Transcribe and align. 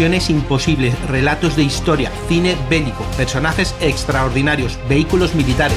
Imposibles, 0.00 0.98
relatos 1.08 1.56
de 1.56 1.62
historia, 1.62 2.10
cine 2.26 2.56
bélico, 2.70 3.04
personajes 3.18 3.74
extraordinarios, 3.82 4.78
vehículos 4.88 5.34
militares. 5.34 5.76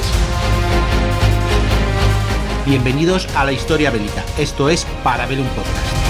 Bienvenidos 2.64 3.28
a 3.36 3.44
la 3.44 3.52
historia 3.52 3.90
bélica. 3.90 4.24
Esto 4.38 4.70
es 4.70 4.86
Parabellum 5.02 5.46
Podcast. 5.48 6.03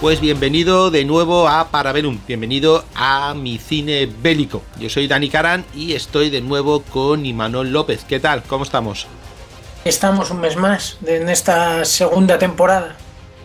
Pues 0.00 0.18
bienvenido 0.22 0.90
de 0.90 1.04
nuevo 1.04 1.46
a 1.46 1.70
Parabellum, 1.70 2.18
bienvenido 2.26 2.86
a 2.94 3.34
mi 3.34 3.58
cine 3.58 4.06
bélico. 4.06 4.62
Yo 4.78 4.88
soy 4.88 5.06
Dani 5.06 5.28
Caran 5.28 5.66
y 5.74 5.92
estoy 5.92 6.30
de 6.30 6.40
nuevo 6.40 6.80
con 6.84 7.26
Imanol 7.26 7.70
López. 7.70 8.06
¿Qué 8.08 8.18
tal? 8.18 8.42
¿Cómo 8.44 8.64
estamos? 8.64 9.06
Estamos 9.84 10.30
un 10.30 10.40
mes 10.40 10.56
más 10.56 10.96
en 11.04 11.28
esta 11.28 11.84
segunda 11.84 12.38
temporada. 12.38 12.96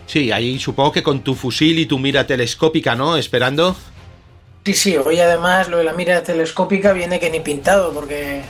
Sí, 0.06 0.32
ahí 0.32 0.58
supongo 0.58 0.92
que 0.92 1.02
con 1.02 1.20
tu 1.20 1.34
fusil 1.34 1.78
y 1.78 1.84
tu 1.84 1.98
mira 1.98 2.26
telescópica, 2.26 2.96
¿no? 2.96 3.18
Esperando. 3.18 3.76
Sí, 4.64 4.72
sí, 4.72 4.96
hoy 4.96 5.20
además 5.20 5.68
lo 5.68 5.76
de 5.76 5.84
la 5.84 5.92
mira 5.92 6.22
telescópica 6.22 6.94
viene 6.94 7.20
que 7.20 7.28
ni 7.28 7.40
pintado, 7.40 7.92
porque 7.92 8.40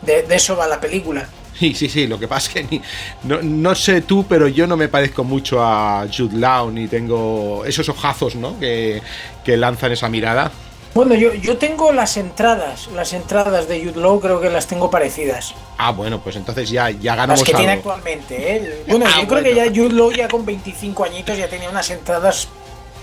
de, 0.00 0.22
de 0.22 0.34
eso 0.34 0.56
va 0.56 0.66
la 0.66 0.80
película. 0.80 1.28
Sí, 1.60 1.74
sí, 1.74 1.90
sí, 1.90 2.06
lo 2.06 2.18
que 2.18 2.26
pasa 2.26 2.58
es 2.58 2.66
que 2.66 2.80
no, 3.22 3.74
sé 3.74 4.00
tú, 4.00 4.24
pero 4.26 4.48
yo 4.48 4.66
no 4.66 4.78
me 4.78 4.88
parezco 4.88 5.24
mucho 5.24 5.62
a 5.62 6.06
Jude 6.10 6.38
Law, 6.38 6.70
ni 6.70 6.88
tengo 6.88 7.66
esos 7.66 7.86
ojazos, 7.90 8.34
¿no? 8.34 8.58
Que, 8.58 9.02
lanzan 9.44 9.92
esa 9.92 10.08
mirada. 10.08 10.50
Bueno, 10.94 11.14
yo, 11.14 11.34
yo 11.34 11.58
tengo 11.58 11.92
las 11.92 12.16
entradas, 12.16 12.88
las 12.94 13.12
entradas 13.12 13.68
de 13.68 13.84
Jude 13.84 14.00
Law 14.00 14.20
creo 14.20 14.40
que 14.40 14.48
las 14.48 14.68
tengo 14.68 14.90
parecidas. 14.90 15.54
Ah, 15.76 15.90
bueno, 15.90 16.22
pues 16.22 16.36
entonces 16.36 16.70
ya, 16.70 16.88
ya 16.88 17.14
ganamos 17.14 17.40
Las 17.40 17.50
que 17.50 17.54
tiene 17.54 17.72
actualmente, 17.72 18.56
¿eh? 18.56 18.84
Bueno, 18.88 19.04
ah, 19.14 19.20
yo 19.20 19.28
creo 19.28 19.42
que 19.42 19.54
ya 19.54 19.66
Jude 19.66 19.92
Law 19.92 20.12
ya 20.12 20.28
con 20.28 20.46
25 20.46 21.04
añitos 21.04 21.36
ya 21.36 21.46
tenía 21.46 21.68
unas 21.68 21.90
entradas 21.90 22.48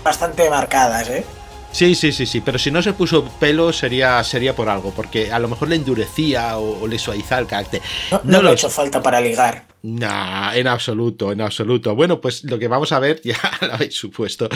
bastante 0.02 0.50
marcadas, 0.50 1.08
¿eh? 1.10 1.24
Sí, 1.70 1.94
sí, 1.94 2.12
sí, 2.12 2.26
sí, 2.26 2.40
pero 2.40 2.58
si 2.58 2.70
no 2.70 2.82
se 2.82 2.92
puso 2.92 3.24
pelo 3.24 3.72
sería, 3.72 4.22
sería 4.24 4.54
por 4.54 4.68
algo, 4.68 4.90
porque 4.90 5.30
a 5.32 5.38
lo 5.38 5.48
mejor 5.48 5.68
le 5.68 5.76
endurecía 5.76 6.58
o, 6.58 6.86
le 6.86 6.98
suavizaba 6.98 7.40
el 7.40 7.46
carácter. 7.46 7.82
No, 8.10 8.20
no, 8.24 8.42
lo 8.42 8.50
ha 8.50 8.52
hecho 8.52 8.70
falta 8.70 9.02
para 9.02 9.20
ligar. 9.20 9.64
Nah, 9.82 10.56
en 10.56 10.66
absoluto, 10.66 11.30
en 11.30 11.40
absoluto. 11.40 11.94
Bueno, 11.94 12.20
pues 12.20 12.42
lo 12.44 12.58
que 12.58 12.66
vamos 12.66 12.90
a 12.90 12.98
ver, 12.98 13.20
ya 13.24 13.38
lo 13.60 13.74
habéis 13.74 13.94
supuesto, 13.94 14.48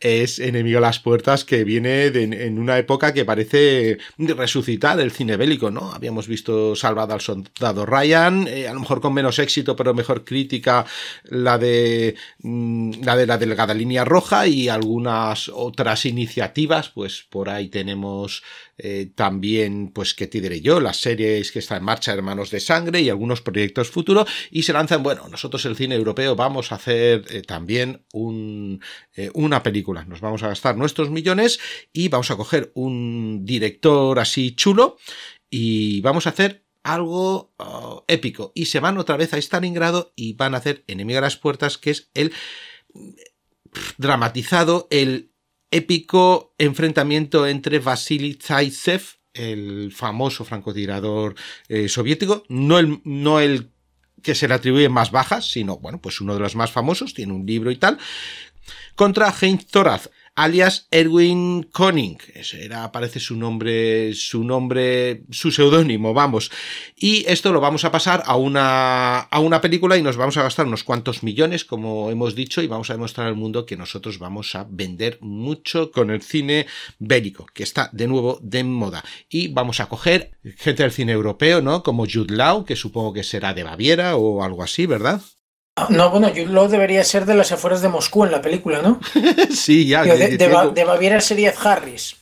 es 0.00 0.40
Enemigo 0.40 0.78
a 0.78 0.80
las 0.80 0.98
Puertas, 0.98 1.44
que 1.44 1.62
viene 1.62 2.06
en 2.06 2.58
una 2.58 2.76
época 2.78 3.14
que 3.14 3.24
parece 3.24 3.98
resucitar 4.18 4.98
el 4.98 5.12
cine 5.12 5.36
bélico, 5.36 5.70
¿no? 5.70 5.92
Habíamos 5.92 6.26
visto 6.26 6.74
Salvado 6.74 7.14
al 7.14 7.20
Soldado 7.20 7.86
Ryan, 7.86 8.48
eh, 8.48 8.66
a 8.66 8.74
lo 8.74 8.80
mejor 8.80 9.00
con 9.00 9.14
menos 9.14 9.38
éxito, 9.38 9.76
pero 9.76 9.94
mejor 9.94 10.24
crítica, 10.24 10.84
la 11.24 11.56
de 11.56 12.16
mm, 12.40 13.04
la 13.04 13.16
de 13.16 13.26
la 13.26 13.38
delgada 13.38 13.74
línea 13.74 14.04
roja 14.04 14.46
y 14.48 14.68
algunas 14.68 15.48
otras 15.48 16.04
iniciativas, 16.04 16.88
pues 16.88 17.24
por 17.30 17.48
ahí 17.48 17.68
tenemos 17.68 18.42
eh, 18.76 19.10
también, 19.14 19.90
pues, 19.92 20.14
¿qué 20.14 20.26
te 20.26 20.40
diré 20.40 20.60
yo? 20.60 20.80
Las 20.80 20.98
series 20.98 21.52
que 21.52 21.60
están 21.60 21.78
en 21.78 21.84
marcha, 21.84 22.12
Hermanos 22.12 22.50
de 22.50 22.60
Sangre 22.60 23.00
y 23.00 23.08
algunos 23.08 23.40
proyectos 23.40 23.90
futuros, 23.90 24.28
y 24.50 24.64
se 24.64 24.72
lanzan, 24.72 25.02
bueno, 25.02 25.28
nosotros 25.28 25.64
el 25.66 25.76
cine 25.76 25.94
europeo 25.94 26.34
vamos 26.36 26.72
a 26.72 26.76
hacer 26.76 27.24
eh, 27.30 27.42
también 27.42 28.04
un, 28.12 28.80
eh, 29.14 29.30
una 29.34 29.62
película, 29.62 30.04
nos 30.04 30.20
vamos 30.20 30.42
a 30.42 30.48
gastar 30.48 30.76
nuestros 30.76 31.10
millones 31.10 31.60
y 31.92 32.08
vamos 32.08 32.30
a 32.30 32.36
coger 32.36 32.72
un 32.74 33.44
director 33.44 34.18
así 34.18 34.54
chulo 34.54 34.96
y 35.50 36.00
vamos 36.00 36.26
a 36.26 36.30
hacer 36.30 36.64
algo 36.82 37.52
oh, 37.56 38.04
épico. 38.08 38.52
Y 38.54 38.66
se 38.66 38.80
van 38.80 38.98
otra 38.98 39.16
vez 39.16 39.32
a 39.34 39.38
Stalingrado 39.38 40.12
y 40.14 40.34
van 40.34 40.54
a 40.54 40.58
hacer 40.58 40.84
Enemigo 40.86 41.18
a 41.18 41.22
las 41.22 41.36
Puertas, 41.36 41.78
que 41.78 41.90
es 41.90 42.10
el 42.14 42.32
dramatizado, 43.98 44.86
el 44.90 45.33
épico 45.74 46.54
enfrentamiento 46.56 47.48
entre 47.48 47.80
Vasily 47.80 48.38
Zaitsev, 48.40 49.02
el 49.32 49.92
famoso 49.92 50.44
francotirador 50.44 51.34
eh, 51.68 51.88
soviético, 51.88 52.44
no 52.48 52.78
el, 53.40 53.70
que 54.22 54.36
se 54.36 54.46
le 54.46 54.54
atribuye 54.54 54.88
más 54.88 55.10
bajas, 55.10 55.50
sino, 55.50 55.78
bueno, 55.78 56.00
pues 56.00 56.20
uno 56.20 56.34
de 56.34 56.40
los 56.40 56.54
más 56.54 56.70
famosos, 56.70 57.12
tiene 57.12 57.32
un 57.32 57.44
libro 57.44 57.72
y 57.72 57.76
tal, 57.76 57.98
contra 58.94 59.34
Heinz 59.40 59.66
Thoraz, 59.66 60.10
alias 60.34 60.88
Erwin 60.90 61.62
Koning. 61.72 62.18
Ese 62.34 62.64
era, 62.64 62.84
aparece 62.84 63.20
su 63.20 63.36
nombre, 63.36 64.14
su 64.14 64.44
nombre, 64.44 65.22
su 65.30 65.50
seudónimo, 65.50 66.14
vamos. 66.14 66.50
Y 66.96 67.24
esto 67.28 67.52
lo 67.52 67.60
vamos 67.60 67.84
a 67.84 67.92
pasar 67.92 68.22
a 68.26 68.36
una, 68.36 69.20
a 69.20 69.40
una 69.40 69.60
película 69.60 69.96
y 69.96 70.02
nos 70.02 70.16
vamos 70.16 70.36
a 70.36 70.42
gastar 70.42 70.66
unos 70.66 70.84
cuantos 70.84 71.22
millones, 71.22 71.64
como 71.64 72.10
hemos 72.10 72.34
dicho, 72.34 72.62
y 72.62 72.66
vamos 72.66 72.90
a 72.90 72.94
demostrar 72.94 73.26
al 73.26 73.36
mundo 73.36 73.66
que 73.66 73.76
nosotros 73.76 74.18
vamos 74.18 74.54
a 74.54 74.66
vender 74.68 75.18
mucho 75.20 75.90
con 75.90 76.10
el 76.10 76.22
cine 76.22 76.66
bélico, 76.98 77.46
que 77.52 77.62
está 77.62 77.90
de 77.92 78.08
nuevo 78.08 78.38
de 78.42 78.64
moda. 78.64 79.04
Y 79.28 79.48
vamos 79.48 79.80
a 79.80 79.86
coger 79.86 80.32
gente 80.56 80.82
del 80.82 80.92
cine 80.92 81.12
europeo, 81.12 81.62
¿no? 81.62 81.82
Como 81.82 82.06
Jude 82.06 82.34
Law, 82.34 82.64
que 82.64 82.76
supongo 82.76 83.12
que 83.12 83.22
será 83.22 83.54
de 83.54 83.62
Baviera 83.62 84.16
o 84.16 84.42
algo 84.42 84.62
así, 84.62 84.86
¿verdad? 84.86 85.22
No, 85.88 86.08
bueno, 86.08 86.30
Jude 86.30 86.68
debería 86.68 87.02
ser 87.02 87.26
de 87.26 87.34
las 87.34 87.50
afueras 87.50 87.82
de 87.82 87.88
Moscú 87.88 88.24
en 88.24 88.30
la 88.30 88.40
película, 88.40 88.80
¿no? 88.80 89.00
sí, 89.50 89.88
ya. 89.88 90.04
De, 90.04 90.36
de, 90.36 90.84
Baviera 90.84 91.20
sería 91.20 91.50
Ed 91.50 91.56
Harris. 91.60 92.14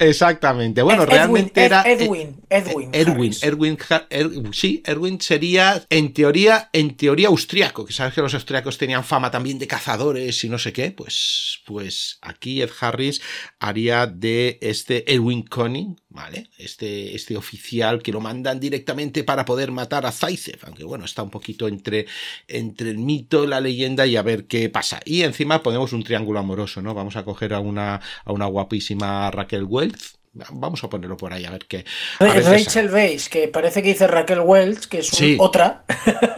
Exactamente. 0.00 0.82
Bueno, 0.82 1.06
realmente 1.06 1.64
era. 1.64 1.82
Edwin. 1.82 2.42
Edwin. 2.50 2.90
Edwin. 2.92 3.32
Edwin, 3.40 4.52
sí, 4.52 4.82
Edwin 4.84 5.20
sería, 5.20 5.86
en 5.90 6.12
teoría, 6.12 6.70
en 6.72 6.96
teoría 6.96 7.28
austriaco, 7.28 7.86
que 7.86 7.92
sabes 7.92 8.14
que 8.14 8.20
los 8.20 8.34
austriacos 8.34 8.78
tenían 8.78 9.04
fama 9.04 9.30
también 9.30 9.60
de 9.60 9.68
cazadores 9.68 10.42
y 10.42 10.48
no 10.48 10.58
sé 10.58 10.72
qué. 10.72 10.90
Pues, 10.90 11.60
pues 11.66 12.18
aquí 12.20 12.62
Ed 12.62 12.70
Harris 12.80 13.22
haría 13.60 14.08
de 14.08 14.58
este 14.60 15.14
Edwin 15.14 15.44
Conning, 15.44 16.00
¿vale? 16.08 16.50
Este, 16.58 17.14
este 17.14 17.36
oficial 17.36 18.02
que 18.02 18.10
lo 18.10 18.20
mandan 18.20 18.58
directamente 18.58 19.22
para 19.22 19.44
poder 19.44 19.70
matar 19.70 20.04
a 20.04 20.10
Zaitsev, 20.10 20.58
aunque 20.62 20.82
bueno, 20.82 21.04
está 21.04 21.22
un 21.22 21.30
poquito 21.30 21.68
entre, 21.68 22.06
entre 22.48 22.87
el 22.88 22.98
mito, 22.98 23.46
la 23.46 23.60
leyenda 23.60 24.06
y 24.06 24.16
a 24.16 24.22
ver 24.22 24.46
qué 24.46 24.68
pasa. 24.68 25.00
Y 25.04 25.22
encima 25.22 25.62
ponemos 25.62 25.92
un 25.92 26.02
triángulo 26.02 26.38
amoroso, 26.40 26.82
¿no? 26.82 26.94
Vamos 26.94 27.16
a 27.16 27.24
coger 27.24 27.54
a 27.54 27.60
una, 27.60 28.00
a 28.24 28.32
una 28.32 28.46
guapísima 28.46 29.30
Raquel 29.30 29.64
Welch, 29.64 30.18
Vamos 30.50 30.84
a 30.84 30.88
ponerlo 30.88 31.16
por 31.16 31.32
ahí 31.32 31.44
a 31.44 31.50
ver 31.50 31.66
qué. 31.66 31.84
Rachel 32.20 32.92
Weisz, 32.92 33.28
que 33.28 33.48
parece 33.48 33.82
que 33.82 33.88
dice 33.88 34.06
Raquel 34.06 34.40
Welch, 34.40 34.86
que 34.86 34.98
es 34.98 35.10
otra. 35.38 35.84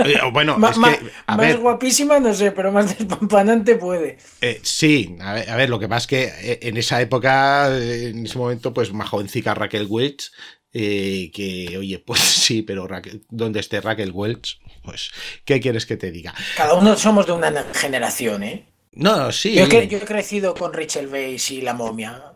Eh, 0.05 0.19
bueno, 0.33 0.57
es 0.71 0.79
que, 0.79 1.11
más 1.37 1.57
guapísima, 1.57 2.19
no 2.21 2.33
sé, 2.33 2.53
pero 2.53 2.73
más 2.73 2.99
despampanante 2.99 3.77
puede. 3.77 4.19
Eh, 4.41 4.61
sí, 4.63 5.17
a 5.21 5.57
ver, 5.57 5.69
lo 5.69 5.79
que 5.79 5.89
pasa 5.89 5.99
es 5.99 6.07
que 6.07 6.53
eh, 6.53 6.59
en 6.63 6.77
esa 6.77 7.01
época, 7.01 7.77
en 7.77 8.25
ese 8.25 8.39
momento, 8.39 8.73
pues 8.73 8.93
más 8.93 9.09
jovencica 9.09 9.55
Raquel 9.55 9.87
Welch, 9.89 10.31
que 10.73 11.77
oye, 11.79 11.99
pues 12.07 12.21
sí, 12.21 12.63
pero 12.63 12.87
Raquel, 12.87 13.23
donde 13.29 13.61
esté 13.61 13.81
Raquel 13.81 14.13
Welch, 14.13 14.61
pues, 14.83 15.11
¿qué 15.45 15.61
quieres 15.61 15.87
que 15.87 15.97
te 15.97 16.11
diga? 16.11 16.35
Cada 16.57 16.75
uno 16.75 16.97
somos 16.97 17.27
de 17.27 17.33
una 17.33 17.65
generación, 17.75 18.43
¿eh? 18.43 18.67
No, 18.93 19.31
sí. 19.31 19.55
Yo, 19.55 19.67
he 19.67 19.89
crecido 20.01 20.55
con 20.55 20.73
Rachel 20.73 21.07
Weisz 21.07 21.53
y 21.53 21.61
la 21.61 21.75
momia. 21.75 22.30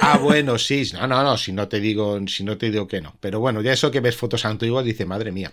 Ah, 0.00 0.18
bueno, 0.18 0.58
sí. 0.58 0.90
No, 0.92 1.06
no, 1.06 1.22
no, 1.22 1.36
si 1.36 1.52
no 1.52 1.68
te 1.68 1.80
digo, 1.80 2.18
si 2.26 2.44
no 2.44 2.56
te 2.58 2.70
digo 2.70 2.86
que 2.86 3.00
no. 3.00 3.16
Pero 3.20 3.40
bueno, 3.40 3.62
ya 3.62 3.72
eso 3.72 3.90
que 3.90 4.00
ves 4.00 4.16
fotos 4.16 4.44
antiguas 4.44 4.84
dice, 4.84 5.04
madre 5.04 5.32
mía. 5.32 5.52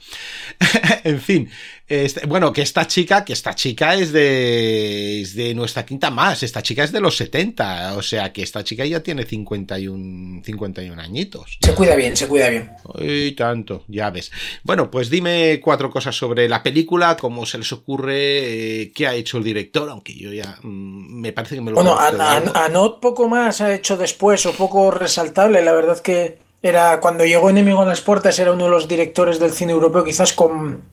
en 1.03 1.19
fin. 1.19 1.49
Este, 1.87 2.25
bueno, 2.25 2.53
que 2.53 2.61
esta 2.61 2.87
chica, 2.87 3.25
que 3.25 3.33
esta 3.33 3.53
chica 3.53 3.95
es 3.95 4.11
de, 4.11 5.21
es 5.21 5.35
de 5.35 5.53
nuestra 5.53 5.85
quinta 5.85 6.09
más. 6.11 6.43
Esta 6.43 6.61
chica 6.61 6.83
es 6.83 6.91
de 6.91 7.01
los 7.01 7.17
70. 7.17 7.95
O 7.97 8.01
sea 8.01 8.31
que 8.33 8.43
esta 8.43 8.63
chica 8.63 8.85
ya 8.85 9.01
tiene 9.01 9.25
51, 9.25 10.43
51 10.43 11.01
añitos. 11.01 11.57
Se 11.61 11.73
cuida 11.73 11.95
bien, 11.95 12.15
se 12.15 12.27
cuida 12.27 12.49
bien. 12.49 12.71
Y 12.99 13.31
tanto, 13.33 13.83
ya 13.87 14.09
ves. 14.09 14.31
Bueno, 14.63 14.89
pues 14.89 15.09
dime 15.09 15.59
cuatro 15.61 15.89
cosas 15.89 16.15
sobre 16.15 16.47
la 16.47 16.63
película, 16.63 17.17
cómo 17.17 17.45
se 17.45 17.57
les 17.57 17.71
ocurre, 17.71 18.81
eh, 18.81 18.91
qué 18.93 19.07
ha 19.07 19.15
hecho 19.15 19.37
el 19.37 19.43
director, 19.43 19.89
aunque 19.89 20.13
yo 20.13 20.31
ya 20.31 20.53
Mm, 20.61 21.21
me 21.21 21.33
parece 21.33 21.55
que 21.55 21.61
me 21.61 21.71
lo 21.71 21.75
Bueno, 21.75 21.97
a, 21.97 22.69
Not 22.69 22.99
poco 22.99 23.27
más 23.27 23.61
ha 23.61 23.73
hecho 23.73 23.92
después, 23.97 24.45
o 24.45 24.53
poco 24.53 24.91
resaltable. 24.91 25.61
La 25.61 25.73
verdad 25.73 25.99
que 25.99 26.39
era 26.61 26.99
cuando 27.01 27.25
llegó 27.25 27.49
Enemigo 27.49 27.81
a 27.81 27.85
las 27.85 28.01
Puertas, 28.01 28.39
era 28.39 28.53
uno 28.53 28.65
de 28.65 28.69
los 28.69 28.87
directores 28.87 29.39
del 29.39 29.51
cine 29.51 29.73
europeo, 29.73 30.03
quizás 30.03 30.33
con, 30.33 30.89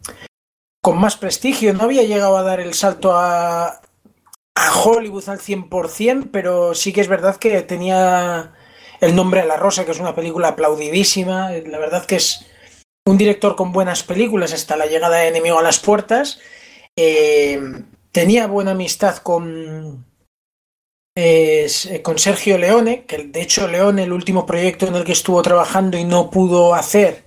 con 0.82 0.98
más 0.98 1.16
prestigio. 1.16 1.72
No 1.72 1.84
había 1.84 2.02
llegado 2.02 2.36
a 2.36 2.42
dar 2.42 2.60
el 2.60 2.74
salto 2.74 3.12
a, 3.14 3.80
Hollywood 4.84 5.28
al 5.28 5.38
100%, 5.38 6.30
pero 6.32 6.74
sí 6.74 6.92
que 6.92 7.00
es 7.00 7.08
verdad 7.08 7.36
que 7.36 7.62
tenía 7.62 8.52
El 9.00 9.16
nombre 9.16 9.40
a 9.40 9.46
la 9.46 9.56
rosa, 9.56 9.86
que 9.86 9.92
es 9.92 10.00
una 10.00 10.14
película 10.14 10.48
aplaudidísima. 10.48 11.50
La 11.50 11.78
verdad 11.78 12.04
que 12.04 12.16
es 12.16 12.46
un 13.06 13.16
director 13.16 13.56
con 13.56 13.72
buenas 13.72 14.02
películas 14.02 14.52
hasta 14.52 14.76
la 14.76 14.86
llegada 14.86 15.16
de 15.18 15.28
Enemigo 15.28 15.58
a 15.58 15.62
las 15.62 15.78
Puertas. 15.78 16.40
Eh, 16.96 17.58
tenía 18.12 18.46
buena 18.46 18.72
amistad 18.72 19.16
con, 19.18 20.04
es 21.14 21.86
eh, 21.86 22.02
con 22.02 22.18
Sergio 22.18 22.58
Leone, 22.58 23.04
que 23.04 23.18
de 23.18 23.42
hecho 23.42 23.68
Leone, 23.68 24.04
el 24.04 24.12
último 24.12 24.46
proyecto 24.46 24.86
en 24.86 24.94
el 24.94 25.04
que 25.04 25.12
estuvo 25.12 25.42
trabajando 25.42 25.98
y 25.98 26.04
no 26.04 26.30
pudo 26.30 26.74
hacer, 26.74 27.24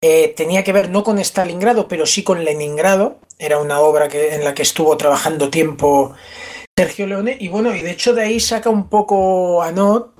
eh, 0.00 0.32
tenía 0.36 0.62
que 0.62 0.72
ver 0.72 0.90
no 0.90 1.02
con 1.02 1.18
Stalingrado, 1.18 1.88
pero 1.88 2.06
sí 2.06 2.22
con 2.22 2.44
Leningrado. 2.44 3.18
Era 3.38 3.58
una 3.58 3.80
obra 3.80 4.08
que, 4.08 4.34
en 4.34 4.44
la 4.44 4.54
que 4.54 4.62
estuvo 4.62 4.96
trabajando 4.96 5.50
tiempo 5.50 6.14
Sergio 6.76 7.06
Leone. 7.06 7.36
Y 7.40 7.48
bueno, 7.48 7.74
y 7.74 7.82
de 7.82 7.90
hecho 7.90 8.14
de 8.14 8.22
ahí 8.22 8.40
saca 8.40 8.70
un 8.70 8.88
poco 8.88 9.62
a 9.62 9.72
no 9.72 10.14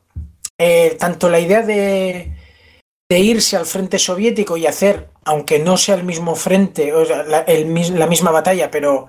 eh, 0.59 0.97
tanto 0.99 1.29
la 1.29 1.41
idea 1.41 1.63
de, 1.63 2.33
irse 3.11 3.57
al 3.57 3.67
frente 3.67 3.99
soviético 3.99 4.57
y 4.57 4.67
hacer, 4.67 5.09
aunque 5.25 5.59
no 5.59 5.77
sea 5.77 5.95
el 5.95 6.05
mismo 6.05 6.35
frente, 6.35 6.93
o 6.93 7.05
sea, 7.07 7.23
la 7.23 8.07
misma 8.07 8.33
batalla, 8.33 8.71
pero 8.71 9.09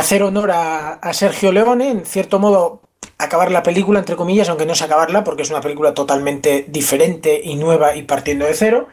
hacer 0.00 0.22
honor 0.22 0.50
a, 0.52 1.12
Sergio 1.12 1.52
Leone, 1.52 1.90
en 1.90 2.06
cierto 2.06 2.38
modo 2.38 2.82
acabar 3.18 3.50
la 3.50 3.62
película, 3.62 3.98
entre 3.98 4.16
comillas, 4.16 4.48
aunque 4.48 4.66
no 4.66 4.72
es 4.72 4.82
acabarla, 4.82 5.24
porque 5.24 5.42
es 5.42 5.50
una 5.50 5.60
película 5.60 5.94
totalmente 5.94 6.64
diferente 6.68 7.40
y 7.42 7.56
nueva 7.56 7.94
y 7.94 8.02
partiendo 8.02 8.46
de 8.46 8.54
cero. 8.54 8.88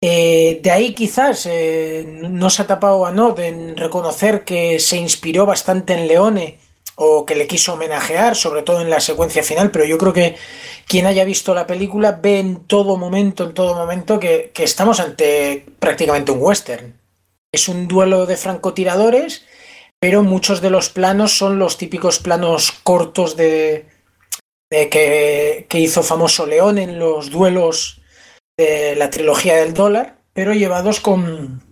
Eh, 0.00 0.60
de 0.62 0.70
ahí 0.70 0.94
quizás 0.94 1.46
eh, 1.46 2.04
no 2.06 2.50
se 2.50 2.62
ha 2.62 2.66
tapado 2.66 3.04
a 3.04 3.10
Nod 3.10 3.40
en 3.40 3.76
reconocer 3.76 4.44
que 4.44 4.78
se 4.78 4.96
inspiró 4.96 5.44
bastante 5.44 5.94
en 5.94 6.06
Leone 6.06 6.58
o 6.94 7.24
que 7.24 7.34
le 7.34 7.46
quiso 7.46 7.72
homenajear, 7.72 8.36
sobre 8.36 8.62
todo 8.62 8.80
en 8.82 8.90
la 8.90 9.00
secuencia 9.00 9.42
final, 9.42 9.70
pero 9.70 9.84
yo 9.86 9.98
creo 9.98 10.12
que 10.12 10.36
quien 10.86 11.06
haya 11.06 11.24
visto 11.24 11.54
la 11.54 11.66
película 11.66 12.12
ve 12.22 12.38
en 12.40 12.64
todo 12.66 12.96
momento, 12.96 13.44
en 13.44 13.54
todo 13.54 13.74
momento 13.74 14.20
que 14.20 14.52
estamos 14.56 15.00
ante 15.00 15.64
prácticamente 15.78 16.32
un 16.32 16.42
western. 16.42 16.94
Es 17.50 17.68
un 17.68 17.88
duelo 17.88 18.26
de 18.26 18.36
francotiradores 18.36 19.46
pero 20.00 20.22
muchos 20.22 20.60
de 20.60 20.70
los 20.70 20.90
planos 20.90 21.36
son 21.36 21.58
los 21.58 21.76
típicos 21.76 22.18
planos 22.18 22.72
cortos 22.82 23.36
de, 23.36 23.86
de 24.70 24.88
que, 24.88 25.66
hizo 25.78 26.02
famoso 26.02 26.46
León 26.46 26.78
en 26.78 26.98
los 26.98 27.30
duelos 27.30 28.00
de 28.56 28.96
la 28.96 29.10
trilogía 29.10 29.56
del 29.56 29.74
dólar, 29.74 30.18
pero 30.32 30.52
llevados 30.52 31.00
con, 31.00 31.62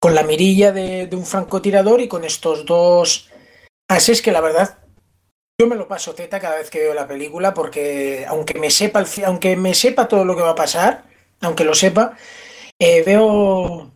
con 0.00 0.14
la 0.14 0.22
mirilla 0.22 0.72
de, 0.72 1.06
de, 1.06 1.16
un 1.16 1.26
francotirador 1.26 2.00
y 2.00 2.08
con 2.08 2.24
estos 2.24 2.64
dos 2.66 3.30
ases 3.88 4.22
que 4.22 4.32
la 4.32 4.40
verdad 4.40 4.78
yo 5.60 5.66
me 5.68 5.76
lo 5.76 5.86
paso 5.86 6.14
teta 6.14 6.40
cada 6.40 6.56
vez 6.56 6.70
que 6.70 6.80
veo 6.80 6.94
la 6.94 7.06
película 7.06 7.54
porque 7.54 8.24
aunque 8.26 8.58
me 8.58 8.70
sepa, 8.70 9.04
aunque 9.26 9.56
me 9.56 9.74
sepa 9.74 10.08
todo 10.08 10.24
lo 10.24 10.34
que 10.34 10.42
va 10.42 10.50
a 10.50 10.56
pasar, 10.56 11.04
aunque 11.40 11.64
lo 11.64 11.74
sepa, 11.74 12.16
eh, 12.80 13.02
veo 13.04 13.91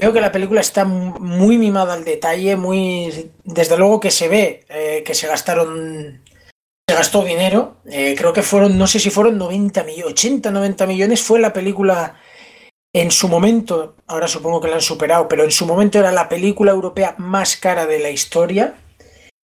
Veo 0.00 0.12
que 0.12 0.20
la 0.20 0.30
película 0.30 0.60
está 0.60 0.84
muy 0.84 1.58
mimada 1.58 1.94
al 1.94 2.04
detalle, 2.04 2.54
muy. 2.54 3.32
Desde 3.42 3.76
luego 3.76 3.98
que 3.98 4.12
se 4.12 4.28
ve 4.28 4.64
eh, 4.68 5.02
que 5.04 5.12
se 5.12 5.26
gastaron. 5.26 6.22
Se 6.88 6.94
gastó 6.94 7.24
dinero. 7.24 7.78
Eh, 7.90 8.14
creo 8.16 8.32
que 8.32 8.42
fueron, 8.42 8.78
no 8.78 8.86
sé 8.86 9.00
si 9.00 9.10
fueron 9.10 9.36
90 9.36 9.82
millones, 9.82 10.12
80, 10.12 10.52
90 10.52 10.86
millones. 10.86 11.20
Fue 11.20 11.40
la 11.40 11.52
película 11.52 12.14
en 12.92 13.10
su 13.10 13.28
momento, 13.28 13.96
ahora 14.06 14.28
supongo 14.28 14.60
que 14.60 14.68
la 14.68 14.76
han 14.76 14.82
superado, 14.82 15.26
pero 15.26 15.42
en 15.42 15.50
su 15.50 15.66
momento 15.66 15.98
era 15.98 16.12
la 16.12 16.28
película 16.28 16.70
europea 16.70 17.16
más 17.18 17.56
cara 17.56 17.86
de 17.86 17.98
la 17.98 18.10
historia. 18.10 18.76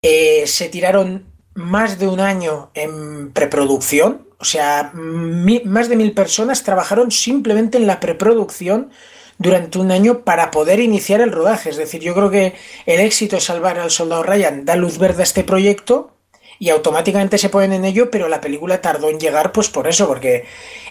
Eh, 0.03 0.47
se 0.47 0.69
tiraron 0.69 1.27
más 1.55 1.99
de 1.99 2.07
un 2.07 2.21
año 2.21 2.71
en 2.75 3.33
preproducción. 3.33 4.29
O 4.39 4.45
sea, 4.45 4.93
más 4.95 5.89
de 5.89 5.97
mil 5.97 6.12
personas 6.12 6.62
trabajaron 6.62 7.11
simplemente 7.11 7.77
en 7.77 7.89
la 7.89 7.99
preproducción 7.99 8.91
durante 9.39 9.79
un 9.79 9.91
año 9.91 10.21
para 10.21 10.51
poder 10.51 10.81
iniciar 10.81 11.21
el 11.21 11.33
rodaje. 11.33 11.71
Es 11.71 11.77
decir, 11.77 12.01
yo 12.01 12.15
creo 12.15 12.31
que 12.31 12.55
el 12.87 13.01
éxito 13.01 13.37
de 13.37 13.41
salvar 13.41 13.79
al 13.79 13.91
soldado 13.91 14.23
Ryan 14.23 14.65
da 14.65 14.77
luz 14.77 14.99
verde 14.99 15.23
a 15.23 15.25
este 15.25 15.45
proyecto 15.45 16.15
y 16.59 16.71
automáticamente 16.71 17.39
se 17.39 17.49
ponen 17.49 17.73
en 17.73 17.85
ello, 17.85 18.11
pero 18.11 18.29
la 18.29 18.41
película 18.41 18.81
tardó 18.81 19.11
en 19.11 19.19
llegar 19.19 19.53
pues 19.53 19.69
por 19.69 19.89
eso, 19.89 20.07
porque 20.07 20.45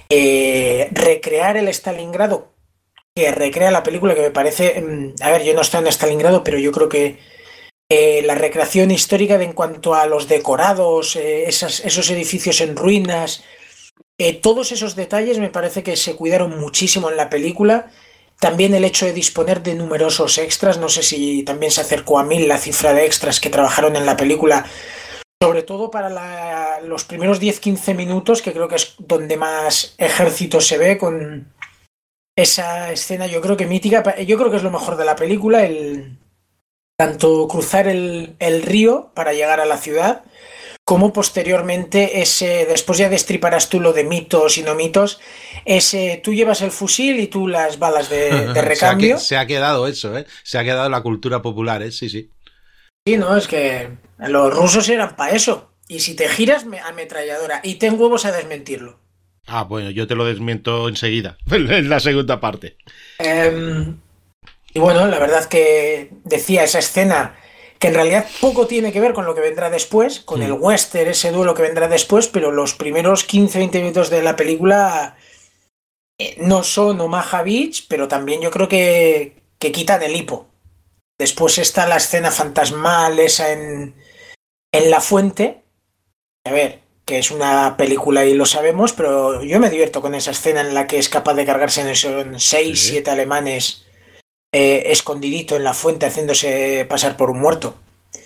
eh, 0.10 0.90
recrear 0.92 1.57
el 1.57 1.68
Stalingrado 1.69 2.54
que 3.16 3.31
recrea 3.31 3.72
la 3.72 3.84
película, 3.84 4.16
que 4.16 4.22
me 4.22 4.31
parece, 4.31 4.81
mm, 4.81 5.16
a 5.22 5.31
ver, 5.31 5.44
yo 5.44 5.54
no 5.54 5.62
estoy 5.62 5.81
en 5.81 5.88
Stalingrado, 5.88 6.44
pero 6.44 6.57
yo 6.57 6.72
creo 6.72 6.90
que 6.90 7.19
eh, 7.90 8.24
la 8.24 8.36
recreación 8.36 8.92
histórica 8.92 9.38
de 9.38 9.45
en 9.45 9.54
cuanto 9.54 9.94
a 9.94 10.07
los 10.07 10.28
decorados, 10.28 11.16
eh, 11.16 11.45
esas, 11.48 11.81
esos 11.81 12.10
edificios 12.10 12.60
en 12.62 12.75
ruinas, 12.75 13.44
todos 14.42 14.72
esos 14.72 14.95
detalles 14.95 15.38
me 15.38 15.50
parece 15.50 15.84
que 15.84 15.98
se 15.98 16.16
cuidaron 16.16 16.57
muchísimo 16.57 17.10
en 17.10 17.18
la 17.18 17.30
película 17.30 17.92
también 18.44 18.74
el 18.74 18.84
hecho 18.84 19.06
de 19.06 19.13
disponer 19.13 19.63
de 19.63 19.74
numerosos 19.74 20.38
extras, 20.38 20.78
no 20.78 20.90
sé 20.90 21.01
si 21.01 21.44
también 21.44 21.72
se 21.72 21.80
acercó 21.80 22.19
a 22.19 22.25
mil 22.25 22.50
la 22.50 22.57
cifra 22.57 22.94
de 22.94 23.06
extras 23.06 23.40
que 23.40 23.50
trabajaron 23.50 23.95
en 23.95 24.06
la 24.06 24.18
película, 24.18 24.66
sobre 25.42 25.63
todo 25.63 25.90
para 25.90 26.81
los 26.81 27.06
primeros 27.06 27.42
10-15 27.42 27.95
minutos, 27.95 28.42
que 28.42 28.51
creo 28.51 28.68
que 28.68 28.75
es 28.75 28.95
donde 28.98 29.38
más 29.38 29.95
ejército 29.98 30.60
se 30.60 30.78
ve 30.78 30.98
con 30.98 31.54
esa 32.36 32.92
escena, 32.92 33.28
yo 33.28 33.40
creo 33.40 33.56
que 33.56 33.66
mítica, 33.66 34.04
yo 34.18 34.38
creo 34.38 34.51
que 34.51 34.57
es 34.57 34.63
lo 34.63 34.72
mejor 34.72 34.98
de 34.98 35.06
la 35.06 35.16
película, 35.16 35.63
el 35.66 36.18
tanto 36.98 37.48
cruzar 37.48 37.88
el 37.88 38.62
río 38.62 39.12
para 39.13 39.31
llegar 39.31 39.62
a 39.62 39.66
la 39.66 39.78
ciudad, 39.78 40.25
como 40.94 41.12
posteriormente 41.12 42.22
ese, 42.22 42.68
después 42.68 43.00
ya 43.00 43.10
destriparás 43.10 43.68
tú 43.68 43.80
lo 43.80 43.94
de 43.94 44.04
mitos 44.04 44.60
y 44.60 44.62
no 44.62 44.75
mitos, 44.75 45.19
ese, 45.66 46.22
tú 46.24 46.36
llevas 46.36 46.62
el 46.62 46.69
fusil 46.69 47.19
y 47.19 47.25
tú 47.25 47.48
las 47.48 47.80
balas 47.80 48.12
de, 48.12 48.30
de 48.54 48.62
recambio. 48.62 49.18
se, 49.18 49.36
ha, 49.36 49.40
se, 49.40 49.44
ha, 49.44 49.48
quedado 49.48 49.88
eso, 49.88 50.16
¿eh? 50.16 50.28
Se 50.44 50.60
ha 50.60 50.63
quedado 50.63 50.88
la 50.92 51.01
cultura 51.01 51.42
popular, 51.42 51.81
¿eh? 51.81 51.92
Sí, 51.92 52.10
sí. 52.10 52.30
Sí, 53.07 53.18
no, 53.18 53.36
es 53.36 53.48
que 53.48 53.90
los 54.19 54.54
rusos 54.54 54.88
eran 54.88 55.16
para 55.16 55.34
eso. 55.34 55.72
Y 55.88 56.01
si 56.01 56.16
te 56.16 56.30
giras, 56.30 56.68
ametralladora. 56.86 57.62
Y 57.63 57.80
ten 57.80 58.00
huevos 58.00 58.25
a 58.25 58.31
desmentirlo. 58.31 59.00
Ah, 59.48 59.63
bueno, 59.63 59.90
yo 59.90 60.06
te 60.06 60.13
lo 60.13 60.25
desmiento 60.25 60.90
enseguida, 60.90 61.40
en 61.50 61.90
la 61.90 62.01
segunda 62.01 62.40
parte. 62.40 62.78
Eh, 63.18 63.95
y 64.75 64.80
bueno, 64.80 65.07
la 65.07 65.18
verdad 65.18 65.45
que 65.45 66.12
decía 66.24 66.63
esa 66.63 66.78
escena 66.78 67.36
que 67.83 67.89
en 67.89 67.95
realidad 67.95 68.25
poco 68.39 68.65
tiene 68.65 68.94
que 68.94 69.01
ver 69.01 69.12
con 69.12 69.25
lo 69.25 69.35
que 69.35 69.41
vendrá 69.41 69.69
después, 69.69 70.21
con 70.21 70.41
el 70.41 70.53
western, 70.53 71.09
ese 71.09 71.31
duelo 71.31 71.53
que 71.53 71.63
vendrá 71.63 71.89
después, 71.89 72.30
pero 72.30 72.50
los 72.50 72.75
primeros 72.75 73.27
15-20 73.27 73.73
minutos 73.73 74.09
de 74.09 74.23
la 74.23 74.37
película 74.37 75.18
eh, 76.18 76.37
no 76.40 76.63
son 76.63 77.02
Omaha 77.02 77.44
Beach, 77.44 77.87
pero 77.90 78.07
también 78.07 78.40
yo 78.40 78.52
creo 78.52 78.69
que, 78.69 79.44
que 79.59 79.73
quitan 79.73 80.02
el 80.02 80.16
hipo. 80.16 80.47
Después 81.19 81.57
está 81.57 81.85
la 81.85 81.97
escena 81.97 82.31
fantasmal 82.31 83.19
esa 83.19 83.52
en, 83.52 83.94
en 84.71 84.90
la 84.90 85.02
fuente. 85.02 85.66
A 86.45 86.54
ver, 86.54 86.80
que 87.04 87.19
es 87.19 87.31
una 87.31 87.75
película 87.75 88.23
y 88.23 88.33
lo 88.33 88.45
sabemos, 88.45 88.94
pero 88.94 89.44
yo 89.44 89.59
me 89.59 89.69
divierto 89.69 89.99
con 89.99 90.16
esa 90.16 90.31
escena 90.31 90.61
en 90.61 90.73
la 90.73 90.87
que 90.87 90.99
es 90.99 91.09
capaz 91.09 91.33
de 91.33 91.45
cargarse 91.45 91.81
en 91.81 92.40
6, 92.40 92.81
7 92.81 93.11
alemanes 93.11 93.82
eh, 94.54 94.92
escondidito 94.92 95.56
en 95.56 95.64
la 95.64 95.74
fuente 95.74 96.06
haciéndose 96.06 96.86
pasar 96.88 97.18
por 97.18 97.31
un 97.31 97.42
muerto. 97.42 97.76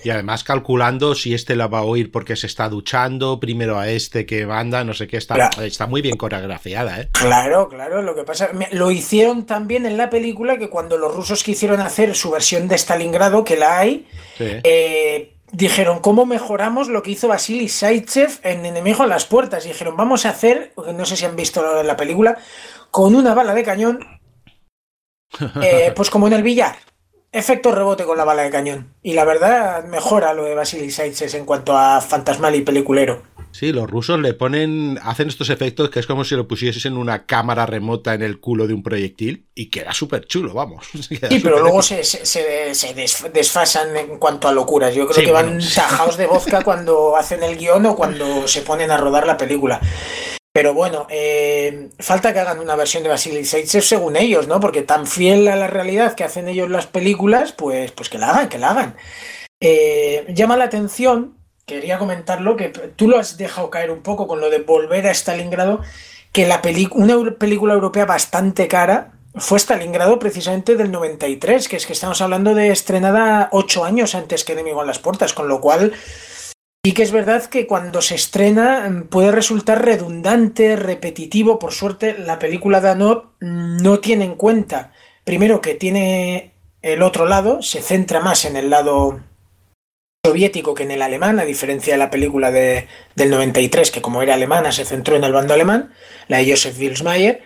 Y 0.04 0.10
además 0.10 0.44
calculando 0.44 1.16
si 1.16 1.34
este 1.34 1.56
la 1.56 1.68
va 1.68 1.80
a 1.80 1.84
oír 1.84 2.12
porque 2.12 2.36
se 2.36 2.48
está 2.48 2.70
duchando, 2.70 3.40
primero 3.40 3.80
a 3.80 3.90
este 3.90 4.26
que 4.26 4.46
manda, 4.46 4.84
no 4.84 4.94
sé 4.94 5.08
qué, 5.08 5.18
está, 5.18 5.36
claro. 5.36 5.62
está 5.64 5.88
muy 5.88 6.02
bien 6.02 6.18
coreografiada, 6.18 7.00
¿eh? 7.00 7.10
Claro, 7.14 7.70
claro, 7.70 8.02
lo 8.02 8.14
que 8.14 8.24
pasa, 8.24 8.50
lo 8.72 8.92
hicieron 8.92 9.46
también 9.46 9.86
en 9.86 9.98
la 9.98 10.10
película 10.10 10.58
que 10.58 10.70
cuando 10.70 10.98
los 10.98 11.16
rusos 11.16 11.44
quisieron 11.44 11.80
hacer 11.80 12.16
su 12.16 12.30
versión 12.32 12.68
de 12.68 12.78
Stalingrado, 12.78 13.44
que 13.44 13.56
la 13.56 13.80
hay, 13.80 14.06
sí. 14.38 14.46
eh, 14.64 15.34
dijeron, 15.52 16.00
¿cómo 16.00 16.26
mejoramos 16.26 16.90
lo 16.90 17.02
que 17.04 17.12
hizo 17.12 17.30
Vasily 17.30 17.70
Saitsev 17.70 18.40
en 18.44 18.66
Enemigo 18.66 19.04
a 19.04 19.08
las 19.08 19.26
Puertas? 19.26 19.66
Y 19.66 19.70
dijeron, 19.70 19.96
vamos 19.96 20.26
a 20.26 20.30
hacer, 20.30 20.74
no 20.94 21.06
sé 21.06 21.16
si 21.16 21.26
han 21.26 21.36
visto 21.36 21.84
la 21.84 21.96
película, 21.96 22.38
con 22.92 23.16
una 23.16 23.34
bala 23.34 23.54
de 23.54 23.64
cañón 23.64 24.17
eh, 25.62 25.92
pues 25.96 26.10
como 26.10 26.28
en 26.28 26.34
el 26.34 26.44
billar. 26.44 26.78
Efecto 27.32 27.72
rebote 27.72 28.06
con 28.06 28.18
la 28.18 28.24
bala 28.24 28.44
de 28.44 28.50
cañón. 28.50 28.94
Y 29.04 29.14
la 29.14 29.26
verdad 29.26 29.84
mejora 29.86 30.34
lo 30.34 30.46
de 30.46 30.56
Vasily 30.56 30.90
Saitses 30.90 31.34
en 31.34 31.46
cuanto 31.46 31.78
a 31.78 32.02
fantasmal 32.02 32.56
y 32.56 32.62
peliculero. 32.62 33.22
Sí, 33.52 33.72
los 33.72 33.90
rusos 33.90 34.20
le 34.20 34.34
ponen, 34.34 35.00
hacen 35.02 35.30
estos 35.30 35.50
efectos 35.50 35.90
que 35.90 36.00
es 36.00 36.06
como 36.06 36.24
si 36.24 36.36
lo 36.36 36.48
pusieses 36.48 36.86
en 36.86 36.96
una 36.96 37.26
cámara 37.26 37.66
remota 37.66 38.14
en 38.14 38.22
el 38.22 38.40
culo 38.40 38.68
de 38.68 38.74
un 38.74 38.84
proyectil 38.84 39.48
y 39.56 39.70
queda 39.70 39.94
súper 39.94 40.26
chulo, 40.26 40.54
vamos. 40.54 40.86
sí, 41.10 41.20
pero 41.42 41.60
luego 41.60 41.82
se, 41.82 42.04
se, 42.04 42.76
se, 42.76 42.94
desfasan 43.34 43.96
en 43.98 44.20
cuanto 44.20 44.48
a 44.48 44.52
locuras. 44.52 44.94
Yo 44.94 45.08
creo 45.08 45.20
sí, 45.20 45.26
que 45.26 45.32
van 45.32 45.60
tajados 45.74 46.18
de 46.18 46.28
vodka 46.28 46.64
cuando 46.64 47.16
hacen 47.18 47.42
el 47.44 47.58
guion 47.58 47.86
o 47.88 47.96
cuando 47.96 48.48
se 48.48 48.62
ponen 48.62 48.92
a 48.92 48.98
rodar 48.98 49.26
la 49.26 49.38
película. 49.38 49.82
Pero 50.58 50.74
bueno, 50.74 51.06
eh, 51.12 51.92
falta 52.00 52.34
que 52.34 52.40
hagan 52.40 52.60
una 52.60 52.76
versión 52.76 53.04
de 53.04 53.10
Vasily 53.10 53.46
Saitsev 53.46 53.84
según 53.84 54.16
ellos, 54.16 54.48
¿no? 54.48 54.60
Porque 54.60 54.82
tan 54.82 55.06
fiel 55.06 55.48
a 55.50 55.56
la 55.56 55.68
realidad 55.68 56.16
que 56.16 56.24
hacen 56.24 56.48
ellos 56.48 56.68
las 56.68 56.88
películas, 56.88 57.52
pues, 57.52 57.92
pues 57.92 58.10
que 58.10 58.18
la 58.18 58.32
hagan, 58.32 58.50
que 58.50 58.58
la 58.58 58.72
hagan. 58.72 58.96
Eh, 59.60 60.26
llama 60.34 60.58
la 60.58 60.64
atención, 60.64 61.38
quería 61.68 62.00
comentarlo, 62.00 62.56
que 62.56 62.70
tú 62.70 63.08
lo 63.08 63.20
has 63.20 63.38
dejado 63.38 63.70
caer 63.70 63.92
un 63.92 64.02
poco 64.02 64.26
con 64.26 64.42
lo 64.42 64.50
de 64.50 64.58
volver 64.58 65.06
a 65.06 65.12
Stalingrado, 65.12 65.82
que 66.32 66.48
la 66.48 66.60
una 66.94 67.36
película 67.38 67.76
europea 67.76 68.06
bastante 68.08 68.68
cara 68.68 69.12
fue 69.36 69.60
Stalingrado 69.60 70.18
precisamente 70.18 70.76
del 70.76 70.92
93, 70.92 71.68
que 71.68 71.76
es 71.76 71.86
que 71.86 71.94
estamos 71.94 72.20
hablando 72.22 72.56
de 72.56 72.70
estrenada 72.72 73.50
ocho 73.52 73.86
años 73.86 74.16
antes 74.16 74.44
que 74.44 74.54
Enemigo 74.54 74.82
en 74.82 74.88
las 74.88 74.98
Puertas, 74.98 75.34
con 75.34 75.50
lo 75.50 75.62
cual 75.62 75.94
Sí 76.88 76.94
que 76.94 77.03
es 77.03 77.12
verdad 77.12 77.44
que 77.48 77.67
cuando 77.67 78.01
se 78.01 78.15
estrena 78.15 78.89
mm, 78.89 79.10
puede 79.10 79.34
resultar 79.34 79.84
redundante, 79.84 80.77
repetitivo. 80.77 81.60
Por 81.60 81.74
suerte, 81.74 82.17
la 82.17 82.39
película 82.39 82.79
de 82.79 82.91
Anot 82.91 83.34
no 83.41 84.00
tiene 84.00 84.24
en 84.24 84.36
cuenta, 84.36 84.94
primero 85.25 85.60
que 85.60 85.74
tiene 85.74 86.53
el 86.82 87.01
otro 87.01 87.25
lado, 87.25 87.62
se 87.62 87.82
centra 87.82 88.22
más 88.22 88.46
en 88.46 88.56
el 88.56 88.70
lado 88.70 89.20
soviético 90.25 90.74
que 90.75 90.84
en 90.84 90.91
el 90.91 91.01
alemán, 91.01 91.41
a 91.41 91.44
diferencia 91.44 91.94
de 91.94 91.98
la 91.98 92.10
película 92.10 92.51
de, 92.51 92.88
del 93.15 93.32
93, 93.32 93.91
que 93.91 94.01
como 94.01 94.22
era 94.22 94.36
alemana 94.36 94.72
se 94.72 94.86
centró 94.86 95.17
en 95.17 95.25
el 95.25 95.34
bando 95.34 95.56
alemán, 95.56 95.91
la 96.29 96.38
de 96.38 96.50
Joseph 96.51 96.79
Wilsmeyer. 96.79 97.44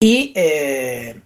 Y 0.00 0.32
eh, 0.34 1.20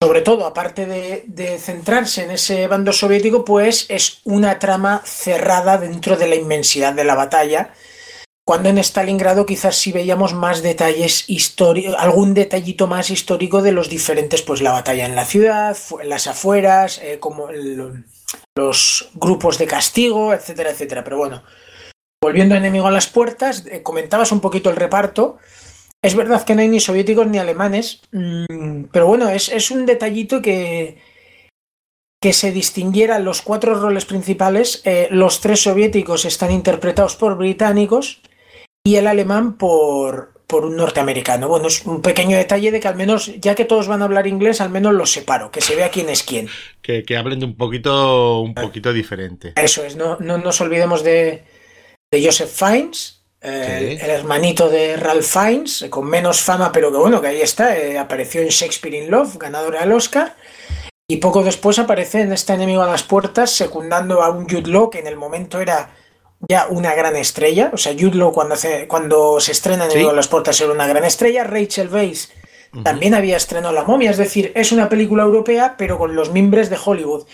sobre 0.00 0.20
todo, 0.20 0.46
aparte 0.46 0.86
de, 0.86 1.58
centrarse 1.58 2.22
en 2.22 2.30
ese 2.30 2.68
bando 2.68 2.92
soviético, 2.92 3.44
pues 3.44 3.86
es 3.88 4.20
una 4.24 4.58
trama 4.60 5.02
cerrada 5.04 5.76
dentro 5.76 6.16
de 6.16 6.28
la 6.28 6.36
inmensidad 6.36 6.92
de 6.92 7.04
la 7.04 7.16
batalla. 7.16 7.74
Cuando 8.46 8.68
en 8.68 8.78
Stalingrado 8.78 9.44
quizás 9.44 9.76
sí 9.76 9.92
veíamos 9.92 10.34
más 10.34 10.62
detalles 10.62 11.28
históricos, 11.28 11.96
algún 11.98 12.32
detallito 12.32 12.86
más 12.86 13.10
histórico 13.10 13.60
de 13.60 13.72
los 13.72 13.90
diferentes, 13.90 14.40
pues 14.42 14.62
la 14.62 14.72
batalla 14.72 15.04
en 15.04 15.16
la 15.16 15.24
ciudad, 15.24 15.76
las 16.04 16.26
afueras, 16.28 16.98
eh, 17.02 17.18
como 17.18 17.48
los 18.56 19.10
grupos 19.14 19.58
de 19.58 19.66
castigo, 19.66 20.32
etcétera, 20.32 20.70
etcétera. 20.70 21.04
Pero 21.04 21.18
bueno, 21.18 21.42
volviendo 22.22 22.54
a 22.54 22.58
Enemigo 22.58 22.86
a 22.86 22.92
las 22.92 23.08
Puertas, 23.08 23.66
eh, 23.66 23.82
comentabas 23.82 24.32
un 24.32 24.40
poquito 24.40 24.70
el 24.70 24.76
reparto. 24.76 25.38
Es 26.02 26.14
verdad 26.14 26.44
que 26.44 26.54
no 26.54 26.62
hay 26.62 26.68
ni 26.68 26.80
soviéticos 26.80 27.26
ni 27.26 27.38
alemanes, 27.38 28.02
mm, 28.12 28.84
pero 28.92 29.06
bueno, 29.06 29.28
es, 29.28 29.70
un 29.70 29.84
detallito 29.84 30.40
que, 30.40 30.98
que 32.20 32.32
se 32.32 32.52
distinguieran 32.52 33.24
los 33.24 33.42
cuatro 33.42 33.74
roles 33.74 34.04
principales. 34.04 34.82
Eh, 34.84 35.08
los 35.10 35.40
tres 35.40 35.62
soviéticos 35.62 36.24
están 36.24 36.52
interpretados 36.52 37.16
por 37.16 37.36
británicos 37.36 38.20
y 38.84 38.96
el 38.96 39.08
alemán 39.08 39.58
por, 39.58 40.38
por 40.48 40.64
un 40.64 40.76
norteamericano. 40.76 41.46
Bueno, 41.48 41.66
es 41.68 41.84
un 41.84 42.00
pequeño 42.00 42.36
detalle 42.36 42.72
de 42.72 42.80
que 42.80 42.88
al 42.88 42.96
menos, 42.96 43.32
ya 43.40 43.54
que 43.54 43.64
todos 43.64 43.86
van 43.86 44.00
a 44.00 44.06
hablar 44.06 44.26
inglés, 44.26 44.60
al 44.60 44.70
menos 44.70 44.94
los 44.94 45.12
separo, 45.12 45.50
que 45.50 45.60
se 45.60 45.76
vea 45.76 45.90
quién 45.90 46.08
es 46.08 46.22
quién. 46.22 46.48
Que, 46.80 47.04
hablen 47.16 47.40
de 47.40 47.46
un 47.46 47.56
poquito, 47.56 48.40
un 48.40 48.54
poquito 48.54 48.92
diferente. 48.92 49.52
Eso 49.56 49.84
es, 49.84 49.96
no, 49.96 50.16
no 50.20 50.38
nos 50.38 50.60
olvidemos 50.60 51.04
de, 51.04 51.44
de 52.10 52.24
Joseph 52.24 52.48
Fiennes, 52.48 53.17
el, 53.40 54.10
hermanito 54.10 54.68
de 54.68 54.96
Ralph 54.96 55.24
Fiennes, 55.24 55.86
con 55.90 56.06
menos 56.06 56.40
fama, 56.40 56.72
pero 56.72 56.90
que 56.90 56.98
bueno, 56.98 57.20
que 57.20 57.28
ahí 57.28 57.40
está, 57.40 57.76
eh, 57.76 57.98
apareció 57.98 58.40
en 58.40 58.48
Shakespeare 58.48 58.94
in 58.94 59.10
Love, 59.10 59.36
ganadora 59.38 59.80
del 59.80 59.92
Oscar, 59.92 60.34
y 61.06 61.18
poco 61.18 61.42
después 61.42 61.78
aparece 61.78 62.22
en 62.22 62.32
este 62.32 62.52
enemigo 62.52 62.82
a 62.82 62.86
las 62.86 63.02
puertas, 63.02 63.50
secundando 63.50 64.22
a 64.22 64.30
un 64.30 64.48
Jude 64.48 64.70
Law, 64.70 64.90
que 64.90 64.98
en 64.98 65.06
el 65.06 65.16
momento 65.16 65.60
era 65.60 65.90
ya 66.48 66.66
una 66.68 66.94
gran 66.94 67.16
estrella, 67.16 67.70
o 67.72 67.76
sea, 67.76 67.92
Jude 67.92 68.16
Law 68.16 68.32
cuando, 68.32 68.54
cuando 68.86 69.40
se 69.40 69.52
estrena 69.52 69.86
Enemigo 69.86 70.10
a 70.10 70.14
las 70.14 70.28
puertas 70.28 70.60
era 70.60 70.72
una 70.72 70.86
gran 70.86 71.04
estrella, 71.04 71.44
Rachel 71.44 71.88
Weisz 71.88 72.30
también 72.84 73.14
había 73.14 73.36
estrenado 73.36 73.72
La 73.72 73.84
momia, 73.84 74.10
es 74.10 74.18
decir, 74.18 74.52
es 74.54 74.72
una 74.72 74.88
película 74.88 75.22
europea, 75.22 75.74
pero 75.78 75.98
con 75.98 76.14
los 76.14 76.30
mimbres 76.30 76.70
de 76.70 76.78
Hollywood. 76.82 77.26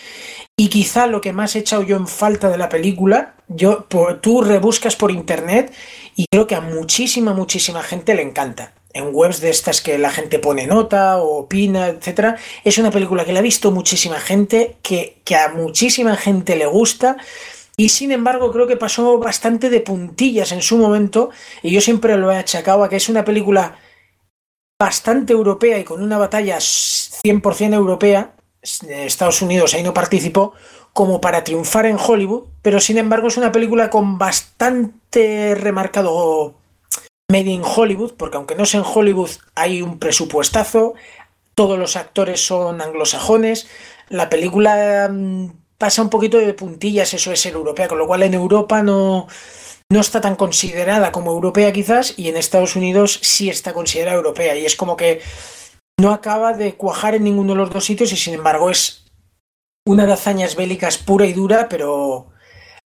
Y 0.56 0.68
quizá 0.68 1.08
lo 1.08 1.20
que 1.20 1.32
más 1.32 1.56
he 1.56 1.60
echado 1.60 1.82
yo 1.82 1.96
en 1.96 2.06
falta 2.06 2.48
de 2.48 2.58
la 2.58 2.68
película, 2.68 3.34
yo, 3.48 3.86
tú 4.20 4.40
rebuscas 4.40 4.94
por 4.94 5.10
internet 5.10 5.74
y 6.14 6.26
creo 6.30 6.46
que 6.46 6.54
a 6.54 6.60
muchísima, 6.60 7.34
muchísima 7.34 7.82
gente 7.82 8.14
le 8.14 8.22
encanta. 8.22 8.72
En 8.92 9.08
webs 9.12 9.40
de 9.40 9.50
estas 9.50 9.80
que 9.80 9.98
la 9.98 10.10
gente 10.10 10.38
pone 10.38 10.68
nota 10.68 11.18
o 11.18 11.38
opina, 11.38 11.88
etcétera. 11.88 12.36
Es 12.62 12.78
una 12.78 12.92
película 12.92 13.24
que 13.24 13.32
la 13.32 13.40
ha 13.40 13.42
visto 13.42 13.72
muchísima 13.72 14.20
gente, 14.20 14.76
que, 14.82 15.20
que 15.24 15.34
a 15.34 15.48
muchísima 15.48 16.14
gente 16.16 16.54
le 16.54 16.66
gusta. 16.66 17.16
Y 17.76 17.88
sin 17.88 18.12
embargo, 18.12 18.52
creo 18.52 18.68
que 18.68 18.76
pasó 18.76 19.18
bastante 19.18 19.68
de 19.68 19.80
puntillas 19.80 20.52
en 20.52 20.62
su 20.62 20.78
momento. 20.78 21.30
Y 21.64 21.72
yo 21.72 21.80
siempre 21.80 22.16
lo 22.16 22.30
he 22.30 22.36
achacado 22.36 22.84
a 22.84 22.88
que 22.88 22.94
es 22.94 23.08
una 23.08 23.24
película 23.24 23.76
bastante 24.78 25.32
europea 25.32 25.80
y 25.80 25.84
con 25.84 26.00
una 26.00 26.18
batalla 26.18 26.58
100% 26.58 27.74
europea 27.74 28.34
Estados 28.88 29.42
Unidos 29.42 29.74
ahí 29.74 29.82
no 29.82 29.94
participó, 29.94 30.54
como 30.92 31.20
para 31.20 31.44
triunfar 31.44 31.86
en 31.86 31.98
Hollywood, 31.98 32.44
pero 32.62 32.80
sin 32.80 32.98
embargo 32.98 33.28
es 33.28 33.36
una 33.36 33.52
película 33.52 33.90
con 33.90 34.18
bastante 34.18 35.54
remarcado 35.54 36.54
made 37.30 37.50
in 37.50 37.62
Hollywood, 37.64 38.14
porque 38.16 38.36
aunque 38.36 38.54
no 38.54 38.64
sea 38.64 38.80
en 38.80 38.86
Hollywood 38.86 39.30
hay 39.54 39.82
un 39.82 39.98
presupuestazo, 39.98 40.94
todos 41.54 41.78
los 41.78 41.96
actores 41.96 42.44
son 42.46 42.80
anglosajones, 42.80 43.66
la 44.08 44.30
película 44.30 45.08
mm, 45.10 45.50
pasa 45.78 46.02
un 46.02 46.10
poquito 46.10 46.38
de 46.38 46.54
puntillas, 46.54 47.14
eso 47.14 47.32
es 47.32 47.40
ser 47.40 47.54
europea, 47.54 47.88
con 47.88 47.98
lo 47.98 48.06
cual 48.06 48.22
en 48.22 48.34
Europa 48.34 48.82
no, 48.82 49.26
no 49.90 50.00
está 50.00 50.20
tan 50.20 50.36
considerada 50.36 51.12
como 51.12 51.32
europea 51.32 51.72
quizás, 51.72 52.14
y 52.16 52.28
en 52.28 52.36
Estados 52.36 52.76
Unidos 52.76 53.18
sí 53.22 53.50
está 53.50 53.72
considerada 53.72 54.16
europea, 54.16 54.56
y 54.56 54.64
es 54.64 54.76
como 54.76 54.96
que 54.96 55.20
no 56.00 56.12
acaba 56.12 56.52
de 56.52 56.74
cuajar 56.74 57.14
en 57.14 57.24
ninguno 57.24 57.52
de 57.52 57.58
los 57.58 57.70
dos 57.70 57.84
sitios 57.84 58.12
y 58.12 58.16
sin 58.16 58.34
embargo 58.34 58.70
es 58.70 59.04
una 59.86 60.06
de 60.06 60.12
hazañas 60.12 60.56
bélicas 60.56 60.98
pura 60.98 61.26
y 61.26 61.32
dura, 61.32 61.68
pero 61.68 62.28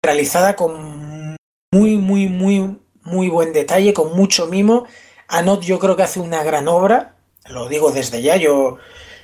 realizada 0.03 0.57
con 0.57 1.37
muy, 1.73 1.97
muy, 1.97 2.29
muy, 2.29 2.79
muy 3.03 3.29
buen 3.29 3.53
detalle, 3.53 3.95
con 3.95 4.17
mucho 4.17 4.47
mimo. 4.47 4.87
Anot 5.29 5.63
yo 5.63 5.79
creo 5.79 5.97
que 5.97 6.03
hace 6.03 6.21
una 6.21 6.43
gran 6.43 6.69
obra, 6.69 7.17
lo 7.49 7.69
digo 7.69 7.93
desde 7.93 8.23
ya, 8.23 8.37
yo 8.37 8.79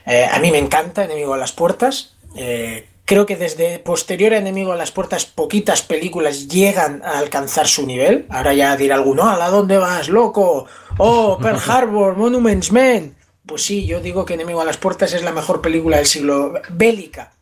eh, 0.07 0.29
a 0.31 0.39
mí 0.39 0.51
me 0.51 0.59
encanta 0.59 1.05
Enemigo 1.05 1.35
a 1.35 1.39
las 1.39 1.53
Puertas. 1.53 2.17
Eh, 2.37 2.89
creo 3.05 3.27
que 3.27 3.37
desde 3.37 3.79
posterior 3.79 4.33
a 4.33 4.39
Enemigo 4.39 4.73
a 4.73 4.77
las 4.77 4.93
Puertas 4.93 5.25
poquitas 5.27 5.83
películas 5.83 6.49
llegan 6.49 7.03
a 7.05 7.19
alcanzar 7.19 7.67
su 7.67 7.87
nivel. 7.87 8.27
Ahora 8.29 8.55
ya 8.55 8.77
dirá 8.77 8.95
alguno, 8.95 9.29
¿a 9.29 9.51
dónde 9.51 9.79
vas, 9.79 10.09
loco? 10.09 10.67
Oh, 10.99 11.39
Pearl 11.41 11.61
Harbor, 11.67 12.17
Monuments 12.17 12.71
Men. 12.73 13.14
Pues 13.47 13.63
sí, 13.63 13.87
yo 13.87 14.01
digo 14.01 14.25
que 14.25 14.35
Enemigo 14.35 14.61
a 14.61 14.65
las 14.65 14.79
Puertas 14.79 15.13
es 15.13 15.23
la 15.23 15.33
mejor 15.33 15.61
película 15.61 15.99
del 15.99 16.07
siglo 16.07 16.55
bélica 16.71 17.35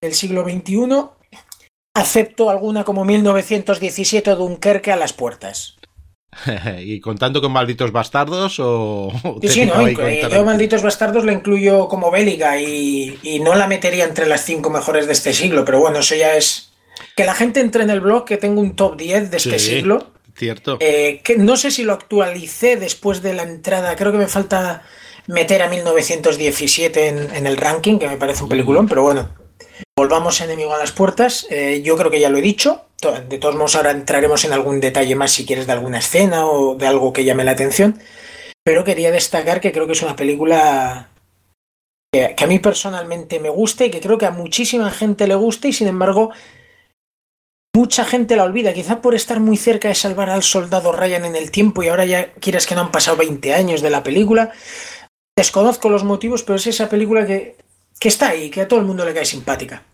del 0.00 0.14
siglo 0.14 0.44
XXI. 0.44 1.08
Acepto 1.94 2.50
alguna 2.50 2.84
como 2.84 3.04
1917 3.04 4.30
Dunkerque 4.32 4.92
a 4.92 4.96
las 4.96 5.12
puertas. 5.12 5.76
¿Y 6.78 7.00
contando 7.00 7.40
con 7.40 7.52
Malditos 7.52 7.90
Bastardos 7.90 8.58
o...? 8.60 9.10
Sí, 9.42 9.48
sí, 9.48 9.66
no, 9.66 9.88
yo 9.88 10.44
Malditos 10.44 10.82
Bastardos 10.82 11.24
la 11.24 11.32
incluyo 11.32 11.88
como 11.88 12.10
bélica 12.10 12.60
y, 12.60 13.40
no 13.42 13.54
la 13.54 13.66
metería 13.66 14.04
entre 14.04 14.26
las 14.26 14.44
cinco 14.44 14.70
mejores 14.70 15.06
de 15.06 15.12
este 15.12 15.32
siglo, 15.32 15.64
pero 15.64 15.80
bueno, 15.80 16.00
eso 16.00 16.14
ya 16.14 16.36
es... 16.36 16.72
Que 17.16 17.24
la 17.24 17.34
gente 17.34 17.60
entre 17.60 17.82
en 17.82 17.90
el 17.90 18.00
blog, 18.00 18.24
que 18.24 18.36
tengo 18.36 18.60
un 18.60 18.76
top 18.76 18.96
10 18.96 19.30
de 19.30 19.36
este 19.36 19.58
siglo. 19.58 20.12
Cierto. 20.36 20.76
Eh, 20.80 21.20
que 21.24 21.36
no 21.36 21.56
sé 21.56 21.72
si 21.72 21.82
lo 21.82 21.92
actualicé 21.92 22.76
después 22.76 23.22
de 23.22 23.34
la 23.34 23.42
entrada, 23.42 23.96
creo 23.96 24.12
que 24.12 24.18
me 24.18 24.28
falta 24.28 24.84
meter 25.28 25.62
a 25.62 25.68
1917 25.68 27.08
en, 27.08 27.46
el 27.46 27.56
ranking, 27.56 27.98
que 27.98 28.08
me 28.08 28.16
parece 28.16 28.42
un 28.42 28.48
peliculón, 28.48 28.88
pero 28.88 29.02
bueno, 29.02 29.28
volvamos 29.96 30.40
Enemigo 30.40 30.74
a 30.74 30.78
las 30.78 30.90
Puertas. 30.90 31.46
Eh, 31.50 31.82
yo 31.84 31.96
creo 31.96 32.10
que 32.10 32.18
ya 32.18 32.30
lo 32.30 32.38
he 32.38 32.42
dicho. 32.42 32.86
De 33.28 33.38
todos 33.38 33.54
modos, 33.54 33.76
ahora 33.76 33.92
entraremos 33.92 34.44
en 34.44 34.52
algún 34.52 34.80
detalle 34.80 35.14
más 35.14 35.30
si 35.30 35.46
quieres 35.46 35.66
de 35.66 35.72
alguna 35.72 35.98
escena 35.98 36.46
o 36.46 36.74
de 36.74 36.86
algo 36.86 37.12
que 37.12 37.24
llame 37.24 37.44
la 37.44 37.52
atención. 37.52 38.00
Pero 38.64 38.82
quería 38.82 39.12
destacar 39.12 39.60
que 39.60 39.70
creo 39.70 39.86
que 39.86 39.92
es 39.92 40.02
una 40.02 40.16
película 40.16 41.10
que, 42.12 42.34
a 42.36 42.46
mí 42.46 42.58
personalmente 42.58 43.38
me 43.38 43.50
gusta 43.50 43.84
y 43.84 43.90
que 43.90 44.00
creo 44.00 44.18
que 44.18 44.26
a 44.26 44.30
muchísima 44.30 44.90
gente 44.90 45.28
le 45.28 45.34
gusta 45.34 45.68
y 45.68 45.72
sin 45.72 45.88
embargo 45.88 46.32
mucha 47.74 48.04
gente 48.04 48.34
la 48.34 48.44
olvida, 48.44 48.72
quizá 48.72 49.00
por 49.00 49.14
estar 49.14 49.38
muy 49.38 49.56
cerca 49.56 49.88
de 49.88 49.94
salvar 49.94 50.30
al 50.30 50.42
soldado 50.42 50.90
Ryan 50.90 51.26
en 51.26 51.36
el 51.36 51.50
tiempo 51.52 51.82
y 51.82 51.88
ahora 51.88 52.06
ya 52.06 52.32
quieras 52.32 52.66
que 52.66 52.74
no 52.74 52.80
han 52.80 52.90
pasado 52.90 53.18
20 53.18 53.54
años 53.54 53.82
de 53.82 53.90
la 53.90 54.02
película. 54.02 54.52
Desconozco 55.38 55.88
los 55.88 56.02
motivos, 56.02 56.42
pero 56.42 56.56
es 56.56 56.66
esa 56.66 56.88
película 56.88 57.24
que, 57.24 57.54
que 58.00 58.08
está 58.08 58.30
ahí, 58.30 58.50
que 58.50 58.62
a 58.62 58.66
todo 58.66 58.80
el 58.80 58.86
mundo 58.86 59.04
le 59.04 59.14
cae 59.14 59.24
simpática. 59.24 59.84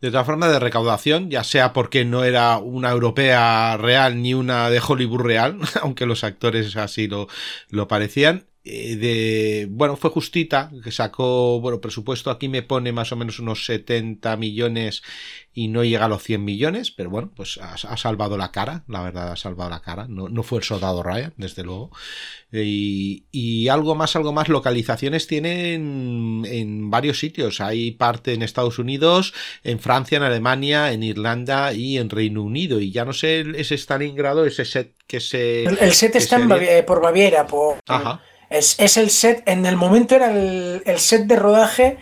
De 0.00 0.08
otra 0.08 0.24
forma, 0.24 0.48
de 0.48 0.58
recaudación, 0.58 1.30
ya 1.30 1.44
sea 1.44 1.72
porque 1.72 2.04
no 2.04 2.24
era 2.24 2.58
una 2.58 2.90
europea 2.90 3.76
real 3.76 4.20
ni 4.20 4.34
una 4.34 4.68
de 4.68 4.82
Hollywood 4.84 5.20
real, 5.20 5.60
aunque 5.82 6.04
los 6.04 6.24
actores 6.24 6.76
así 6.76 7.06
lo, 7.06 7.28
lo 7.70 7.86
parecían, 7.86 8.46
de 8.66 9.68
bueno 9.70 9.96
fue 9.96 10.10
justita 10.10 10.72
que 10.82 10.90
sacó 10.90 11.60
bueno 11.60 11.80
presupuesto. 11.80 12.30
Aquí 12.30 12.48
me 12.48 12.62
pone 12.62 12.90
más 12.90 13.12
o 13.12 13.16
menos 13.16 13.38
unos 13.38 13.64
70 13.64 14.36
millones 14.36 15.02
y 15.54 15.68
no 15.68 15.84
llega 15.84 16.06
a 16.06 16.08
los 16.08 16.22
100 16.22 16.44
millones 16.44 16.90
pero 16.90 17.08
bueno 17.08 17.30
pues 17.34 17.58
ha, 17.62 17.96
salvado 17.96 18.36
la 18.36 18.50
cara 18.50 18.84
la 18.88 19.02
verdad 19.02 19.30
ha 19.30 19.36
salvado 19.36 19.70
la 19.70 19.82
cara. 19.82 20.06
No, 20.08 20.28
no 20.28 20.42
fue 20.42 20.58
el 20.58 20.64
soldado 20.64 21.04
Ryan 21.04 21.32
desde 21.36 21.62
luego. 21.62 21.92
Y, 22.52 23.26
y, 23.30 23.68
algo 23.68 23.94
más 23.94 24.16
algo 24.16 24.32
más 24.32 24.48
localizaciones 24.48 25.26
tienen 25.26 26.44
en 26.46 26.90
varios 26.90 27.20
sitios. 27.20 27.60
Hay 27.60 27.92
parte 27.92 28.32
en 28.32 28.42
Estados 28.42 28.80
Unidos 28.80 29.32
en 29.62 29.78
Francia 29.78 30.16
en 30.16 30.24
Alemania 30.24 30.90
en 30.90 31.04
Irlanda 31.04 31.72
y 31.72 31.98
en 31.98 32.10
Reino 32.10 32.42
Unido. 32.42 32.80
Y 32.80 32.90
ya 32.90 33.04
no 33.04 33.12
sé 33.12 33.44
ese 33.54 33.76
Stalingrado 33.76 34.44
ese 34.44 34.64
set 34.64 34.94
que 35.06 35.20
se 35.20 35.64
el, 35.64 35.92
set 35.92 36.16
está 36.16 36.36
en 36.36 36.48
por 36.84 37.00
Baviera 37.00 37.46
por 37.46 37.78
Ajá 37.86 38.20
es, 38.50 38.96
el 38.96 39.10
set, 39.10 39.42
en 39.46 39.66
el 39.66 39.76
momento 39.76 40.14
era 40.14 40.30
el, 40.30 40.98
set 40.98 41.26
de 41.26 41.36
rodaje 41.36 41.98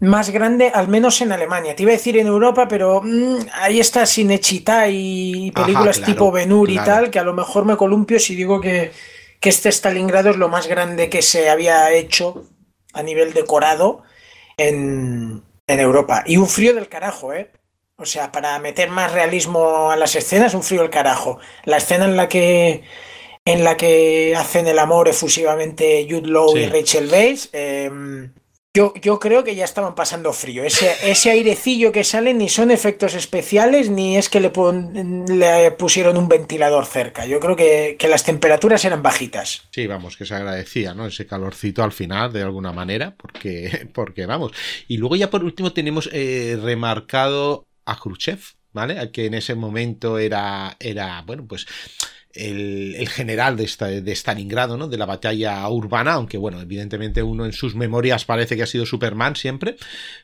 más 0.00 0.30
grande, 0.30 0.70
al 0.74 0.88
menos 0.88 1.20
en 1.20 1.32
Alemania. 1.32 1.76
Te 1.76 1.82
iba 1.84 1.92
a 1.92 1.96
decir 1.96 2.16
en 2.18 2.26
Europa, 2.26 2.66
pero 2.68 3.00
mmm, 3.04 3.38
ahí 3.54 3.78
está 3.78 4.06
Cinechita 4.06 4.88
y 4.88 5.50
películas 5.52 5.98
Ajá, 5.98 6.06
claro, 6.06 6.12
tipo 6.12 6.32
Benur 6.32 6.68
claro. 6.68 6.82
y 6.82 6.84
tal, 6.86 7.10
que 7.10 7.18
a 7.18 7.24
lo 7.24 7.34
mejor 7.34 7.64
me 7.64 7.76
columpio 7.76 8.18
si 8.18 8.34
digo 8.34 8.60
que, 8.60 8.92
que 9.38 9.48
este 9.48 9.70
Stalingrado 9.70 10.30
es 10.30 10.36
lo 10.36 10.48
más 10.48 10.66
grande 10.66 11.08
que 11.08 11.22
se 11.22 11.50
había 11.50 11.92
hecho 11.92 12.44
a 12.92 13.02
nivel 13.02 13.32
decorado 13.32 14.02
en, 14.56 15.42
en 15.66 15.80
Europa. 15.80 16.24
Y 16.26 16.36
un 16.36 16.48
frío 16.48 16.74
del 16.74 16.88
carajo, 16.88 17.32
¿eh? 17.32 17.50
O 17.96 18.06
sea, 18.06 18.32
para 18.32 18.58
meter 18.58 18.90
más 18.90 19.12
realismo 19.12 19.90
a 19.90 19.96
las 19.96 20.16
escenas, 20.16 20.54
un 20.54 20.62
frío 20.62 20.80
del 20.82 20.90
carajo. 20.90 21.38
La 21.64 21.76
escena 21.76 22.04
en 22.04 22.16
la 22.16 22.28
que 22.28 22.82
en 23.44 23.64
la 23.64 23.76
que 23.76 24.34
hacen 24.36 24.66
el 24.66 24.78
amor 24.78 25.08
efusivamente 25.08 26.06
Jude 26.08 26.28
Law 26.28 26.52
sí. 26.52 26.60
y 26.60 26.66
Rachel 26.66 27.06
Bates, 27.06 27.50
eh, 27.52 27.90
yo, 28.74 28.94
yo, 29.02 29.18
creo 29.20 29.44
que 29.44 29.54
ya 29.54 29.66
estaban 29.66 29.94
pasando 29.94 30.32
frío. 30.32 30.64
Ese, 30.64 30.94
ese, 31.04 31.30
airecillo 31.30 31.92
que 31.92 32.04
sale 32.04 32.32
ni 32.32 32.48
son 32.48 32.70
efectos 32.70 33.12
especiales 33.12 33.90
ni 33.90 34.16
es 34.16 34.30
que 34.30 34.40
le, 34.40 34.48
pon, 34.48 35.26
le 35.28 35.70
pusieron 35.72 36.16
un 36.16 36.26
ventilador 36.26 36.86
cerca. 36.86 37.26
Yo 37.26 37.38
creo 37.38 37.54
que, 37.54 37.96
que, 37.98 38.08
las 38.08 38.24
temperaturas 38.24 38.82
eran 38.86 39.02
bajitas. 39.02 39.68
Sí, 39.72 39.86
vamos, 39.86 40.16
que 40.16 40.24
se 40.24 40.36
agradecía, 40.36 40.94
¿no? 40.94 41.06
Ese 41.06 41.26
calorcito 41.26 41.84
al 41.84 41.92
final, 41.92 42.32
de 42.32 42.40
alguna 42.40 42.72
manera, 42.72 43.14
porque, 43.14 43.88
porque 43.92 44.24
vamos. 44.24 44.52
Y 44.88 44.96
luego 44.96 45.16
ya 45.16 45.28
por 45.28 45.44
último 45.44 45.74
tenemos 45.74 46.08
eh, 46.10 46.58
remarcado 46.62 47.66
a 47.84 48.00
Khrushchev, 48.00 48.40
¿vale? 48.72 49.10
Que 49.12 49.26
en 49.26 49.34
ese 49.34 49.54
momento 49.54 50.18
era, 50.18 50.78
era 50.80 51.20
bueno, 51.26 51.44
pues 51.46 51.66
el, 52.34 52.94
el, 52.96 53.08
general 53.08 53.56
de, 53.56 53.64
esta, 53.64 53.86
de 53.86 54.12
Stalingrado, 54.12 54.76
¿no? 54.76 54.88
De 54.88 54.96
la 54.96 55.06
batalla 55.06 55.68
urbana, 55.68 56.14
aunque 56.14 56.38
bueno, 56.38 56.60
evidentemente 56.60 57.22
uno 57.22 57.44
en 57.44 57.52
sus 57.52 57.74
memorias 57.74 58.24
parece 58.24 58.56
que 58.56 58.62
ha 58.62 58.66
sido 58.66 58.86
Superman 58.86 59.36
siempre, 59.36 59.76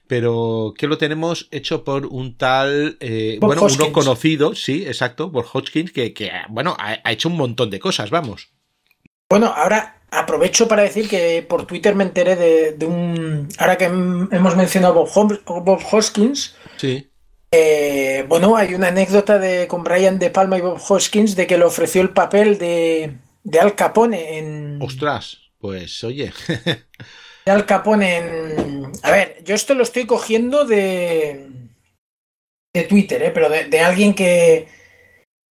pero 0.07 0.75
que 0.77 0.87
lo 0.87 0.99
tenemos 0.99 1.49
hecho 1.50 1.85
por 1.85 2.07
un 2.07 2.37
tal, 2.37 2.97
eh, 3.00 3.38
bueno, 3.41 3.62
Hoskins. 3.62 3.85
uno 3.85 3.93
conocido, 3.93 4.55
sí, 4.55 4.85
exacto, 4.87 5.31
por 5.31 5.47
Hodgkins, 5.53 5.93
que, 5.93 6.12
que 6.12 6.31
bueno, 6.49 6.77
ha, 6.79 6.99
ha, 7.05 7.12
hecho 7.12 7.29
un 7.29 7.37
montón 7.37 7.71
de 7.71 7.79
cosas, 7.79 8.11
vamos. 8.11 8.50
Bueno, 9.29 9.53
ahora 9.55 10.03
aprovecho 10.11 10.69
para 10.69 10.83
decir 10.83 11.09
que 11.09 11.45
por 11.47 11.67
Twitter 11.67 11.95
me 11.95 12.05
enteré 12.05 12.37
de, 12.37 12.73
de 12.73 12.87
un, 12.87 13.49
ahora 13.59 13.77
que 13.77 13.85
hemos 13.85 14.57
mencionado 14.57 15.00
a 15.00 15.05
Bob, 15.15 15.41
Bob 15.45 15.81
Hoskins, 15.93 16.57
sí. 16.77 17.11
Eh, 17.50 18.26
bueno, 18.28 18.57
hay 18.57 18.75
una 18.75 18.88
anécdota 18.88 19.38
de 19.38 19.67
con 19.69 19.83
Brian 19.83 20.19
De 20.19 20.31
Palma 20.31 20.59
y 20.59 20.61
Bob 20.61 20.81
Hoskins 20.87 21.35
de 21.35 21.47
que 21.47 21.57
le 21.57 21.64
ofreció 21.64 22.02
el 22.02 22.11
papel 22.11 22.59
de, 22.59 23.17
de 23.43 23.61
Al 23.61 23.75
Capone 23.75 24.38
en. 24.38 24.78
Ostras, 24.83 25.38
pues 25.59 26.05
oye. 26.05 26.33
de 27.47 27.52
Al 27.52 27.64
Capone 27.64 28.17
en. 28.19 28.93
A 29.02 29.11
ver, 29.11 29.43
yo 29.45 29.55
esto 29.55 29.75
lo 29.75 29.83
estoy 29.83 30.05
cogiendo 30.05 30.67
de. 30.67 31.49
de 32.75 32.83
Twitter, 32.85 33.23
¿eh? 33.23 33.31
pero 33.31 33.49
de, 33.49 33.64
de 33.64 33.81
alguien 33.81 34.14
que. 34.14 34.69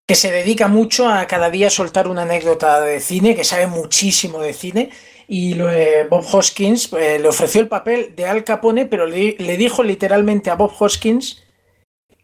que 0.08 0.16
se 0.16 0.32
dedica 0.32 0.68
mucho 0.68 1.10
a 1.10 1.26
cada 1.26 1.50
día 1.50 1.72
soltar 1.72 2.08
una 2.08 2.22
anécdota 2.22 2.80
de 2.80 3.00
cine, 3.00 3.36
que 3.36 3.44
sabe 3.44 3.66
muchísimo 3.66 4.40
de 4.40 4.54
cine. 4.54 4.92
Y 5.28 5.60
eh, 5.60 6.06
Bob 6.08 6.26
Hoskins 6.32 6.94
eh, 6.94 7.18
le 7.20 7.28
ofreció 7.28 7.60
el 7.60 7.68
papel 7.68 8.16
de 8.16 8.26
Al 8.26 8.44
Capone, 8.44 8.86
pero 8.86 9.08
le 9.08 9.58
dijo 9.58 9.82
literalmente 9.82 10.52
a 10.52 10.56
Bob 10.56 10.72
Hoskins 10.80 11.44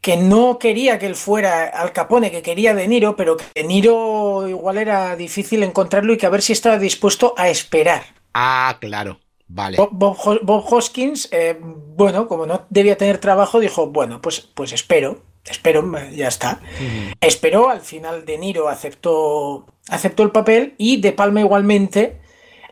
que 0.04 0.18
no 0.18 0.60
quería 0.60 1.00
que 1.00 1.06
él 1.06 1.16
fuera 1.16 1.64
Al 1.64 1.94
Capone, 1.94 2.30
que 2.30 2.42
quería 2.42 2.76
De 2.76 2.90
Niro, 2.90 3.16
pero 3.16 3.38
que 3.38 3.46
De 3.56 3.64
Niro 3.64 4.46
igual 4.50 4.78
era 4.78 5.16
difícil 5.16 5.64
encontrarlo 5.64 6.12
y 6.12 6.18
que 6.18 6.26
a 6.26 6.30
ver 6.30 6.42
si 6.42 6.52
estaba 6.52 6.78
dispuesto 6.78 7.34
a 7.38 7.48
esperar. 7.48 8.04
Ah, 8.34 8.78
claro. 8.82 9.22
Vale. 9.48 9.78
Bob, 9.78 9.92
Bob, 9.94 10.40
Bob 10.44 10.66
Hoskins, 10.70 11.30
eh, 11.32 11.58
bueno, 11.62 12.28
como 12.28 12.46
no 12.46 12.66
debía 12.70 12.98
tener 12.98 13.18
trabajo, 13.20 13.62
dijo, 13.62 13.88
bueno, 13.88 14.22
pues, 14.22 14.42
pues 14.42 14.74
espero, 14.74 15.24
espero, 15.46 15.90
ya 16.12 16.28
está. 16.28 16.60
Uh 16.62 16.84
-huh. 16.84 17.18
Esperó, 17.22 17.70
al 17.70 17.80
final 17.80 18.26
De 18.26 18.38
Niro 18.38 18.68
aceptó, 18.68 19.68
aceptó 19.88 20.24
el 20.24 20.32
papel 20.32 20.76
y 20.78 21.00
De 21.00 21.14
Palma 21.14 21.40
igualmente 21.40 22.20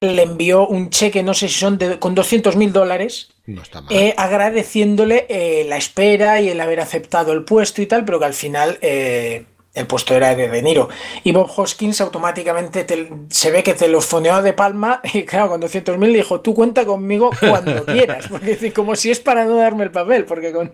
le 0.02 0.24
envió 0.24 0.68
un 0.68 0.90
cheque, 0.90 1.24
no 1.24 1.34
sé 1.34 1.48
si 1.48 1.60
son 1.60 1.78
de, 1.78 2.00
con 2.00 2.16
200 2.16 2.56
mil 2.56 2.74
dólares, 2.74 3.30
no 3.56 3.62
eh, 3.90 4.14
agradeciéndole 4.18 5.26
eh, 5.30 5.66
la 5.68 5.78
espera 5.78 6.42
y 6.42 6.50
el 6.50 6.60
haber 6.60 6.80
aceptado 6.80 7.34
el 7.34 7.44
puesto 7.44 7.82
y 7.82 7.86
tal, 7.86 8.06
pero 8.06 8.20
que 8.20 8.26
al 8.26 8.34
final 8.34 8.78
eh, 8.82 9.46
el 9.74 9.88
puesto 9.88 10.16
era 10.16 10.36
de 10.36 10.50
De 10.50 10.62
Niro. 10.62 10.90
Y 11.24 11.32
Bob 11.32 11.52
Hoskins 11.56 12.02
automáticamente 12.02 12.84
te, 12.84 13.10
se 13.30 13.52
ve 13.52 13.64
que 13.64 13.74
telefoneó 13.74 14.42
de 14.42 14.54
Palma 14.54 15.02
y 15.14 15.24
claro, 15.24 15.50
con 15.50 15.62
200 15.62 15.98
mil 15.98 16.14
dijo, 16.14 16.42
tú 16.42 16.54
cuenta 16.54 16.86
conmigo 16.86 17.32
cuando 17.40 17.86
quieras, 17.86 18.28
porque 18.30 18.74
como 18.74 18.96
si 18.96 19.12
es 19.12 19.20
para 19.20 19.46
no 19.46 19.56
darme 19.56 19.84
el 19.84 19.92
papel, 19.92 20.26
porque 20.26 20.52
con, 20.52 20.74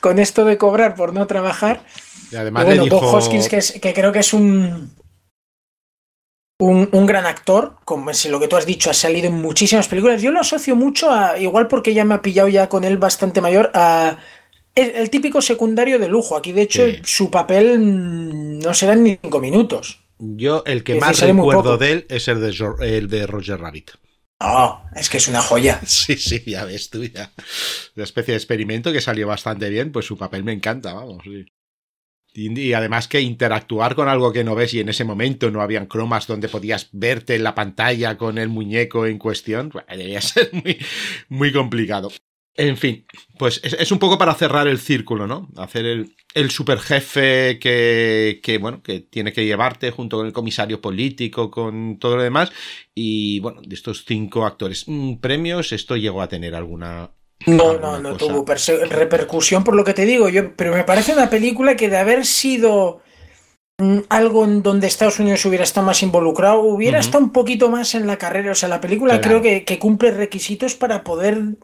con 0.00 0.18
esto 0.18 0.44
de 0.44 0.58
cobrar 0.58 0.94
por 0.94 1.12
no 1.12 1.26
trabajar... 1.26 1.84
Y 2.30 2.36
además 2.36 2.62
y 2.62 2.66
bueno, 2.66 2.84
dijo... 2.84 3.00
Bob 3.00 3.14
Hoskins, 3.14 3.48
que, 3.48 3.58
es, 3.58 3.72
que 3.72 3.92
creo 3.92 4.10
que 4.10 4.20
es 4.20 4.32
un, 4.32 4.94
un, 6.62 6.88
un, 6.92 7.06
gran 7.06 7.26
actor, 7.26 7.76
como 7.84 8.10
es 8.10 8.24
lo 8.26 8.38
que 8.38 8.48
tú 8.48 8.56
has 8.56 8.66
dicho, 8.66 8.90
ha 8.90 8.94
salido 8.94 9.28
en 9.28 9.34
muchísimas 9.34 9.88
películas. 9.88 10.22
Yo 10.22 10.30
lo 10.30 10.40
asocio 10.40 10.76
mucho 10.76 11.10
a, 11.10 11.38
igual 11.38 11.68
porque 11.68 11.94
ya 11.94 12.04
me 12.04 12.14
ha 12.14 12.22
pillado 12.22 12.48
ya 12.48 12.68
con 12.68 12.84
él 12.84 12.98
bastante 12.98 13.40
mayor, 13.40 13.70
a 13.74 14.18
el, 14.74 14.90
el 14.90 15.10
típico 15.10 15.42
secundario 15.42 15.98
de 15.98 16.08
lujo. 16.08 16.36
Aquí, 16.36 16.52
de 16.52 16.62
hecho, 16.62 16.86
sí. 16.86 17.00
su 17.04 17.30
papel 17.30 17.78
mm, 17.78 18.58
no 18.60 18.74
serán 18.74 19.02
ni 19.02 19.18
cinco 19.20 19.40
minutos. 19.40 20.00
Yo, 20.18 20.62
el 20.66 20.84
que 20.84 20.94
es 20.94 21.00
más 21.00 21.20
recuerdo 21.20 21.78
de 21.78 21.92
él 21.92 22.06
es 22.08 22.28
el 22.28 22.40
de, 22.40 22.54
el 22.80 23.08
de 23.08 23.26
Roger 23.26 23.58
Rabbit. 23.58 23.90
Oh, 24.38 24.82
es 24.94 25.08
que 25.08 25.18
es 25.18 25.28
una 25.28 25.42
joya. 25.42 25.80
Sí, 25.86 26.16
sí, 26.16 26.42
ya 26.46 26.64
ves 26.64 26.90
tú, 26.90 27.04
ya. 27.04 27.32
Una 27.96 28.04
especie 28.04 28.32
de 28.32 28.38
experimento 28.38 28.92
que 28.92 29.00
salió 29.00 29.26
bastante 29.26 29.68
bien, 29.68 29.90
pues 29.90 30.06
su 30.06 30.16
papel 30.16 30.44
me 30.44 30.52
encanta, 30.52 30.92
vamos. 30.92 31.22
Sí. 31.24 31.44
Y 32.34 32.72
además 32.72 33.08
que 33.08 33.20
interactuar 33.20 33.94
con 33.94 34.08
algo 34.08 34.32
que 34.32 34.44
no 34.44 34.54
ves 34.54 34.72
y 34.74 34.80
en 34.80 34.88
ese 34.88 35.04
momento 35.04 35.50
no 35.50 35.60
habían 35.60 35.86
cromas 35.86 36.26
donde 36.26 36.48
podías 36.48 36.88
verte 36.92 37.34
en 37.34 37.44
la 37.44 37.54
pantalla 37.54 38.16
con 38.16 38.38
el 38.38 38.48
muñeco 38.48 39.06
en 39.06 39.18
cuestión, 39.18 39.68
pues, 39.68 39.84
debía 39.88 40.20
ser 40.22 40.50
muy, 40.52 40.78
muy 41.28 41.52
complicado. 41.52 42.10
En 42.54 42.76
fin, 42.76 43.06
pues 43.38 43.60
es, 43.64 43.72
es, 43.72 43.92
un 43.92 43.98
poco 43.98 44.18
para 44.18 44.34
cerrar 44.34 44.68
el 44.68 44.78
círculo, 44.78 45.26
¿no? 45.26 45.48
Hacer 45.56 45.86
el, 45.86 46.14
el 46.34 46.50
super 46.50 46.78
jefe 46.80 47.58
que, 47.58 48.40
que, 48.42 48.58
bueno, 48.58 48.82
que 48.82 49.00
tiene 49.00 49.32
que 49.32 49.46
llevarte 49.46 49.90
junto 49.90 50.18
con 50.18 50.26
el 50.26 50.34
comisario 50.34 50.80
político, 50.82 51.50
con 51.50 51.98
todo 51.98 52.16
lo 52.16 52.22
demás. 52.22 52.52
Y 52.94 53.40
bueno, 53.40 53.62
de 53.62 53.74
estos 53.74 54.04
cinco 54.04 54.44
actores, 54.44 54.84
mm, 54.86 55.14
premios, 55.16 55.72
esto 55.72 55.96
llegó 55.96 56.20
a 56.20 56.28
tener 56.28 56.54
alguna, 56.54 57.12
no, 57.46 57.78
no, 57.78 57.98
no 57.98 58.12
cosa. 58.12 58.26
tuvo 58.26 58.44
repercusión 58.90 59.64
por 59.64 59.74
lo 59.74 59.84
que 59.84 59.94
te 59.94 60.04
digo 60.04 60.28
yo, 60.28 60.54
pero 60.56 60.74
me 60.74 60.84
parece 60.84 61.12
una 61.12 61.30
película 61.30 61.76
que 61.76 61.88
de 61.88 61.96
haber 61.96 62.26
sido 62.26 63.00
mm, 63.78 63.98
algo 64.08 64.44
en 64.44 64.62
donde 64.62 64.86
Estados 64.86 65.18
Unidos 65.18 65.44
hubiera 65.44 65.64
estado 65.64 65.86
más 65.86 66.02
involucrado, 66.02 66.60
hubiera 66.60 66.98
uh 66.98 67.00
-huh. 67.00 67.04
estado 67.04 67.24
un 67.24 67.32
poquito 67.32 67.68
más 67.68 67.94
en 67.94 68.06
la 68.06 68.18
carrera. 68.18 68.52
O 68.52 68.54
sea, 68.54 68.68
la 68.68 68.80
película 68.80 69.20
claro. 69.20 69.40
creo 69.40 69.42
que, 69.42 69.64
que, 69.64 69.78
cumple 69.78 70.10
requisitos 70.10 70.74
para 70.74 71.04
poder 71.04 71.56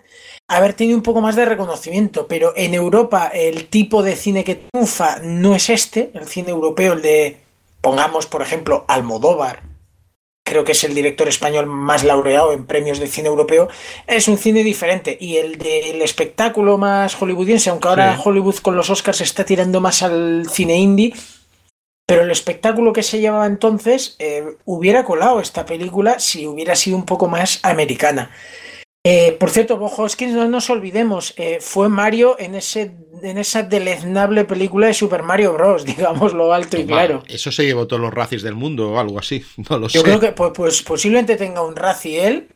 haber 0.48 0.72
tenido 0.72 0.96
un 0.96 1.02
poco 1.02 1.20
más 1.20 1.36
de 1.36 1.44
reconocimiento, 1.44 2.26
pero 2.26 2.54
en 2.56 2.74
Europa 2.74 3.30
el 3.32 3.68
tipo 3.68 4.02
de 4.02 4.16
cine 4.16 4.44
que 4.44 4.56
triunfa 4.56 5.20
no 5.22 5.54
es 5.54 5.68
este, 5.68 6.10
el 6.14 6.26
cine 6.26 6.50
europeo, 6.50 6.94
el 6.94 7.02
de, 7.02 7.36
pongamos 7.82 8.26
por 8.26 8.42
ejemplo, 8.42 8.84
Almodóvar, 8.88 9.67
creo 10.48 10.64
que 10.64 10.72
es 10.72 10.84
el 10.84 10.94
director 10.94 11.28
español 11.28 11.66
más 11.66 12.04
laureado 12.04 12.52
en 12.52 12.64
premios 12.66 12.98
de 12.98 13.06
cine 13.06 13.28
europeo, 13.28 13.68
es 14.06 14.28
un 14.28 14.38
cine 14.38 14.64
diferente. 14.64 15.16
Y 15.20 15.36
el 15.36 15.58
del 15.58 16.02
espectáculo 16.02 16.78
más 16.78 17.14
hollywoodiense, 17.14 17.70
aunque 17.70 17.88
ahora 17.88 18.16
sí. 18.16 18.22
Hollywood 18.24 18.56
con 18.56 18.76
los 18.76 18.90
Oscars 18.90 19.20
está 19.20 19.44
tirando 19.44 19.80
más 19.80 20.02
al 20.02 20.46
cine 20.50 20.76
indie, 20.76 21.14
pero 22.06 22.22
el 22.22 22.30
espectáculo 22.30 22.92
que 22.92 23.02
se 23.02 23.20
llevaba 23.20 23.46
entonces 23.46 24.16
eh, 24.18 24.56
hubiera 24.64 25.04
colado 25.04 25.40
esta 25.40 25.66
película 25.66 26.18
si 26.18 26.46
hubiera 26.46 26.74
sido 26.74 26.96
un 26.96 27.04
poco 27.04 27.28
más 27.28 27.60
americana. 27.62 28.30
Eh, 29.04 29.36
por 29.38 29.50
cierto, 29.50 29.78
Bob 29.78 29.92
Hoskins, 29.96 30.34
no 30.34 30.46
nos 30.48 30.68
olvidemos, 30.70 31.32
eh, 31.36 31.58
fue 31.60 31.88
Mario 31.88 32.36
en, 32.38 32.54
ese, 32.54 32.92
en 33.22 33.38
esa 33.38 33.62
deleznable 33.62 34.44
película 34.44 34.88
de 34.88 34.94
Super 34.94 35.22
Mario 35.22 35.52
Bros., 35.54 35.84
digamos 35.86 36.34
lo 36.34 36.52
alto 36.52 36.78
y 36.78 36.84
claro. 36.86 37.22
Eso 37.28 37.52
se 37.52 37.64
llevó 37.64 37.86
todos 37.86 38.02
los 38.02 38.12
racis 38.12 38.42
del 38.42 38.54
mundo 38.54 38.92
o 38.92 38.98
algo 38.98 39.18
así, 39.18 39.44
no 39.70 39.78
lo 39.78 39.88
Yo 39.88 40.00
sé. 40.00 40.04
creo 40.04 40.20
que 40.20 40.32
pues, 40.32 40.52
pues, 40.54 40.82
posiblemente 40.82 41.36
tenga 41.36 41.62
un 41.62 41.76
raci 41.76 42.16
él 42.16 42.48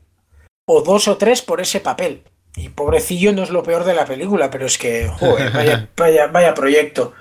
o 0.67 0.83
dos 0.83 1.09
o 1.09 1.17
tres 1.17 1.43
por 1.43 1.61
ese 1.61 1.81
papel. 1.81 2.23
Y 2.55 2.69
pobrecillo 2.69 3.33
no 3.33 3.43
es 3.43 3.51
lo 3.51 3.63
peor 3.63 3.85
de 3.85 3.95
la 3.95 4.05
película, 4.05 4.51
pero 4.51 4.67
es 4.67 4.77
que, 4.77 5.09
joder, 5.09 5.51
vaya, 5.53 5.89
vaya, 5.97 6.27
vaya 6.27 6.53
proyecto. 6.53 7.15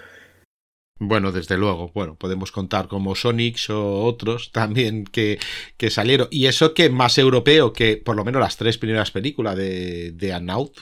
Bueno, 1.03 1.31
desde 1.31 1.57
luego, 1.57 1.91
bueno, 1.95 2.13
podemos 2.13 2.51
contar 2.51 2.87
como 2.87 3.15
Sonics 3.15 3.71
o 3.71 4.03
otros 4.03 4.51
también 4.53 5.03
que, 5.03 5.39
que 5.75 5.89
salieron. 5.89 6.27
Y 6.29 6.45
eso 6.45 6.75
que 6.75 6.91
más 6.91 7.17
europeo 7.17 7.73
que 7.73 7.97
por 7.97 8.15
lo 8.15 8.23
menos 8.23 8.39
las 8.39 8.55
tres 8.55 8.77
primeras 8.77 9.09
películas 9.09 9.57
de, 9.57 10.11
de 10.11 10.31
Anaut. 10.31 10.77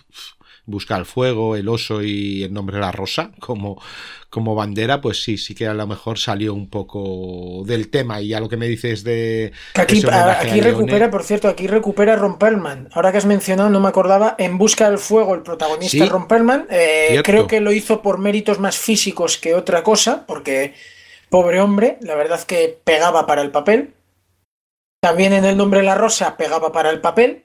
Busca 0.69 0.95
el 0.95 1.05
fuego, 1.05 1.55
el 1.55 1.67
oso 1.67 2.01
y 2.01 2.43
el 2.43 2.53
nombre 2.53 2.77
de 2.77 2.81
la 2.81 2.91
rosa 2.91 3.31
como, 3.39 3.81
como 4.29 4.55
bandera, 4.55 5.01
pues 5.01 5.23
sí, 5.23 5.37
sí 5.37 5.55
que 5.55 5.67
a 5.67 5.73
lo 5.73 5.87
mejor 5.87 6.19
salió 6.19 6.53
un 6.53 6.69
poco 6.69 7.63
del 7.65 7.89
tema. 7.89 8.21
Y 8.21 8.29
ya 8.29 8.39
lo 8.39 8.47
que 8.47 8.57
me 8.57 8.67
dices 8.67 9.03
de. 9.03 9.51
aquí, 9.75 10.01
aquí 10.05 10.61
recupera, 10.61 11.09
por 11.09 11.23
cierto, 11.23 11.47
aquí 11.47 11.67
recupera 11.67 12.15
Ron 12.15 12.37
Perlman. 12.37 12.89
Ahora 12.93 13.11
que 13.11 13.17
has 13.17 13.25
mencionado, 13.25 13.69
no 13.69 13.79
me 13.79 13.89
acordaba, 13.89 14.35
En 14.37 14.57
Busca 14.57 14.89
del 14.89 14.99
Fuego, 14.99 15.35
el 15.35 15.41
protagonista 15.41 16.05
Ron 16.05 16.27
Perlman. 16.27 16.67
Eh, 16.69 17.21
creo 17.23 17.47
que 17.47 17.59
lo 17.59 17.71
hizo 17.71 18.01
por 18.01 18.19
méritos 18.19 18.59
más 18.59 18.77
físicos 18.77 19.37
que 19.37 19.55
otra 19.55 19.83
cosa, 19.83 20.25
porque 20.27 20.73
pobre 21.29 21.59
hombre, 21.61 21.97
la 22.01 22.15
verdad 22.15 22.43
que 22.43 22.79
pegaba 22.83 23.25
para 23.25 23.41
el 23.41 23.51
papel. 23.51 23.93
También 25.01 25.33
en 25.33 25.45
el 25.45 25.57
nombre 25.57 25.79
de 25.79 25.85
la 25.85 25.95
rosa 25.95 26.35
pegaba 26.37 26.71
para 26.71 26.89
el 26.89 26.99
papel. 26.99 27.43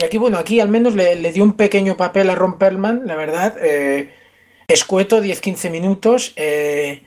Y 0.00 0.04
aquí, 0.04 0.16
bueno, 0.16 0.38
aquí 0.38 0.60
al 0.60 0.70
menos 0.70 0.94
le, 0.94 1.32
dio 1.32 1.44
un 1.44 1.52
pequeño 1.52 1.94
papel 1.94 2.30
a 2.30 2.34
Ron 2.34 2.58
Perlman, 2.58 3.02
la 3.04 3.16
verdad. 3.16 3.56
Eh, 3.60 4.10
escueto, 4.66 5.22
10-15 5.22 5.70
minutos. 5.70 6.32
Eh, 6.36 7.02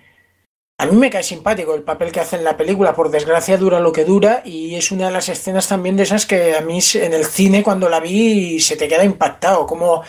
a 0.77 0.85
mí 0.85 0.95
me 0.95 1.09
cae 1.09 1.23
simpático 1.23 1.73
el 1.73 1.81
papel 1.81 2.11
que 2.11 2.19
hace 2.19 2.35
en 2.35 2.43
la 2.43 2.55
película, 2.55 2.93
por 2.93 3.09
desgracia 3.09 3.57
dura 3.57 3.79
lo 3.79 3.91
que 3.91 4.05
dura 4.05 4.43
y 4.45 4.75
es 4.75 4.91
una 4.91 5.07
de 5.07 5.11
las 5.11 5.27
escenas 5.29 5.67
también 5.67 5.95
de 5.95 6.03
esas 6.03 6.27
que 6.27 6.55
a 6.55 6.61
mí 6.61 6.79
en 6.95 7.13
el 7.13 7.25
cine 7.25 7.63
cuando 7.63 7.89
la 7.89 7.99
vi 7.99 8.59
se 8.59 8.75
te 8.75 8.87
queda 8.87 9.03
impactado, 9.03 9.65
como 9.65 10.03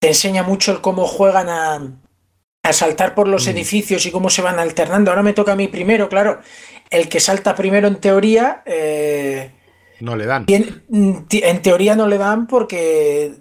te 0.00 0.08
enseña 0.08 0.42
mucho 0.42 0.72
el 0.72 0.80
cómo 0.80 1.06
juegan 1.06 1.48
a, 1.48 1.96
a 2.62 2.72
saltar 2.72 3.14
por 3.14 3.28
los 3.28 3.46
mm. 3.46 3.50
edificios 3.50 4.06
y 4.06 4.10
cómo 4.10 4.30
se 4.30 4.42
van 4.42 4.58
alternando. 4.58 5.12
Ahora 5.12 5.22
me 5.22 5.32
toca 5.32 5.52
a 5.52 5.56
mí 5.56 5.68
primero, 5.68 6.08
claro, 6.08 6.40
el 6.90 7.08
que 7.08 7.20
salta 7.20 7.54
primero 7.54 7.86
en 7.86 8.00
teoría... 8.00 8.62
Eh, 8.66 9.52
no 10.00 10.16
le 10.16 10.26
dan. 10.26 10.46
En, 10.48 11.62
teoría 11.62 11.96
no 11.96 12.06
le 12.06 12.18
dan 12.18 12.46
porque 12.46 13.34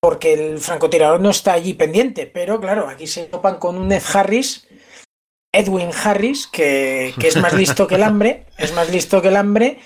porque 0.00 0.32
el 0.34 0.58
francotirador 0.58 1.20
no 1.20 1.30
está 1.30 1.52
allí 1.52 1.74
pendiente, 1.74 2.26
pero 2.26 2.60
claro, 2.60 2.88
aquí 2.88 3.06
se 3.08 3.24
topan 3.24 3.56
con 3.56 3.76
un 3.76 3.90
Ed 3.90 4.02
Harris, 4.12 4.68
Edwin 5.52 5.90
Harris, 5.92 6.46
que, 6.46 7.14
es 7.20 7.36
más 7.36 7.52
listo 7.52 7.88
que 7.88 7.96
el 7.96 8.04
hambre, 8.04 8.46
es 8.58 8.72
más 8.74 8.90
listo 8.90 9.20
que 9.20 9.28
el 9.28 9.36
hambre, 9.36 9.80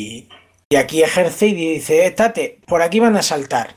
y, 0.00 0.28
aquí 0.74 1.02
ejerce 1.02 1.48
y 1.48 1.54
dice, 1.54 2.06
eh, 2.06 2.10
Tate, 2.12 2.60
por 2.66 2.80
aquí 2.80 2.98
van 2.98 3.16
a 3.16 3.22
saltar. 3.22 3.76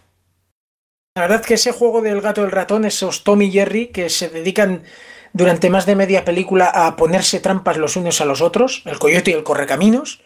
La 1.17 1.23
verdad 1.23 1.43
que 1.43 1.55
ese 1.55 1.73
juego 1.73 2.01
del 2.01 2.21
gato 2.21 2.41
del 2.41 2.51
ratón, 2.51 2.85
esos 2.85 3.25
Tom 3.25 3.41
y 3.41 3.51
Jerry, 3.51 3.87
que 3.87 4.09
se 4.09 4.29
dedican 4.29 4.83
durante 5.33 5.69
más 5.69 5.85
de 5.85 5.95
media 5.95 6.23
película 6.23 6.67
a 6.67 6.95
ponerse 6.95 7.39
trampas 7.39 7.77
los 7.77 7.97
unos 7.97 8.21
a 8.21 8.25
los 8.25 8.41
otros, 8.41 8.83
el 8.85 8.97
coyote 8.97 9.31
y 9.31 9.33
el 9.33 9.43
correcaminos, 9.43 10.21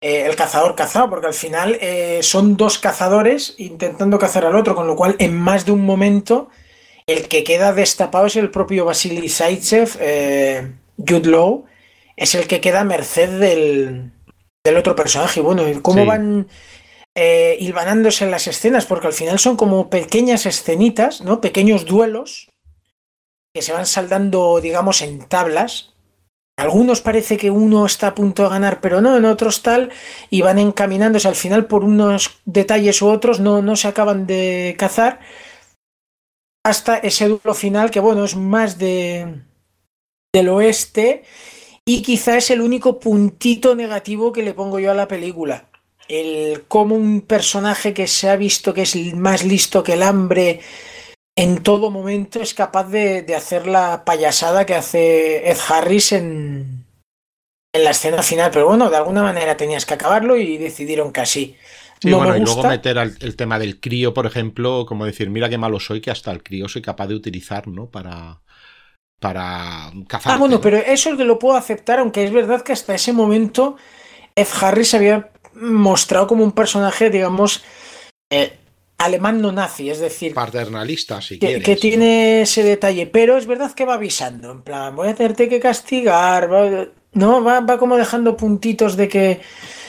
eh, 0.00 0.26
el 0.26 0.36
cazador 0.36 0.74
cazado, 0.74 1.10
porque 1.10 1.26
al 1.26 1.34
final 1.34 1.76
eh, 1.80 2.20
son 2.22 2.56
dos 2.56 2.78
cazadores 2.78 3.54
intentando 3.58 4.18
cazar 4.18 4.46
al 4.46 4.56
otro, 4.56 4.74
con 4.74 4.86
lo 4.86 4.96
cual 4.96 5.16
en 5.18 5.36
más 5.38 5.66
de 5.66 5.72
un 5.72 5.84
momento 5.84 6.48
el 7.06 7.28
que 7.28 7.44
queda 7.44 7.72
destapado 7.72 8.26
es 8.26 8.36
el 8.36 8.50
propio 8.50 8.84
Vasily 8.84 9.28
Zaitsev, 9.28 9.96
eh, 10.00 10.72
Jude 10.96 11.28
Law, 11.28 11.64
es 12.16 12.34
el 12.34 12.46
que 12.46 12.60
queda 12.60 12.80
a 12.80 12.84
merced 12.84 13.40
del, 13.40 14.12
del 14.64 14.76
otro 14.76 14.94
personaje. 14.94 15.40
Bueno, 15.40 15.64
¿cómo 15.82 16.04
van 16.06 16.48
eh, 17.14 17.56
hilvanándose 17.58 18.26
las 18.26 18.46
escenas? 18.46 18.86
Porque 18.86 19.08
al 19.08 19.12
final 19.12 19.38
son 19.38 19.56
como 19.56 19.90
pequeñas 19.90 20.46
escenitas, 20.46 21.20
¿no? 21.22 21.40
Pequeños 21.40 21.86
duelos 21.86 22.50
que 23.52 23.62
se 23.62 23.72
van 23.72 23.86
saldando, 23.86 24.60
digamos, 24.60 25.02
en 25.02 25.26
tablas 25.26 25.94
algunos 26.60 27.00
parece 27.00 27.36
que 27.36 27.50
uno 27.50 27.86
está 27.86 28.08
a 28.08 28.14
punto 28.14 28.42
de 28.42 28.50
ganar, 28.50 28.80
pero 28.80 29.00
no, 29.00 29.16
en 29.16 29.24
otros 29.24 29.62
tal, 29.62 29.90
y 30.28 30.42
van 30.42 30.58
encaminándose 30.58 31.26
al 31.26 31.34
final 31.34 31.66
por 31.66 31.84
unos 31.84 32.40
detalles 32.44 33.00
u 33.00 33.08
otros, 33.08 33.40
no, 33.40 33.62
no 33.62 33.76
se 33.76 33.88
acaban 33.88 34.26
de 34.26 34.76
cazar, 34.78 35.20
hasta 36.62 36.98
ese 36.98 37.28
duelo 37.28 37.54
final 37.54 37.90
que, 37.90 38.00
bueno, 38.00 38.24
es 38.24 38.36
más 38.36 38.78
de, 38.78 39.40
del 40.34 40.48
oeste, 40.50 41.24
y 41.86 42.02
quizá 42.02 42.36
es 42.36 42.50
el 42.50 42.60
único 42.60 43.00
puntito 43.00 43.74
negativo 43.74 44.32
que 44.32 44.42
le 44.42 44.52
pongo 44.52 44.78
yo 44.78 44.90
a 44.90 44.94
la 44.94 45.08
película. 45.08 45.70
El 46.08 46.64
cómo 46.68 46.94
un 46.94 47.22
personaje 47.22 47.94
que 47.94 48.06
se 48.06 48.28
ha 48.28 48.36
visto 48.36 48.74
que 48.74 48.82
es 48.82 48.96
más 49.14 49.44
listo 49.44 49.82
que 49.82 49.94
el 49.94 50.02
hambre, 50.02 50.60
en 51.36 51.62
todo 51.62 51.90
momento 51.90 52.40
es 52.40 52.54
capaz 52.54 52.88
de, 52.88 53.24
hacer 53.34 53.66
la 53.66 54.04
payasada 54.04 54.66
que 54.66 54.74
hace 54.74 55.50
Ed 55.50 55.58
Harris 55.68 56.12
en, 56.12 56.84
en 57.72 57.84
la 57.84 57.90
escena 57.90 58.22
final. 58.22 58.50
Pero 58.52 58.66
bueno, 58.66 58.90
de 58.90 58.96
alguna 58.96 59.22
manera 59.22 59.56
tenías 59.56 59.86
que 59.86 59.94
acabarlo 59.94 60.36
y 60.36 60.58
decidieron 60.58 61.12
que 61.12 61.20
así. 61.20 61.56
Sí, 62.02 62.12
bueno, 62.12 62.34
y 62.34 62.40
luego 62.40 62.62
meter 62.62 62.96
el 62.96 63.36
tema 63.36 63.58
del 63.58 63.78
crío, 63.78 64.14
por 64.14 64.24
ejemplo, 64.24 64.86
como 64.86 65.04
decir, 65.04 65.28
mira 65.28 65.50
qué 65.50 65.58
malo 65.58 65.78
soy, 65.78 66.00
que 66.00 66.10
hasta 66.10 66.30
el 66.30 66.42
crío 66.42 66.66
soy 66.66 66.80
capaz 66.80 67.08
de 67.08 67.14
utilizar, 67.14 67.68
¿no? 67.68 67.90
Para, 67.90 68.40
para 69.20 69.92
cazar. 70.08 70.32
Ah, 70.32 70.38
bueno, 70.38 70.62
pero 70.62 70.78
eso 70.78 71.10
es 71.10 71.16
que 71.18 71.24
lo 71.24 71.38
puedo 71.38 71.56
aceptar, 71.56 71.98
aunque 71.98 72.24
es 72.24 72.32
verdad 72.32 72.62
que 72.62 72.72
hasta 72.72 72.94
ese 72.94 73.12
momento 73.12 73.76
Ed 74.34 74.48
Harris 74.60 74.94
había 74.94 75.30
mostrado 75.54 76.26
como 76.26 76.42
un 76.42 76.52
personaje, 76.52 77.10
digamos, 77.10 77.62
eh, 78.32 78.56
alemán 79.00 79.40
no 79.40 79.50
nazi, 79.50 79.88
es 79.90 79.98
decir... 79.98 80.34
Paternalista, 80.34 81.20
si 81.22 81.38
que, 81.38 81.60
que 81.60 81.76
tiene 81.76 82.42
ese 82.42 82.62
detalle, 82.62 83.06
pero 83.06 83.38
es 83.38 83.46
verdad 83.46 83.72
que 83.72 83.86
va 83.86 83.94
avisando, 83.94 84.52
en 84.52 84.62
plan, 84.62 84.94
voy 84.94 85.08
a 85.08 85.14
tenerte 85.14 85.48
que 85.48 85.58
castigar, 85.58 86.50
no, 87.12 87.42
va, 87.42 87.60
va 87.60 87.78
como 87.78 87.96
dejando 87.96 88.36
puntitos 88.36 88.96
de 88.96 89.08
que... 89.08 89.40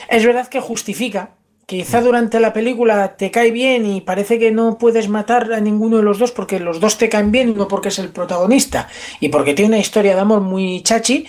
Es 0.08 0.26
verdad 0.26 0.48
que 0.48 0.60
justifica, 0.60 1.36
quizá 1.66 2.00
mm. 2.00 2.04
durante 2.04 2.40
la 2.40 2.52
película 2.52 3.16
te 3.16 3.30
cae 3.30 3.50
bien 3.50 3.86
y 3.86 4.00
parece 4.00 4.38
que 4.38 4.50
no 4.50 4.78
puedes 4.78 5.08
matar 5.08 5.52
a 5.52 5.60
ninguno 5.60 5.98
de 5.98 6.02
los 6.02 6.18
dos 6.18 6.32
porque 6.32 6.58
los 6.58 6.80
dos 6.80 6.98
te 6.98 7.08
caen 7.08 7.30
bien, 7.30 7.50
uno 7.50 7.68
porque 7.68 7.88
es 7.88 7.98
el 7.98 8.10
protagonista 8.10 8.88
y 9.20 9.28
porque 9.28 9.54
tiene 9.54 9.70
una 9.70 9.78
historia 9.78 10.14
de 10.14 10.20
amor 10.20 10.40
muy 10.40 10.82
chachi, 10.82 11.26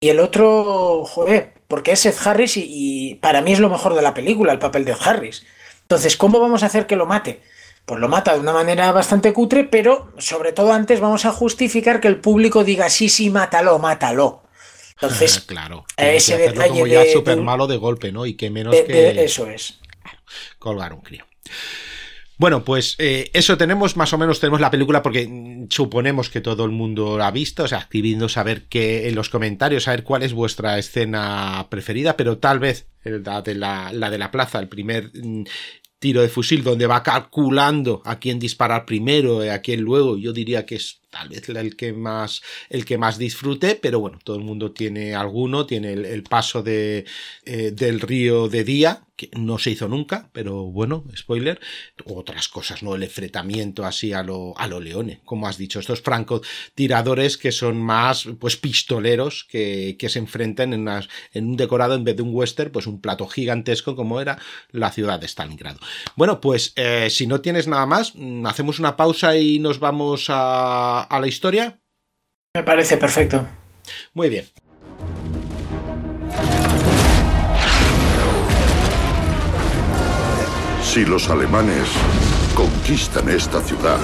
y 0.00 0.08
el 0.08 0.18
otro, 0.18 1.04
joder, 1.04 1.54
porque 1.68 1.92
es 1.92 2.04
Ed 2.04 2.16
Harris 2.24 2.56
y, 2.56 2.66
y 2.68 3.14
para 3.16 3.40
mí 3.40 3.52
es 3.52 3.60
lo 3.60 3.70
mejor 3.70 3.94
de 3.94 4.02
la 4.02 4.12
película, 4.12 4.52
el 4.52 4.58
papel 4.58 4.84
de 4.84 4.92
Ed 4.92 4.98
Harris. 5.00 5.46
Entonces, 5.92 6.16
¿cómo 6.16 6.40
vamos 6.40 6.62
a 6.62 6.66
hacer 6.66 6.86
que 6.86 6.96
lo 6.96 7.04
mate? 7.04 7.42
Pues 7.84 8.00
lo 8.00 8.08
mata 8.08 8.32
de 8.32 8.40
una 8.40 8.54
manera 8.54 8.90
bastante 8.92 9.34
cutre, 9.34 9.64
pero 9.64 10.10
sobre 10.16 10.52
todo 10.52 10.72
antes 10.72 11.00
vamos 11.00 11.26
a 11.26 11.32
justificar 11.32 12.00
que 12.00 12.08
el 12.08 12.16
público 12.16 12.64
diga 12.64 12.88
sí, 12.88 13.10
sí, 13.10 13.28
mátalo, 13.28 13.78
mátalo. 13.78 14.42
Entonces, 14.92 15.40
claro, 15.46 15.84
ese 15.98 16.38
detalle 16.38 16.80
como 16.80 16.86
ya 16.86 17.04
súper 17.12 17.36
malo 17.42 17.66
de 17.66 17.76
golpe, 17.76 18.10
¿no? 18.10 18.24
Y 18.24 18.36
que 18.38 18.48
menos 18.48 18.74
que. 18.74 19.22
eso 19.22 19.46
es. 19.50 19.80
Colgar 20.58 20.94
un 20.94 21.02
crío. 21.02 21.26
Bueno, 22.38 22.64
pues 22.64 22.96
eh, 22.98 23.30
eso 23.34 23.58
tenemos, 23.58 23.96
más 23.98 24.14
o 24.14 24.18
menos 24.18 24.40
tenemos 24.40 24.60
la 24.60 24.70
película 24.70 25.02
porque 25.02 25.66
suponemos 25.68 26.30
que 26.30 26.40
todo 26.40 26.64
el 26.64 26.70
mundo 26.70 27.18
la 27.18 27.26
ha 27.26 27.30
visto, 27.30 27.64
o 27.64 27.68
sea, 27.68 27.78
escribiendo 27.78 28.30
saber 28.30 28.64
que 28.64 29.08
en 29.08 29.14
los 29.14 29.28
comentarios, 29.28 29.84
saber 29.84 30.02
cuál 30.02 30.22
es 30.22 30.32
vuestra 30.32 30.78
escena 30.78 31.66
preferida, 31.70 32.16
pero 32.16 32.38
tal 32.38 32.58
vez 32.58 32.88
la 33.04 33.42
de 33.42 33.54
la, 33.54 33.92
la 33.92 34.10
de 34.10 34.18
la 34.18 34.30
plaza, 34.30 34.58
el 34.58 34.68
primer 34.68 35.10
mm, 35.14 35.44
tiro 36.02 36.20
de 36.20 36.28
fusil 36.28 36.64
donde 36.64 36.88
va 36.88 37.04
calculando 37.04 38.02
a 38.04 38.18
quién 38.18 38.40
disparar 38.40 38.84
primero 38.86 39.44
a 39.48 39.60
quién 39.60 39.82
luego, 39.82 40.18
yo 40.18 40.32
diría 40.32 40.66
que 40.66 40.74
es 40.74 41.01
tal 41.12 41.28
vez 41.28 41.48
el 41.48 41.76
que 41.76 41.92
más 41.92 42.42
el 42.70 42.84
que 42.84 42.98
más 42.98 43.18
disfrute 43.18 43.78
pero 43.80 44.00
bueno 44.00 44.18
todo 44.24 44.36
el 44.36 44.42
mundo 44.42 44.72
tiene 44.72 45.14
alguno 45.14 45.66
tiene 45.66 45.92
el, 45.92 46.22
paso 46.22 46.62
de 46.62 47.04
eh, 47.44 47.70
del 47.70 48.00
río 48.00 48.48
de 48.48 48.64
día 48.64 49.04
que 49.14 49.28
no 49.36 49.58
se 49.58 49.70
hizo 49.70 49.88
nunca 49.88 50.30
pero 50.32 50.64
bueno 50.64 51.04
spoiler 51.14 51.60
otras 52.06 52.48
cosas 52.48 52.82
no 52.82 52.94
el 52.94 53.02
enfrentamiento 53.02 53.84
así 53.84 54.12
a 54.12 54.22
lo 54.22 54.58
a 54.58 54.66
leone 54.66 55.20
como 55.24 55.46
has 55.46 55.58
dicho 55.58 55.80
estos 55.80 56.00
francotiradores 56.00 57.36
que 57.36 57.52
son 57.52 57.76
más 57.76 58.26
pues 58.40 58.56
pistoleros 58.56 59.44
que, 59.44 59.96
que 59.98 60.08
se 60.08 60.18
enfrentan 60.18 60.72
en, 60.72 60.88
en 61.32 61.46
un 61.46 61.56
decorado 61.56 61.94
en 61.94 62.04
vez 62.04 62.16
de 62.16 62.22
un 62.22 62.34
western 62.34 62.72
pues 62.72 62.86
un 62.86 63.00
plato 63.00 63.26
gigantesco 63.26 63.94
como 63.94 64.20
era 64.20 64.38
la 64.70 64.90
ciudad 64.90 65.20
de 65.20 65.28
Stalingrado. 65.28 65.78
Bueno 66.16 66.40
pues 66.40 66.72
eh, 66.76 67.08
si 67.10 67.26
no 67.26 67.40
tienes 67.40 67.68
nada 67.68 67.84
más 67.84 68.14
mm, 68.14 68.46
hacemos 68.46 68.78
una 68.78 68.96
pausa 68.96 69.36
y 69.36 69.58
nos 69.58 69.78
vamos 69.78 70.26
a 70.28 71.01
a, 71.08 71.20
la 71.20 71.26
historia? 71.26 71.80
Me 72.54 72.62
parece 72.62 72.96
perfecto. 72.96 73.46
Muy 74.14 74.28
bien. 74.28 74.46
Si 80.82 81.04
los 81.04 81.28
alemanes 81.30 81.88
conquistan 82.54 83.28
esta 83.30 83.60
ciudad, 83.62 83.98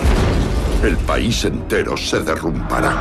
el 0.82 0.96
país 0.96 1.44
entero 1.44 1.96
se 1.96 2.20
derrumbará. 2.20 2.94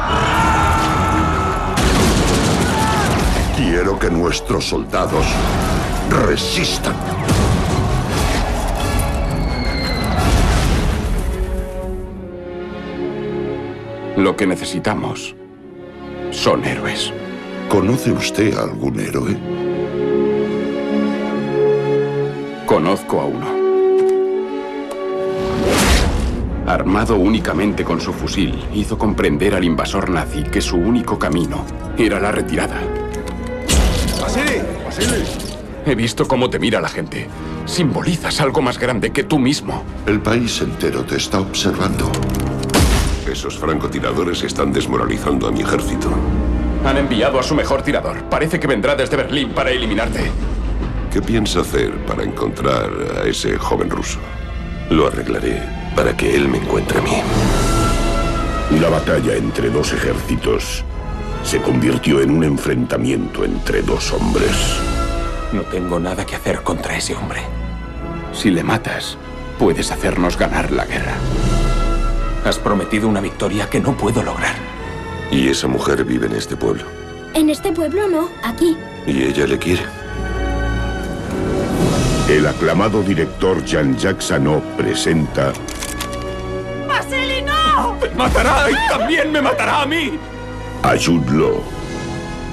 Quiero 3.56 3.98
que 3.98 4.10
nuestros 4.10 4.66
soldados 4.66 5.26
resistan. 6.10 7.27
Lo 14.18 14.36
que 14.36 14.48
necesitamos 14.48 15.36
son 16.32 16.66
héroes. 16.66 17.14
¿Conoce 17.70 18.12
usted 18.12 18.58
a 18.58 18.64
algún 18.64 19.00
héroe? 19.00 19.38
Conozco 22.66 23.22
a 23.22 23.26
uno. 23.26 23.46
Armado 26.66 27.16
únicamente 27.16 27.84
con 27.84 28.02
su 28.02 28.12
fusil, 28.12 28.60
hizo 28.74 28.98
comprender 28.98 29.54
al 29.54 29.64
invasor 29.64 30.10
nazi 30.10 30.42
que 30.42 30.62
su 30.62 30.78
único 30.78 31.20
camino 31.20 31.64
era 31.96 32.20
la 32.20 32.32
retirada. 32.32 32.82
¡Vasily! 34.20 34.64
¡Vasily! 34.84 35.26
He 35.86 35.94
visto 35.94 36.28
cómo 36.28 36.50
te 36.50 36.58
mira 36.58 36.82
la 36.82 36.90
gente. 36.90 37.28
Simbolizas 37.68 38.42
algo 38.42 38.64
más 38.64 38.80
grande 38.80 39.12
que 39.12 39.24
tú 39.24 39.38
mismo. 39.38 39.84
El 40.08 40.20
país 40.22 40.60
entero 40.60 41.04
te 41.04 41.18
está 41.18 41.40
observando. 41.40 42.12
Esos 43.32 43.58
francotiradores 43.58 44.42
están 44.44 44.72
desmoralizando 44.72 45.48
a 45.48 45.52
mi 45.52 45.62
ejército. 45.62 46.10
Han 46.86 46.98
enviado 46.98 47.40
a 47.40 47.44
su 47.44 47.56
mejor 47.56 47.82
tirador. 47.82 48.24
Parece 48.30 48.60
que 48.60 48.68
vendrá 48.68 48.96
desde 48.96 49.18
Berlín 49.18 49.50
para 49.50 49.70
eliminarte. 49.72 50.32
¿Qué 51.12 51.22
piensa 51.22 51.60
hacer 51.60 51.94
para 52.06 52.24
encontrar 52.24 52.90
a 53.22 53.28
ese 53.28 53.58
joven 53.58 53.90
ruso? 53.90 54.20
Lo 54.90 55.08
arreglaré 55.08 55.62
para 55.96 56.16
que 56.16 56.36
él 56.36 56.48
me 56.48 56.60
encuentre 56.60 57.00
a 57.00 57.02
mí. 57.02 57.22
Una 58.72 58.90
batalla 58.90 59.36
entre 59.36 59.70
dos 59.70 59.92
ejércitos 59.92 60.86
se 61.44 61.62
convirtió 61.62 62.22
en 62.22 62.32
un 62.32 62.44
enfrentamiento 62.46 63.44
entre 63.44 63.82
dos 63.82 64.14
hombres. 64.14 64.52
No 65.52 65.64
tengo 65.64 66.00
nada 66.00 66.26
que 66.26 66.36
hacer 66.36 66.62
contra 66.62 66.96
ese 66.98 67.16
hombre. 67.16 67.42
Si 68.34 68.52
le 68.52 68.64
matas, 68.64 69.18
puedes 69.60 69.92
hacernos 69.92 70.38
ganar 70.38 70.72
la 70.72 70.86
guerra. 70.86 71.16
Has 72.48 72.58
prometido 72.58 73.10
una 73.10 73.20
victoria 73.20 73.70
que 73.70 73.82
no 73.82 73.98
puedo 73.98 74.24
lograr. 74.24 74.56
¿Y 75.32 75.50
esa 75.50 75.68
mujer 75.68 76.06
vive 76.06 76.28
en 76.28 76.36
este 76.36 76.56
pueblo? 76.56 76.86
En 77.34 77.50
este 77.50 77.74
pueblo 77.74 78.08
no, 78.08 78.30
aquí. 78.42 78.78
¿Y 79.06 79.24
ella 79.24 79.46
le 79.48 79.60
quiere? 79.60 79.84
El 82.30 82.48
aclamado 82.48 83.04
director 83.04 83.62
Jean-Jacques 83.66 84.24
Sano 84.24 84.62
presenta 84.78 85.52
¡Vasily, 86.88 87.42
no! 87.42 87.98
¡Me 88.00 88.16
matará 88.16 88.72
y 88.72 88.76
también 88.88 89.30
me 89.30 89.42
matará 89.42 89.82
a 89.82 89.86
mí! 89.86 90.18
a 90.84 90.92
Jude 90.92 91.30
Law, 91.38 91.62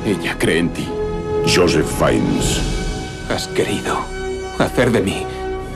Ella 0.04 0.36
cree 0.36 0.58
en 0.58 0.70
ti. 0.70 0.88
Joseph 1.46 1.86
Fiennes, 1.86 2.60
Has 3.30 3.46
querido 3.46 3.96
hacer 4.58 4.90
de 4.90 5.02
mí 5.02 5.24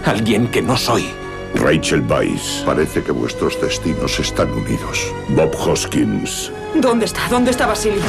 alguien 0.04 0.48
que 0.48 0.60
no 0.60 0.76
soy. 0.76 1.08
Rachel 1.54 2.02
Weisz, 2.08 2.62
Parece 2.64 3.02
que 3.02 3.10
vuestros 3.12 3.60
destinos 3.60 4.18
están 4.20 4.50
unidos. 4.52 5.12
Bob 5.30 5.54
Hoskins 5.56 6.52
¿Dónde 6.74 7.06
está? 7.06 7.22
¿Dónde 7.28 7.50
está 7.50 7.66
Vasily? 7.66 8.00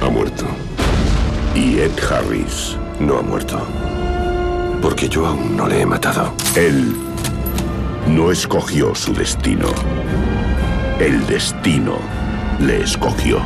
Ha 0.00 0.08
muerto. 0.08 0.44
y 1.54 1.78
Ed 1.80 1.90
Harris. 2.10 2.76
No 3.00 3.18
ha 3.18 3.22
muerto. 3.22 3.58
Porque 4.80 5.08
yo 5.08 5.26
aún 5.26 5.56
no 5.56 5.66
le 5.66 5.80
he 5.80 5.86
matado. 5.86 6.32
Él 6.54 6.94
no 8.08 8.30
escogió 8.30 8.94
su 8.94 9.12
destino. 9.12 9.68
El 11.00 11.26
destino 11.26 11.98
le 12.60 12.82
escogió. 12.82 13.40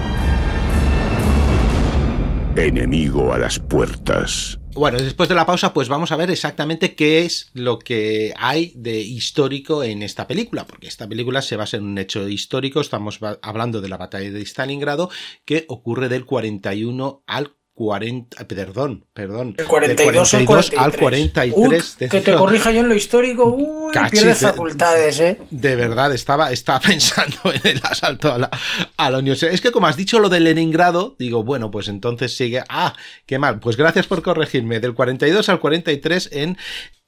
Enemigo 2.56 3.32
a 3.32 3.38
las 3.38 3.58
puertas. 3.58 4.59
Bueno, 4.72 4.98
después 4.98 5.28
de 5.28 5.34
la 5.34 5.46
pausa, 5.46 5.74
pues 5.74 5.88
vamos 5.88 6.12
a 6.12 6.16
ver 6.16 6.30
exactamente 6.30 6.94
qué 6.94 7.24
es 7.24 7.50
lo 7.54 7.78
que 7.78 8.32
hay 8.38 8.72
de 8.76 9.00
histórico 9.00 9.82
en 9.82 10.02
esta 10.02 10.26
película, 10.28 10.64
porque 10.64 10.86
esta 10.86 11.08
película 11.08 11.42
se 11.42 11.56
basa 11.56 11.76
en 11.76 11.84
un 11.84 11.98
hecho 11.98 12.28
histórico, 12.28 12.80
estamos 12.80 13.18
hablando 13.42 13.80
de 13.80 13.88
la 13.88 13.96
batalla 13.96 14.30
de 14.30 14.40
Stalingrado, 14.42 15.10
que 15.44 15.64
ocurre 15.68 16.08
del 16.08 16.24
41 16.24 17.24
al 17.26 17.56
40, 17.80 18.46
perdón, 18.46 19.06
perdón, 19.14 19.54
El 19.56 19.64
42 19.64 20.32
del 20.32 20.40
al 20.42 20.46
43. 20.46 20.78
al 20.78 20.92
43. 20.98 21.96
Uy, 21.98 22.08
que 22.10 22.20
te 22.20 22.34
corrija 22.34 22.70
yo 22.72 22.80
en 22.80 22.88
lo 22.90 22.94
histórico. 22.94 23.46
Uy, 23.46 23.90
pierdes 24.10 24.40
de- 24.40 24.46
facultades, 24.48 25.18
¿eh? 25.18 25.38
De 25.50 25.76
verdad, 25.76 26.12
estaba, 26.12 26.52
estaba 26.52 26.78
pensando 26.86 27.38
en 27.54 27.60
el 27.64 27.80
asalto 27.82 28.34
a 28.34 28.36
la, 28.36 28.50
a 28.98 29.10
la 29.10 29.16
Unión 29.18 29.34
Soviética. 29.34 29.54
Es 29.54 29.60
que 29.62 29.72
como 29.72 29.86
has 29.86 29.96
dicho 29.96 30.18
lo 30.18 30.28
de 30.28 30.40
Leningrado, 30.40 31.16
digo, 31.18 31.42
bueno, 31.42 31.70
pues 31.70 31.88
entonces 31.88 32.36
sigue. 32.36 32.62
Ah, 32.68 32.94
qué 33.24 33.38
mal. 33.38 33.60
Pues 33.60 33.78
gracias 33.78 34.06
por 34.06 34.20
corregirme. 34.20 34.78
Del 34.78 34.92
42 34.92 35.48
al 35.48 35.58
43 35.58 36.28
en, 36.32 36.58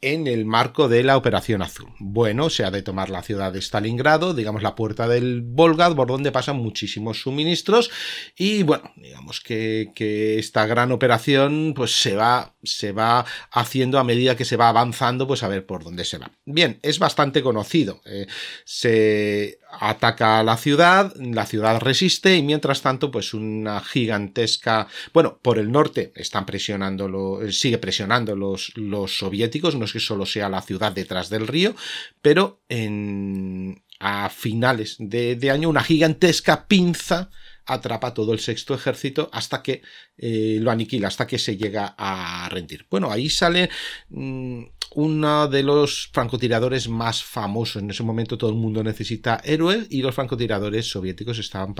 en 0.02 0.26
el 0.26 0.44
marco 0.44 0.88
de 0.88 1.04
la 1.04 1.16
Operación 1.16 1.62
Azul. 1.62 1.88
Bueno, 1.98 2.50
se 2.50 2.64
ha 2.64 2.70
de 2.70 2.82
tomar 2.82 3.08
la 3.08 3.22
ciudad 3.22 3.52
de 3.52 3.60
Stalingrado, 3.60 4.34
digamos 4.34 4.62
la 4.62 4.74
puerta 4.74 5.08
del 5.08 5.42
Volga, 5.42 5.94
por 5.94 6.08
donde 6.08 6.32
pasan 6.32 6.56
muchísimos 6.56 7.22
suministros. 7.22 7.90
Y 8.36 8.64
bueno, 8.64 8.92
digamos 8.96 9.40
que, 9.40 9.92
que 9.94 10.38
esta 10.38 10.66
gran 10.66 10.92
operación 10.92 11.72
pues 11.74 11.98
se 12.00 12.16
va, 12.16 12.51
se 12.62 12.92
va 12.92 13.24
haciendo 13.50 13.98
a 13.98 14.04
medida 14.04 14.36
que 14.36 14.44
se 14.44 14.56
va 14.56 14.68
avanzando, 14.68 15.26
pues 15.26 15.42
a 15.42 15.48
ver 15.48 15.66
por 15.66 15.84
dónde 15.84 16.04
se 16.04 16.18
va. 16.18 16.30
Bien, 16.44 16.78
es 16.82 16.98
bastante 16.98 17.42
conocido. 17.42 18.00
Eh, 18.04 18.26
se 18.64 19.58
ataca 19.70 20.38
a 20.38 20.42
la 20.42 20.56
ciudad, 20.56 21.14
la 21.16 21.46
ciudad 21.46 21.80
resiste 21.80 22.36
y 22.36 22.42
mientras 22.42 22.82
tanto 22.82 23.10
pues 23.10 23.34
una 23.34 23.80
gigantesca, 23.80 24.86
bueno, 25.12 25.38
por 25.42 25.58
el 25.58 25.72
norte 25.72 26.12
están 26.14 26.46
presionando, 26.46 27.42
eh, 27.42 27.52
sigue 27.52 27.78
presionando 27.78 28.36
los, 28.36 28.72
los 28.76 29.16
soviéticos, 29.16 29.74
no 29.74 29.86
es 29.86 29.92
que 29.92 30.00
solo 30.00 30.26
sea 30.26 30.48
la 30.48 30.62
ciudad 30.62 30.92
detrás 30.92 31.30
del 31.30 31.46
río, 31.46 31.74
pero 32.20 32.60
en, 32.68 33.82
a 33.98 34.28
finales 34.28 34.96
de, 34.98 35.36
de 35.36 35.50
año 35.50 35.68
una 35.68 35.82
gigantesca 35.82 36.66
pinza 36.66 37.30
atrapa 37.66 38.14
todo 38.14 38.32
el 38.32 38.40
sexto 38.40 38.74
ejército 38.74 39.28
hasta 39.32 39.62
que 39.62 39.82
eh, 40.16 40.58
lo 40.60 40.70
aniquila, 40.70 41.08
hasta 41.08 41.26
que 41.26 41.38
se 41.38 41.56
llega 41.56 41.94
a 41.96 42.48
rendir. 42.50 42.86
Bueno, 42.90 43.10
ahí 43.10 43.30
sale 43.30 43.70
mm, 44.10 44.62
uno 44.94 45.48
de 45.48 45.62
los 45.62 46.10
francotiradores 46.12 46.88
más 46.88 47.22
famosos. 47.22 47.82
En 47.82 47.90
ese 47.90 48.02
momento 48.02 48.38
todo 48.38 48.50
el 48.50 48.56
mundo 48.56 48.82
necesita 48.82 49.40
héroes 49.44 49.86
y 49.90 50.02
los 50.02 50.14
francotiradores 50.14 50.88
soviéticos 50.88 51.38
estaban, 51.38 51.74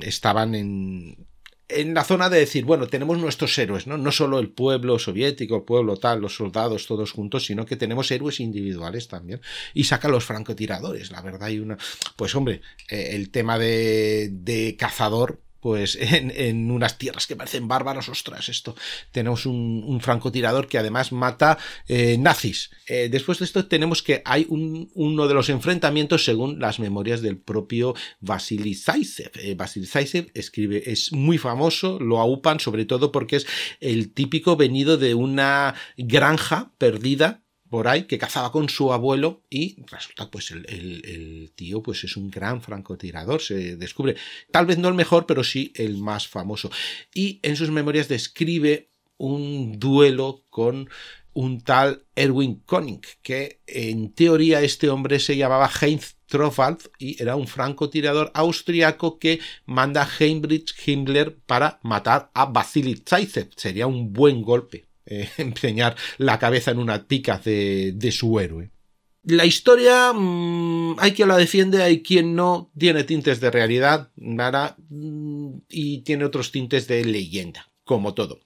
estaban 0.00 0.54
en, 0.54 1.16
en 1.68 1.94
la 1.94 2.04
zona 2.04 2.28
de 2.28 2.38
decir, 2.38 2.64
bueno, 2.64 2.86
tenemos 2.86 3.18
nuestros 3.18 3.56
héroes, 3.58 3.86
¿no? 3.86 3.96
No 3.96 4.12
solo 4.12 4.38
el 4.38 4.50
pueblo 4.50 4.98
soviético, 4.98 5.56
el 5.56 5.62
pueblo 5.62 5.96
tal, 5.96 6.20
los 6.20 6.36
soldados 6.36 6.86
todos 6.86 7.12
juntos, 7.12 7.46
sino 7.46 7.66
que 7.66 7.76
tenemos 7.76 8.10
héroes 8.10 8.40
individuales 8.40 9.08
también. 9.08 9.40
Y 9.74 9.84
saca 9.84 10.08
los 10.08 10.24
francotiradores, 10.24 11.10
la 11.10 11.22
verdad, 11.22 11.44
hay 11.44 11.58
una. 11.58 11.78
Pues 12.16 12.34
hombre, 12.34 12.60
eh, 12.88 13.10
el 13.12 13.30
tema 13.30 13.58
de, 13.58 14.30
de 14.32 14.76
cazador. 14.76 15.40
Pues 15.62 15.96
en, 16.00 16.32
en 16.36 16.70
unas 16.70 16.98
tierras 16.98 17.26
que 17.26 17.36
parecen 17.36 17.68
bárbaros, 17.68 18.08
ostras, 18.08 18.48
esto. 18.48 18.74
Tenemos 19.12 19.46
un, 19.46 19.84
un 19.86 20.00
francotirador 20.00 20.66
que 20.66 20.76
además 20.76 21.12
mata 21.12 21.56
eh, 21.86 22.18
nazis. 22.18 22.70
Eh, 22.86 23.08
después 23.08 23.38
de 23.38 23.44
esto 23.44 23.66
tenemos 23.66 24.02
que 24.02 24.22
hay 24.24 24.44
un, 24.48 24.90
uno 24.94 25.28
de 25.28 25.34
los 25.34 25.48
enfrentamientos 25.48 26.24
según 26.24 26.58
las 26.58 26.80
memorias 26.80 27.22
del 27.22 27.38
propio 27.38 27.94
Vasily 28.20 28.74
Zaisev. 28.74 29.30
Eh, 29.34 29.54
Vasily 29.54 29.86
Zaisev 29.86 30.30
escribe, 30.34 30.82
es 30.90 31.12
muy 31.12 31.38
famoso, 31.38 32.00
lo 32.00 32.18
aupan 32.18 32.58
sobre 32.58 32.84
todo 32.84 33.12
porque 33.12 33.36
es 33.36 33.46
el 33.80 34.12
típico 34.12 34.56
venido 34.56 34.98
de 34.98 35.14
una 35.14 35.76
granja 35.96 36.72
perdida 36.76 37.41
por 37.72 37.88
ahí 37.88 38.02
que 38.02 38.18
cazaba 38.18 38.52
con 38.52 38.68
su 38.68 38.92
abuelo 38.92 39.44
y 39.48 39.82
resulta 39.90 40.30
pues 40.30 40.50
el, 40.50 41.52
tío 41.54 41.82
pues 41.82 42.04
es 42.04 42.18
un 42.18 42.30
gran 42.30 42.60
francotirador 42.60 43.40
se 43.40 43.76
descubre. 43.76 44.14
Tal 44.50 44.66
vez 44.66 44.76
no 44.76 44.88
el 44.88 44.94
mejor 44.94 45.24
pero 45.24 45.42
sí 45.42 45.72
el 45.76 45.96
más 45.96 46.28
famoso. 46.28 46.70
Y 47.14 47.40
en 47.42 47.56
sus 47.56 47.70
memorias 47.70 48.08
describe 48.08 48.90
un 49.16 49.78
duelo 49.78 50.44
con 50.50 50.90
un 51.32 51.62
tal 51.62 52.04
Erwin 52.14 52.56
Koning, 52.66 53.00
que 53.22 53.62
en 53.66 54.12
teoría 54.12 54.60
este 54.60 54.90
hombre 54.90 55.18
se 55.18 55.38
llamaba 55.38 55.70
Heinz 55.80 56.16
Trofald 56.26 56.90
y 56.98 57.22
era 57.22 57.36
un 57.36 57.46
francotirador 57.46 58.30
austriaco 58.34 59.18
que 59.18 59.40
manda 59.64 60.02
a 60.02 60.10
Heinrich 60.18 60.74
Himmler 60.86 61.38
para 61.46 61.80
matar 61.82 62.30
a 62.34 62.44
Vasily 62.44 63.02
Zaisev. 63.08 63.48
Sería 63.56 63.86
un 63.86 64.12
buen 64.12 64.42
golpe 64.42 64.91
eh, 65.06 65.28
empeñar 65.38 65.96
la 66.18 66.38
cabeza 66.38 66.70
en 66.70 66.78
una 66.78 67.06
pica 67.06 67.38
de, 67.38 67.92
de 67.94 68.12
su 68.12 68.38
héroe. 68.38 68.70
La 69.24 69.44
historia, 69.44 70.12
mmm, 70.12 70.96
hay 70.98 71.12
quien 71.12 71.28
la 71.28 71.36
defiende, 71.36 71.82
hay 71.82 72.02
quien 72.02 72.34
no, 72.34 72.72
tiene 72.76 73.04
tintes 73.04 73.40
de 73.40 73.52
realidad, 73.52 74.10
nada, 74.16 74.76
mm, 74.88 75.58
y 75.68 76.02
tiene 76.02 76.24
otros 76.24 76.50
tintes 76.50 76.88
de 76.88 77.04
leyenda, 77.04 77.70
como 77.84 78.14
todo. 78.14 78.40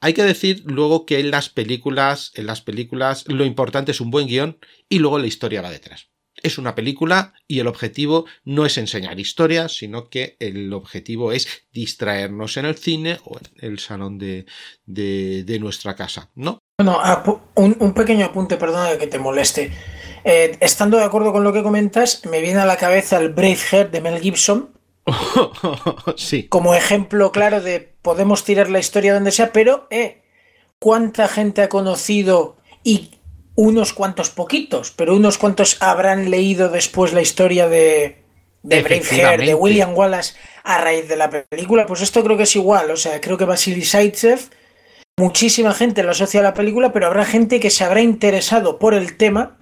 Hay 0.00 0.14
que 0.14 0.22
decir 0.22 0.62
luego 0.66 1.04
que 1.04 1.18
en 1.18 1.32
las 1.32 1.48
películas, 1.48 2.30
en 2.36 2.46
las 2.46 2.60
películas, 2.60 3.24
lo 3.26 3.44
importante 3.44 3.90
es 3.90 4.00
un 4.00 4.12
buen 4.12 4.28
guion 4.28 4.58
y 4.88 5.00
luego 5.00 5.18
la 5.18 5.26
historia 5.26 5.62
va 5.62 5.70
detrás. 5.70 6.09
Es 6.42 6.58
una 6.58 6.74
película 6.74 7.34
y 7.46 7.60
el 7.60 7.66
objetivo 7.66 8.26
no 8.44 8.66
es 8.66 8.78
enseñar 8.78 9.18
historia, 9.18 9.68
sino 9.68 10.08
que 10.08 10.36
el 10.40 10.72
objetivo 10.72 11.32
es 11.32 11.66
distraernos 11.72 12.56
en 12.56 12.66
el 12.66 12.76
cine 12.76 13.18
o 13.24 13.38
en 13.38 13.70
el 13.70 13.78
salón 13.78 14.18
de, 14.18 14.46
de, 14.86 15.44
de 15.44 15.58
nuestra 15.58 15.94
casa, 15.94 16.30
¿no? 16.34 16.58
Bueno, 16.78 16.98
un, 17.56 17.76
un 17.78 17.92
pequeño 17.92 18.26
apunte, 18.26 18.56
perdona 18.56 18.96
que 18.96 19.06
te 19.06 19.18
moleste. 19.18 19.70
Eh, 20.24 20.56
estando 20.60 20.98
de 20.98 21.04
acuerdo 21.04 21.32
con 21.32 21.44
lo 21.44 21.52
que 21.52 21.62
comentas, 21.62 22.24
me 22.26 22.40
viene 22.40 22.60
a 22.60 22.66
la 22.66 22.76
cabeza 22.76 23.18
el 23.18 23.30
Braveheart 23.30 23.90
de 23.90 24.00
Mel 24.00 24.20
Gibson 24.20 24.70
sí. 26.16 26.46
como 26.48 26.74
ejemplo 26.74 27.32
claro 27.32 27.60
de 27.60 27.80
podemos 28.02 28.44
tirar 28.44 28.70
la 28.70 28.78
historia 28.78 29.14
donde 29.14 29.32
sea, 29.32 29.52
pero 29.52 29.86
eh, 29.90 30.22
¿cuánta 30.78 31.28
gente 31.28 31.62
ha 31.62 31.68
conocido 31.68 32.56
y 32.82 33.19
unos 33.60 33.92
cuantos 33.92 34.30
poquitos, 34.30 34.90
pero 34.90 35.14
unos 35.14 35.36
cuantos 35.36 35.76
habrán 35.80 36.30
leído 36.30 36.70
después 36.70 37.12
la 37.12 37.20
historia 37.20 37.68
de, 37.68 38.16
de 38.62 38.82
Braveheart, 38.82 39.42
de 39.42 39.54
William 39.54 39.94
Wallace 39.94 40.34
a 40.64 40.78
raíz 40.78 41.06
de 41.08 41.16
la 41.16 41.28
película. 41.28 41.84
Pues 41.84 42.00
esto 42.00 42.24
creo 42.24 42.38
que 42.38 42.44
es 42.44 42.56
igual, 42.56 42.90
o 42.90 42.96
sea, 42.96 43.20
creo 43.20 43.36
que 43.36 43.44
Vasily 43.44 43.84
Zaitsev, 43.84 44.48
muchísima 45.18 45.74
gente 45.74 46.02
lo 46.02 46.12
asocia 46.12 46.40
a 46.40 46.42
la 46.42 46.54
película, 46.54 46.90
pero 46.90 47.06
habrá 47.06 47.26
gente 47.26 47.60
que 47.60 47.68
se 47.68 47.84
habrá 47.84 48.00
interesado 48.00 48.78
por 48.78 48.94
el 48.94 49.18
tema 49.18 49.58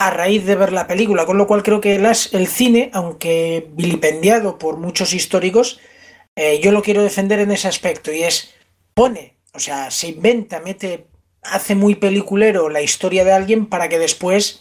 a 0.00 0.10
raíz 0.10 0.46
de 0.46 0.54
ver 0.54 0.72
la 0.72 0.86
película, 0.86 1.26
con 1.26 1.38
lo 1.38 1.48
cual 1.48 1.64
creo 1.64 1.80
que 1.80 1.96
el 1.96 2.46
cine, 2.46 2.88
aunque 2.92 3.66
vilipendiado 3.72 4.58
por 4.58 4.76
muchos 4.76 5.12
históricos, 5.12 5.80
eh, 6.36 6.60
yo 6.60 6.70
lo 6.70 6.82
quiero 6.82 7.02
defender 7.02 7.40
en 7.40 7.50
ese 7.50 7.66
aspecto 7.66 8.12
y 8.12 8.22
es 8.22 8.54
pone, 8.94 9.38
o 9.54 9.58
sea, 9.58 9.90
se 9.90 10.06
inventa, 10.06 10.60
mete, 10.60 11.08
hace 11.42 11.74
muy 11.74 11.94
peliculero 11.94 12.68
la 12.68 12.82
historia 12.82 13.24
de 13.24 13.32
alguien 13.32 13.66
para 13.66 13.88
que 13.88 13.98
después, 13.98 14.60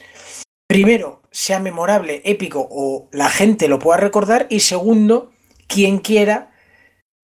primero, 0.67 1.21
sea 1.31 1.59
memorable, 1.59 2.21
épico 2.25 2.67
o 2.69 3.09
la 3.11 3.29
gente 3.29 3.67
lo 3.67 3.79
pueda 3.79 3.97
recordar 3.97 4.47
y 4.49 4.61
segundo, 4.61 5.31
quien 5.67 5.99
quiera 5.99 6.51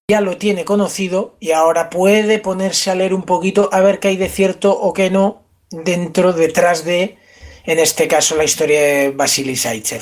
ya 0.10 0.22
lo 0.22 0.38
tiene 0.38 0.66
conocido 0.66 1.38
y 1.40 1.52
ahora 1.52 1.90
puede 1.90 2.40
ponerse 2.40 2.92
a 2.92 2.96
leer 2.96 3.14
un 3.14 3.24
poquito 3.24 3.70
a 3.72 3.82
ver 3.82 4.00
qué 4.00 4.10
hay 4.10 4.18
de 4.18 4.30
cierto 4.30 4.78
o 4.78 4.94
qué 4.94 5.10
no 5.10 5.44
dentro, 5.72 6.34
detrás 6.34 6.86
de, 6.86 7.18
en 7.66 7.80
este 7.80 8.08
caso, 8.08 8.36
la 8.36 8.44
historia 8.44 8.82
de 8.82 9.12
Vasily 9.12 9.56
Zaitsev. 9.56 10.02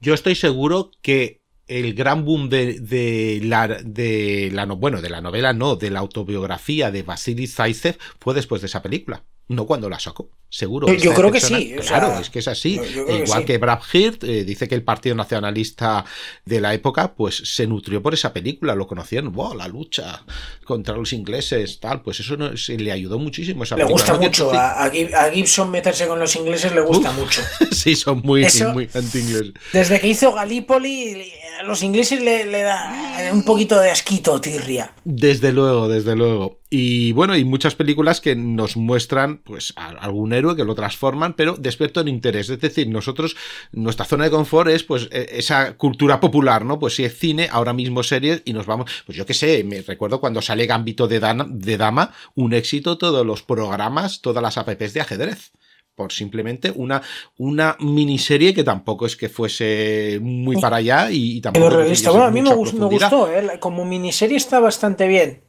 Yo 0.00 0.14
estoy 0.14 0.34
seguro 0.34 0.90
que 1.02 1.37
el 1.68 1.94
gran 1.94 2.24
boom 2.24 2.48
de, 2.48 2.80
de, 2.80 3.40
la, 3.44 3.68
de 3.68 4.50
la, 4.52 4.64
bueno, 4.66 5.00
de 5.00 5.10
la 5.10 5.20
novela, 5.20 5.52
no, 5.52 5.76
de 5.76 5.90
la 5.90 6.00
autobiografía 6.00 6.90
de 6.90 7.02
Vasily 7.02 7.46
Zaitsev 7.46 7.98
fue 8.18 8.34
después 8.34 8.62
de 8.62 8.66
esa 8.66 8.82
película, 8.82 9.22
no 9.48 9.66
cuando 9.66 9.88
la 9.88 10.00
sacó 10.00 10.30
seguro. 10.50 10.92
Yo, 10.94 11.12
creo 11.12 11.30
que 11.30 11.40
sí. 11.40 11.76
Claro, 11.86 12.18
es 12.18 12.30
que 12.30 12.38
es 12.38 12.48
así. 12.48 12.80
Igual 13.08 13.44
que, 13.44 13.58
Brad 13.58 13.80
Hirt 13.92 14.24
eh, 14.24 14.44
dice 14.44 14.66
que 14.66 14.74
el 14.74 14.82
Partido 14.82 15.14
Nacionalista 15.14 16.04
de 16.44 16.60
la 16.60 16.72
época, 16.74 17.14
pues 17.14 17.36
se 17.44 17.66
nutrió 17.66 18.02
por 18.02 18.14
esa 18.14 18.32
película, 18.32 18.74
lo 18.74 18.86
conocieron, 18.86 19.32
wow, 19.32 19.54
la 19.54 19.68
lucha 19.68 20.24
contra 20.64 20.96
los 20.96 21.12
ingleses, 21.12 21.80
tal, 21.80 22.02
pues 22.02 22.20
eso 22.20 22.36
no, 22.36 22.50
le 22.50 22.92
ayudó 22.92 23.18
muchísimo. 23.18 23.64
Esa 23.64 23.76
le 23.76 23.84
gusta 23.84 24.14
mucho, 24.14 24.50
a, 24.54 24.90
Gibson 25.32 25.70
meterse 25.70 26.06
con 26.06 26.18
los 26.18 26.34
ingleses 26.36 26.74
le 26.74 26.80
gusta 26.80 27.12
mucho. 27.12 27.42
sí, 27.70 27.94
son 27.94 28.22
muy, 28.22 28.46
muy 28.72 28.88
anti-ingleses. 28.94 29.52
Desde 29.72 30.00
que 30.00 30.08
hizo 30.08 30.32
Gallipoli, 30.32 31.30
los 31.64 31.82
ingleses 31.82 32.20
le, 32.22 32.44
le 32.44 32.62
da 32.62 33.30
un 33.32 33.44
poquito 33.44 33.78
de 33.80 33.90
asquito, 33.90 34.40
tirria. 34.40 34.92
Desde 35.04 35.52
luego, 35.52 35.88
desde 35.88 36.16
luego. 36.16 36.58
Y 36.70 37.12
bueno, 37.12 37.32
hay 37.32 37.44
muchas 37.44 37.74
películas 37.74 38.20
que 38.20 38.36
nos 38.36 38.76
muestran, 38.76 39.38
pues, 39.38 39.72
algún 39.76 40.32
héroe 40.32 40.54
que 40.54 40.64
lo 40.64 40.74
transforman, 40.74 41.34
pero 41.34 41.56
despierto 41.56 42.00
en 42.00 42.08
interés. 42.08 42.50
Es 42.50 42.60
decir, 42.60 42.88
nosotros, 42.88 43.36
nuestra 43.72 44.04
zona 44.04 44.24
de 44.24 44.30
confort 44.30 44.70
es, 44.70 44.84
pues, 44.84 45.08
e, 45.10 45.28
esa 45.38 45.76
cultura 45.76 46.20
popular, 46.20 46.64
¿no? 46.64 46.78
Pues 46.78 46.96
si 46.96 47.04
es 47.04 47.18
cine, 47.18 47.48
ahora 47.50 47.72
mismo 47.72 48.02
series, 48.02 48.42
y 48.44 48.52
nos 48.52 48.66
vamos, 48.66 48.90
pues 49.06 49.16
yo 49.16 49.24
qué 49.24 49.34
sé, 49.34 49.64
me 49.64 49.80
recuerdo 49.80 50.20
cuando 50.20 50.42
sale 50.42 50.66
Gambito 50.66 51.08
de, 51.08 51.20
de 51.48 51.76
Dama, 51.78 52.12
un 52.34 52.52
éxito, 52.52 52.98
todos 52.98 53.24
los 53.24 53.42
programas, 53.42 54.20
todas 54.20 54.42
las 54.42 54.58
apps 54.58 54.92
de 54.92 55.00
ajedrez 55.00 55.52
por 55.98 56.12
simplemente 56.12 56.72
una, 56.76 57.02
una 57.38 57.76
miniserie 57.80 58.54
que 58.54 58.62
tampoco 58.62 59.04
es 59.04 59.16
que 59.16 59.28
fuese 59.28 60.20
muy 60.22 60.56
para 60.56 60.76
allá 60.76 61.10
y, 61.10 61.40
tampoco. 61.40 61.68
Bueno, 61.68 62.24
a 62.24 62.30
mí 62.30 62.40
me, 62.40 62.54
gustó, 62.54 63.30
¿eh? 63.32 63.58
como 63.58 63.84
miniserie 63.84 64.36
está 64.36 64.60
bastante 64.60 65.08
bien. 65.08 65.42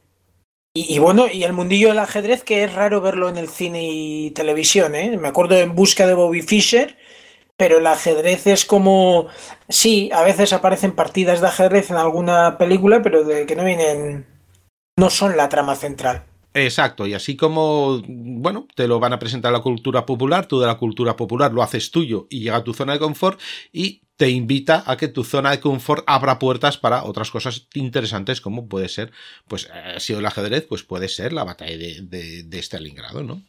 Y, 0.74 0.98
bueno, 0.98 1.26
y 1.32 1.44
el 1.44 1.52
mundillo 1.52 1.88
del 1.88 1.98
ajedrez, 1.98 2.44
que 2.44 2.64
es 2.64 2.72
raro 2.72 3.00
verlo 3.00 3.28
en 3.28 3.36
el 3.36 3.48
cine 3.48 3.88
y 3.90 4.30
televisión, 4.32 4.94
¿eh? 4.94 5.16
Me 5.16 5.28
acuerdo 5.28 5.56
En 5.56 5.74
Busca 5.74 6.06
de 6.06 6.14
Bobby 6.14 6.42
Fischer, 6.42 6.96
pero 7.56 7.78
el 7.78 7.86
ajedrez 7.86 8.46
es 8.46 8.64
como. 8.64 9.28
Sí, 9.68 10.10
a 10.12 10.22
veces 10.22 10.52
aparecen 10.52 10.92
partidas 10.92 11.40
de 11.40 11.48
ajedrez 11.48 11.90
en 11.90 11.96
alguna 11.96 12.58
película, 12.58 13.02
pero 13.02 13.24
de 13.24 13.46
que 13.46 13.56
no 13.56 13.64
vienen. 13.64 14.26
No 14.96 15.10
son 15.10 15.36
la 15.36 15.48
trama 15.48 15.74
central. 15.76 16.24
Exacto, 16.52 17.06
y 17.06 17.14
así 17.14 17.36
como, 17.36 18.02
bueno, 18.08 18.66
te 18.74 18.88
lo 18.88 18.98
van 18.98 19.12
a 19.12 19.20
presentar 19.20 19.52
la 19.52 19.60
cultura 19.60 20.04
popular, 20.04 20.46
tú 20.46 20.58
de 20.58 20.66
la 20.66 20.78
cultura 20.78 21.14
popular 21.14 21.52
lo 21.52 21.62
haces 21.62 21.92
tuyo 21.92 22.26
y 22.28 22.40
llega 22.40 22.56
a 22.56 22.64
tu 22.64 22.74
zona 22.74 22.94
de 22.94 22.98
confort 22.98 23.40
y 23.72 24.02
te 24.16 24.30
invita 24.30 24.82
a 24.84 24.96
que 24.96 25.06
tu 25.06 25.22
zona 25.22 25.52
de 25.52 25.60
confort 25.60 26.02
abra 26.08 26.40
puertas 26.40 26.76
para 26.76 27.04
otras 27.04 27.30
cosas 27.30 27.68
interesantes 27.74 28.40
como 28.40 28.68
puede 28.68 28.88
ser, 28.88 29.12
pues 29.46 29.70
ha 29.70 30.00
sido 30.00 30.18
el 30.18 30.26
ajedrez, 30.26 30.66
pues 30.68 30.82
puede 30.82 31.08
ser 31.08 31.32
la 31.32 31.44
batalla 31.44 31.78
de, 31.78 32.00
de, 32.02 32.42
de 32.42 32.58
Stalingrado, 32.58 33.22
¿no? 33.22 33.42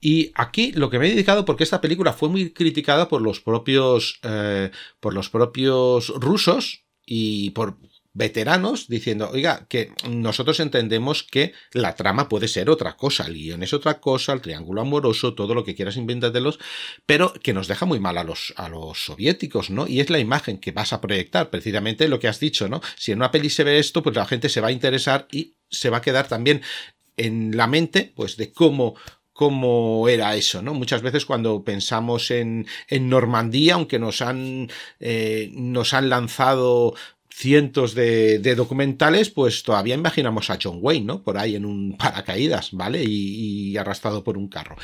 Y 0.00 0.30
aquí 0.34 0.72
lo 0.72 0.90
que 0.90 0.98
me 1.00 1.08
he 1.08 1.10
dedicado, 1.10 1.44
porque 1.44 1.64
esta 1.64 1.80
película 1.80 2.12
fue 2.12 2.28
muy 2.28 2.52
criticada 2.52 3.08
por 3.08 3.20
los 3.20 3.40
propios, 3.40 4.20
eh, 4.22 4.70
por 5.00 5.12
los 5.12 5.28
propios 5.28 6.08
rusos, 6.10 6.84
y 7.10 7.50
por 7.50 7.78
veteranos 8.12 8.88
diciendo, 8.88 9.30
oiga, 9.32 9.66
que 9.68 9.92
nosotros 10.08 10.60
entendemos 10.60 11.22
que 11.22 11.52
la 11.72 11.94
trama 11.94 12.28
puede 12.28 12.48
ser 12.48 12.70
otra 12.70 12.96
cosa, 12.96 13.26
el 13.26 13.34
guion 13.34 13.62
es 13.62 13.72
otra 13.72 14.00
cosa, 14.00 14.32
el 14.32 14.40
triángulo 14.40 14.80
amoroso, 14.80 15.34
todo 15.34 15.54
lo 15.54 15.64
que 15.64 15.74
quieras 15.74 15.96
inventártelos, 15.96 16.58
pero 17.06 17.32
que 17.32 17.52
nos 17.52 17.68
deja 17.68 17.86
muy 17.86 18.00
mal 18.00 18.18
a 18.18 18.24
los, 18.24 18.54
a 18.56 18.68
los 18.68 19.04
soviéticos, 19.04 19.70
¿no? 19.70 19.86
Y 19.86 20.00
es 20.00 20.10
la 20.10 20.18
imagen 20.18 20.58
que 20.58 20.72
vas 20.72 20.92
a 20.92 21.00
proyectar, 21.00 21.50
precisamente 21.50 22.08
lo 22.08 22.18
que 22.18 22.28
has 22.28 22.40
dicho, 22.40 22.68
¿no? 22.68 22.80
Si 22.96 23.12
en 23.12 23.18
una 23.18 23.30
peli 23.30 23.50
se 23.50 23.64
ve 23.64 23.78
esto, 23.78 24.02
pues 24.02 24.16
la 24.16 24.26
gente 24.26 24.48
se 24.48 24.60
va 24.60 24.68
a 24.68 24.72
interesar 24.72 25.28
y 25.30 25.54
se 25.70 25.90
va 25.90 25.98
a 25.98 26.02
quedar 26.02 26.28
también 26.28 26.62
en 27.16 27.56
la 27.56 27.66
mente, 27.66 28.12
pues 28.14 28.36
de 28.36 28.52
cómo 28.52 28.94
cómo 29.38 30.08
era 30.08 30.34
eso, 30.34 30.62
¿no? 30.62 30.74
Muchas 30.74 31.00
veces 31.00 31.24
cuando 31.24 31.62
pensamos 31.62 32.32
en, 32.32 32.66
en 32.88 33.08
Normandía, 33.08 33.74
aunque 33.74 34.00
nos 34.00 34.20
han, 34.20 34.68
eh, 34.98 35.50
nos 35.52 35.94
han 35.94 36.08
lanzado 36.08 36.96
cientos 37.38 37.94
de, 37.94 38.40
documentales, 38.56 39.30
pues 39.30 39.62
todavía 39.62 39.94
imaginamos 39.94 40.50
a 40.50 40.58
John 40.60 40.78
Wayne, 40.82 41.06
¿no? 41.06 41.22
Por 41.22 41.38
ahí 41.38 41.54
en 41.54 41.64
un 41.64 41.96
paracaídas, 41.98 42.70
¿vale? 42.72 43.04
Y, 43.04 43.76
arrastrado 43.76 44.24
por 44.24 44.36
un 44.36 44.48
carro. 44.48 44.76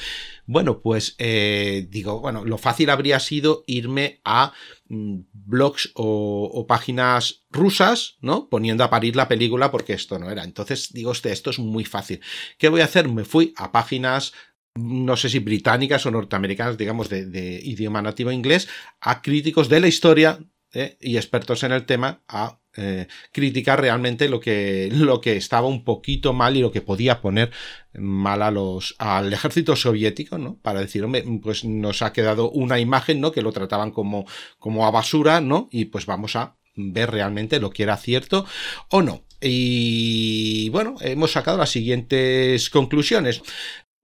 Bueno, 0.46 0.80
pues 0.80 1.16
eh, 1.18 1.88
digo, 1.90 2.20
bueno, 2.20 2.44
lo 2.44 2.56
fácil 2.56 2.90
habría 2.90 3.18
sido 3.18 3.64
irme 3.66 4.20
a 4.24 4.52
mm, 4.88 5.22
blogs 5.32 5.90
o, 5.94 6.64
páginas 6.68 7.44
rusas, 7.50 8.18
¿no? 8.20 8.48
Poniendo 8.48 8.84
a 8.84 8.90
parir 8.90 9.16
la 9.16 9.26
película 9.26 9.72
porque 9.72 9.94
esto 9.94 10.20
no 10.20 10.30
era. 10.30 10.44
Entonces 10.44 10.92
digo, 10.92 11.10
usted, 11.10 11.30
esto 11.30 11.50
es 11.50 11.58
muy 11.58 11.84
fácil. 11.84 12.20
¿Qué 12.56 12.68
voy 12.68 12.82
a 12.82 12.84
hacer? 12.84 13.08
Me 13.08 13.24
fui 13.24 13.52
a 13.56 13.72
páginas 13.72 14.32
no 14.76 15.16
sé 15.16 15.28
si 15.28 15.38
británicas 15.38 16.04
o 16.04 16.10
norteamericanas, 16.10 16.76
digamos, 16.76 17.08
de, 17.08 17.60
idioma 17.62 18.02
nativo 18.02 18.32
inglés, 18.32 18.68
a 19.00 19.22
críticos 19.22 19.68
de 19.68 19.78
la 19.78 19.86
historia 19.86 20.40
¿eh? 20.74 20.98
y 21.00 21.16
expertos 21.16 21.62
en 21.62 21.72
el 21.72 21.86
tema 21.86 22.22
a 22.28 22.58
eh, 22.76 23.06
criticar 23.32 23.80
realmente 23.80 24.28
lo 24.28 24.40
que, 24.40 24.88
lo 24.92 25.20
que 25.20 25.36
estaba 25.36 25.68
un 25.68 25.84
poquito 25.84 26.32
mal 26.32 26.56
y 26.56 26.60
lo 26.60 26.72
que 26.72 26.80
podía 26.80 27.20
poner 27.20 27.52
mal 27.94 28.42
a 28.42 28.50
los, 28.50 28.96
al 28.98 29.32
ejército 29.32 29.76
soviético, 29.76 30.38
¿no? 30.38 30.58
Para 30.60 30.80
decir, 30.80 31.04
hombre, 31.04 31.24
pues 31.40 31.64
nos 31.64 32.02
ha 32.02 32.12
quedado 32.12 32.50
una 32.50 32.80
imagen, 32.80 33.20
¿no? 33.20 33.30
Que 33.30 33.42
lo 33.42 33.52
trataban 33.52 33.92
como, 33.92 34.26
como 34.58 34.86
a 34.86 34.90
basura, 34.90 35.40
¿no? 35.40 35.68
Y 35.70 35.86
pues 35.86 36.06
vamos 36.06 36.34
a 36.34 36.56
ver 36.74 37.12
realmente 37.12 37.60
lo 37.60 37.70
que 37.70 37.84
era 37.84 37.96
cierto 37.96 38.44
o 38.90 39.02
no. 39.02 39.22
Y 39.40 40.70
bueno, 40.70 40.96
hemos 41.00 41.32
sacado 41.32 41.58
las 41.58 41.70
siguientes 41.70 42.70
conclusiones. 42.70 43.42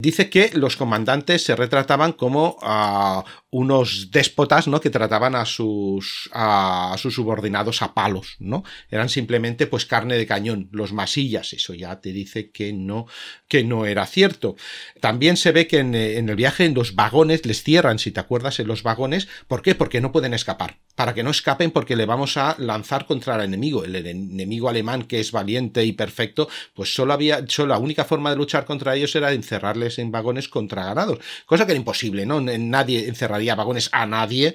Dice 0.00 0.30
que 0.30 0.50
los 0.54 0.76
comandantes 0.76 1.44
se 1.44 1.54
retrataban 1.54 2.12
como 2.12 2.56
a 2.62 3.22
unos 3.50 4.10
déspotas, 4.10 4.66
¿no? 4.66 4.80
Que 4.80 4.88
trataban 4.88 5.34
a 5.34 5.44
sus, 5.44 6.30
a, 6.32 6.94
sus 6.96 7.14
subordinados 7.16 7.82
a 7.82 7.92
palos, 7.92 8.36
¿no? 8.38 8.64
Eran 8.90 9.10
simplemente, 9.10 9.66
pues, 9.66 9.84
carne 9.84 10.16
de 10.16 10.26
cañón, 10.26 10.70
los 10.72 10.94
masillas. 10.94 11.52
Eso 11.52 11.74
ya 11.74 12.00
te 12.00 12.12
dice 12.12 12.50
que 12.50 12.72
no, 12.72 13.06
que 13.46 13.62
no 13.62 13.84
era 13.84 14.06
cierto. 14.06 14.56
También 15.00 15.36
se 15.36 15.52
ve 15.52 15.66
que 15.66 15.80
en, 15.80 15.94
en 15.94 16.30
el 16.30 16.36
viaje 16.36 16.64
en 16.64 16.72
los 16.72 16.94
vagones 16.94 17.44
les 17.44 17.62
cierran, 17.62 17.98
si 17.98 18.10
te 18.10 18.20
acuerdas, 18.20 18.58
en 18.58 18.68
los 18.68 18.82
vagones. 18.82 19.28
¿Por 19.48 19.60
qué? 19.60 19.74
Porque 19.74 20.00
no 20.00 20.12
pueden 20.12 20.32
escapar. 20.32 20.78
Para 20.94 21.12
que 21.12 21.22
no 21.22 21.30
escapen, 21.30 21.72
porque 21.72 21.96
le 21.96 22.06
vamos 22.06 22.38
a 22.38 22.56
lanzar 22.58 23.04
contra 23.04 23.34
el 23.34 23.42
enemigo. 23.42 23.84
El 23.84 23.96
enemigo 23.96 24.70
alemán, 24.70 25.02
que 25.02 25.20
es 25.20 25.30
valiente 25.30 25.84
y 25.84 25.92
perfecto, 25.92 26.48
pues 26.72 26.94
solo 26.94 27.12
había, 27.12 27.44
solo 27.48 27.74
la 27.74 27.78
única 27.78 28.06
forma 28.06 28.30
de 28.30 28.36
luchar 28.36 28.64
contra 28.64 28.96
ellos 28.96 29.14
era 29.14 29.32
encerrarles 29.32 29.89
en 29.98 30.12
vagones 30.12 30.48
contra 30.48 30.84
ganados. 30.84 31.18
Cosa 31.46 31.66
que 31.66 31.72
era 31.72 31.78
imposible, 31.78 32.26
¿no? 32.26 32.40
Nadie 32.40 33.08
encerraría 33.08 33.54
vagones 33.54 33.88
a 33.92 34.06
nadie, 34.06 34.54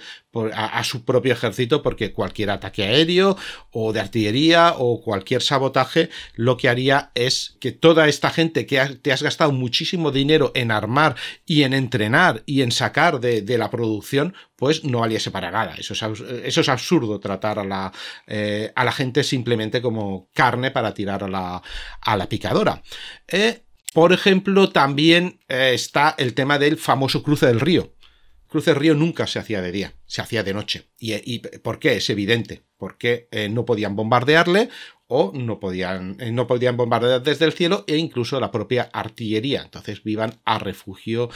a, 0.54 0.84
su 0.84 1.06
propio 1.06 1.34
ejército, 1.34 1.82
porque 1.82 2.12
cualquier 2.12 2.50
ataque 2.50 2.84
aéreo 2.84 3.38
o 3.72 3.94
de 3.94 4.02
artillería 4.02 4.74
o 4.78 5.02
cualquier 5.02 5.42
sabotaje, 5.42 6.10
lo 6.36 6.58
que 6.58 6.70
haría 6.70 7.12
es 7.16 7.58
que 7.60 7.72
toda 7.72 8.08
esta 8.08 8.30
gente 8.30 8.66
que 8.66 8.80
te 9.02 9.14
has 9.14 9.24
gastado 9.24 9.52
muchísimo 9.52 10.12
dinero 10.12 10.52
en 10.56 10.72
armar 10.72 11.16
y 11.46 11.64
en 11.64 11.74
entrenar 11.74 12.44
y 12.46 12.62
en 12.62 12.72
sacar 12.72 13.20
de, 13.20 13.56
la 13.56 13.70
producción, 13.70 14.34
pues 14.58 14.84
no 14.84 15.00
valiese 15.00 15.32
para 15.32 15.52
nada. 15.52 15.76
Eso 15.78 15.94
es, 15.94 16.02
eso 16.44 16.62
es 16.62 16.70
absurdo 16.70 17.20
tratar 17.20 17.60
a 17.60 17.64
la, 17.64 17.94
eh, 18.28 18.72
a 18.76 18.84
la 18.84 18.92
gente 18.92 19.24
simplemente 19.24 19.82
como 19.82 20.30
carne 20.34 20.72
para 20.72 20.94
tirar 20.94 21.24
a 21.24 21.28
la, 21.30 21.62
a 22.02 22.18
la 22.18 22.28
picadora. 22.28 22.82
Eh, 23.28 23.65
Por 23.96 24.12
ejemplo, 24.12 24.72
también 24.72 25.40
eh, 25.48 25.72
está 25.74 26.16
el 26.18 26.34
tema 26.34 26.60
del 26.60 26.76
famoso 26.76 27.24
cruce 27.24 27.46
del 27.46 27.62
río. 27.62 27.94
Cruce 28.50 28.72
del 28.72 28.80
río 28.82 28.94
nunca 28.94 29.26
se 29.26 29.40
hacía 29.40 29.62
de 29.62 29.72
día, 29.72 29.94
se 30.06 30.22
hacía 30.22 30.44
de 30.44 30.54
noche. 30.54 30.90
¿Y, 31.00 31.40
por 31.40 31.80
qué? 31.80 31.96
Es 31.96 32.10
evidente. 32.10 32.64
Porque 32.76 33.30
eh, 33.32 33.48
no 33.48 33.64
podían 33.64 33.96
bombardearle 33.96 34.68
o 35.08 35.32
no 35.34 35.62
podían, 35.62 36.18
eh, 36.20 36.34
no 36.34 36.46
podían 36.46 36.76
bombardear 36.76 37.24
desde 37.24 37.46
el 37.46 37.54
cielo 37.54 37.86
e 37.88 37.96
incluso 37.96 38.38
la 38.42 38.52
propia 38.52 38.90
artillería. 38.92 39.62
Entonces 39.62 40.04
vivan 40.04 40.42
a 40.44 40.60
refugio. 40.60 41.30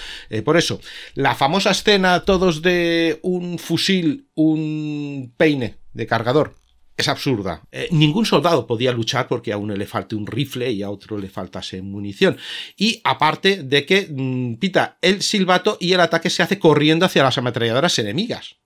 por 0.43 0.57
eso, 0.57 0.81
la 1.13 1.35
famosa 1.35 1.71
escena 1.71 2.25
todos 2.25 2.61
de 2.61 3.19
un 3.21 3.57
fusil, 3.57 4.27
un 4.35 5.33
peine 5.37 5.77
de 5.93 6.07
cargador 6.07 6.59
es 6.99 7.07
absurda. 7.07 7.63
Eh, 7.71 7.87
ningún 7.91 8.25
soldado 8.25 8.67
podía 8.67 8.91
luchar 8.91 9.27
porque 9.27 9.53
a 9.53 9.57
uno 9.57 9.75
le 9.75 9.85
falte 9.85 10.15
un 10.15 10.27
rifle 10.27 10.71
y 10.71 10.83
a 10.83 10.89
otro 10.89 11.17
le 11.17 11.29
faltase 11.29 11.81
munición. 11.81 12.37
Y 12.75 13.01
aparte 13.03 13.63
de 13.63 13.85
que 13.85 14.07
mm, 14.09 14.55
pita 14.55 14.97
el 15.01 15.21
silbato 15.21 15.77
y 15.79 15.93
el 15.93 16.01
ataque 16.01 16.29
se 16.29 16.43
hace 16.43 16.59
corriendo 16.59 17.05
hacia 17.05 17.23
las 17.23 17.37
ametralladoras 17.37 17.97
enemigas. 17.99 18.57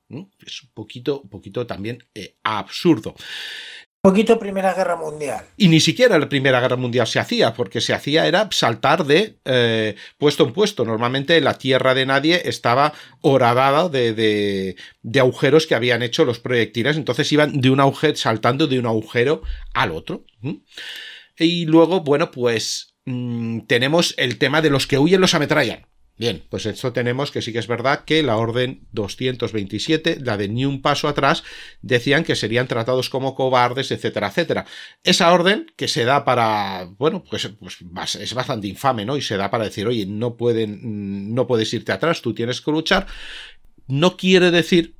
Es 0.45 0.63
un 0.63 0.69
poquito, 0.73 1.21
un 1.21 1.29
poquito 1.29 1.65
también 1.65 2.03
eh, 2.13 2.35
absurdo 2.43 3.15
poquito 4.03 4.37
Primera 4.37 4.73
Guerra 4.73 4.97
Mundial. 4.97 5.45
Y 5.55 5.69
ni 5.69 5.79
siquiera 5.79 6.19
la 6.19 6.27
Primera 6.27 6.59
Guerra 6.59 6.75
Mundial 6.75 7.07
se 7.07 7.19
hacía, 7.19 7.53
porque 7.53 7.79
se 7.79 7.93
hacía 7.93 8.27
era 8.27 8.49
saltar 8.51 9.05
de 9.05 9.37
eh, 9.45 9.95
puesto 10.17 10.43
en 10.43 10.51
puesto. 10.51 10.83
Normalmente 10.83 11.39
la 11.39 11.57
tierra 11.57 11.93
de 11.93 12.05
nadie 12.05 12.41
estaba 12.43 12.91
horadada 13.21 13.87
de, 13.87 14.13
de, 14.13 15.19
agujeros 15.21 15.67
que 15.67 15.75
habían 15.75 16.03
hecho 16.03 16.25
los 16.25 16.39
proyectiles, 16.39 16.97
entonces 16.97 17.31
iban 17.31 17.61
de 17.61 17.69
un 17.69 17.79
agujero, 17.79 18.17
saltando 18.17 18.67
de 18.67 18.77
un 18.77 18.87
agujero 18.87 19.41
al 19.73 19.91
otro. 19.91 20.25
Y 21.37 21.65
luego, 21.65 22.01
bueno, 22.01 22.29
pues 22.29 22.95
mm, 23.05 23.61
tenemos 23.67 24.15
el 24.17 24.37
tema 24.37 24.61
de 24.61 24.69
los 24.69 24.85
que 24.85 24.99
huyen 24.99 25.21
los 25.21 25.33
ametrallan. 25.33 25.87
Bien, 26.15 26.43
pues 26.49 26.67
esto 26.67 26.93
tenemos 26.93 27.31
que 27.31 27.41
sí 27.41 27.51
que 27.51 27.57
es 27.57 27.65
verdad 27.65 28.05
que 28.05 28.21
la 28.21 28.37
orden 28.37 28.87
227, 28.91 30.19
la 30.21 30.37
de 30.37 30.47
ni 30.47 30.63
un 30.63 30.83
paso 30.83 31.07
atrás, 31.07 31.43
decían 31.81 32.23
que 32.23 32.35
serían 32.35 32.67
tratados 32.67 33.09
como 33.09 33.33
cobardes, 33.33 33.91
etcétera, 33.91 34.27
etcétera. 34.27 34.65
Esa 35.03 35.33
orden 35.33 35.71
que 35.75 35.87
se 35.87 36.05
da 36.05 36.23
para, 36.23 36.87
bueno, 36.99 37.23
pues, 37.27 37.49
pues 37.59 38.15
es 38.15 38.33
bastante 38.35 38.67
infame, 38.67 39.05
¿no? 39.05 39.17
Y 39.17 39.23
se 39.23 39.37
da 39.37 39.49
para 39.49 39.63
decir, 39.63 39.87
oye, 39.87 40.05
no 40.05 40.37
pueden, 40.37 41.33
no 41.33 41.47
puedes 41.47 41.73
irte 41.73 41.91
atrás, 41.91 42.21
tú 42.21 42.33
tienes 42.33 42.61
que 42.61 42.71
luchar. 42.71 43.07
No 43.87 44.15
quiere 44.15 44.51
decir 44.51 44.95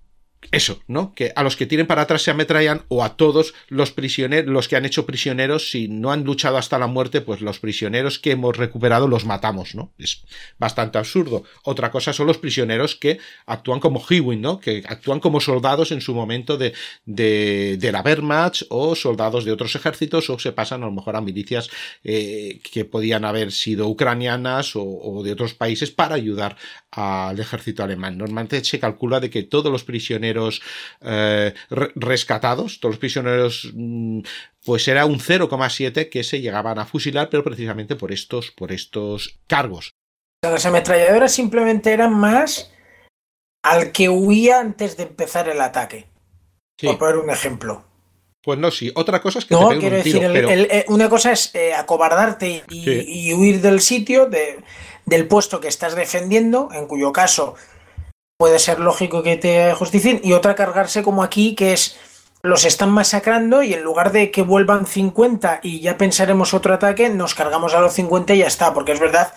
eso, 0.52 0.82
¿no? 0.88 1.14
Que 1.14 1.32
a 1.36 1.44
los 1.44 1.56
que 1.56 1.66
tienen 1.66 1.88
para 1.88 2.04
atrás 2.04 2.22
se 2.22 2.32
ametrallan 2.32 2.84
o 2.88 3.04
a 3.04 3.16
todos 3.16 3.54
los 3.68 3.92
prisioneros, 3.92 4.52
los 4.52 4.68
que 4.68 4.76
han 4.76 4.86
hecho 4.86 5.06
prisioneros, 5.06 5.70
si 5.70 5.88
no 5.88 6.12
han 6.12 6.24
luchado 6.24 6.58
hasta 6.58 6.80
la 6.80 6.88
muerte, 6.88 7.22
pues 7.22 7.42
los 7.42 7.60
prisioneros 7.60 8.20
que 8.20 8.32
hemos 8.32 8.58
recuperado 8.58 9.08
los 9.08 9.26
matamos, 9.26 9.76
¿no? 9.76 9.92
Es 9.98 10.24
bastante 10.58 10.98
absurdo. 10.98 11.44
Otra 11.64 11.92
cosa 11.92 12.14
son 12.14 12.28
los 12.28 12.38
prisioneros 12.38 12.96
que 12.96 13.20
actúan 13.46 13.80
como 13.80 14.04
Hewin, 14.04 14.42
¿no? 14.42 14.60
Que 14.60 14.84
actúan 14.88 15.20
como 15.20 15.40
soldados 15.40 15.92
en 15.92 16.02
su 16.02 16.14
momento 16.14 16.58
de, 16.58 16.74
de, 17.06 17.78
de 17.80 17.92
la 17.92 18.02
Wehrmacht 18.02 18.64
o 18.70 18.96
soldados 18.96 19.46
de 19.46 19.52
otros 19.52 19.76
ejércitos 19.76 20.30
o 20.30 20.40
se 20.40 20.52
pasan 20.52 20.84
a 20.84 20.88
lo 20.88 20.92
mejor 20.92 21.16
a 21.16 21.22
milicias 21.22 21.70
eh, 22.04 22.60
que 22.72 22.86
podían 22.86 23.26
haber 23.26 23.52
sido 23.52 23.88
ucranianas 23.88 24.76
o, 24.76 24.84
o 24.84 25.24
de 25.24 25.32
otros 25.32 25.54
países 25.54 25.92
para 25.92 26.16
ayudar 26.16 26.58
al 26.92 27.40
ejército 27.40 27.84
alemán. 27.84 28.18
Normalmente 28.18 28.64
se 28.64 28.80
calcula 28.80 29.20
de 29.20 29.30
que 29.30 29.44
todos 29.44 29.72
los 29.72 29.84
prisioneros 29.84 30.33
eh, 31.02 31.54
rescatados, 31.70 32.80
todos 32.80 32.94
los 32.94 33.00
prisioneros, 33.00 33.72
mm, 33.74 34.22
pues 34.66 34.88
era 34.88 35.06
un 35.06 35.20
0,7 35.20 36.10
que 36.10 36.24
se 36.24 36.42
llegaban 36.42 36.80
a 36.80 36.86
fusilar, 36.86 37.30
pero 37.30 37.44
precisamente 37.44 37.96
por 37.96 38.12
estos, 38.12 38.52
por 38.52 38.72
estos 38.72 39.40
cargos. 39.48 39.92
Las 40.44 40.66
ametralladoras 40.66 41.32
simplemente 41.32 41.92
eran 41.92 42.14
más 42.14 42.72
al 43.64 43.92
que 43.92 44.10
huía 44.10 44.60
antes 44.60 44.98
de 44.98 45.04
empezar 45.04 45.48
el 45.50 45.62
ataque. 45.62 46.08
Por 46.82 46.98
poner 46.98 47.18
un 47.18 47.30
ejemplo. 47.30 47.86
Pues 48.44 48.60
no, 48.60 48.72
sí. 48.72 48.92
Otra 48.96 49.22
cosa 49.22 49.40
es 49.40 49.46
que 49.46 49.56
no, 49.56 49.70
quiero 49.70 49.96
decir, 49.96 50.22
eh, 50.22 50.86
una 50.90 51.08
cosa 51.08 51.32
es 51.32 51.56
eh, 51.56 51.74
acobardarte 51.74 52.64
y, 52.70 53.34
huir 53.34 53.62
del 53.62 53.80
sitio, 53.80 54.26
de, 54.26 54.60
del 55.06 55.28
puesto 55.28 55.62
que 55.62 55.70
estás 55.70 55.96
defendiendo, 55.96 56.68
en 56.74 56.88
cuyo 56.88 57.14
caso 57.14 57.56
puede 58.44 58.60
ser 58.60 58.82
lógico 58.82 59.24
que 59.24 59.38
te 59.38 59.74
justicien, 59.74 60.20
y 60.22 60.34
otra 60.34 60.54
cargarse 60.54 61.02
como 61.02 61.24
aquí, 61.24 61.56
que 61.56 61.72
es 61.72 61.98
los 62.42 62.66
están 62.66 62.92
masacrando 62.92 63.64
y 63.64 63.74
en 63.74 63.84
lugar 63.84 64.12
de 64.12 64.32
que 64.32 64.42
vuelvan 64.42 64.86
50 64.86 65.62
y 65.64 65.80
ya 65.80 65.98
pensaremos 65.98 66.54
otro 66.54 66.74
ataque, 66.74 67.08
nos 67.08 67.36
cargamos 67.36 67.74
a 67.74 67.80
los 67.80 67.94
50 67.94 68.34
y 68.34 68.40
ya 68.40 68.48
está, 68.48 68.74
porque 68.74 68.92
es 68.92 69.00
verdad 69.00 69.32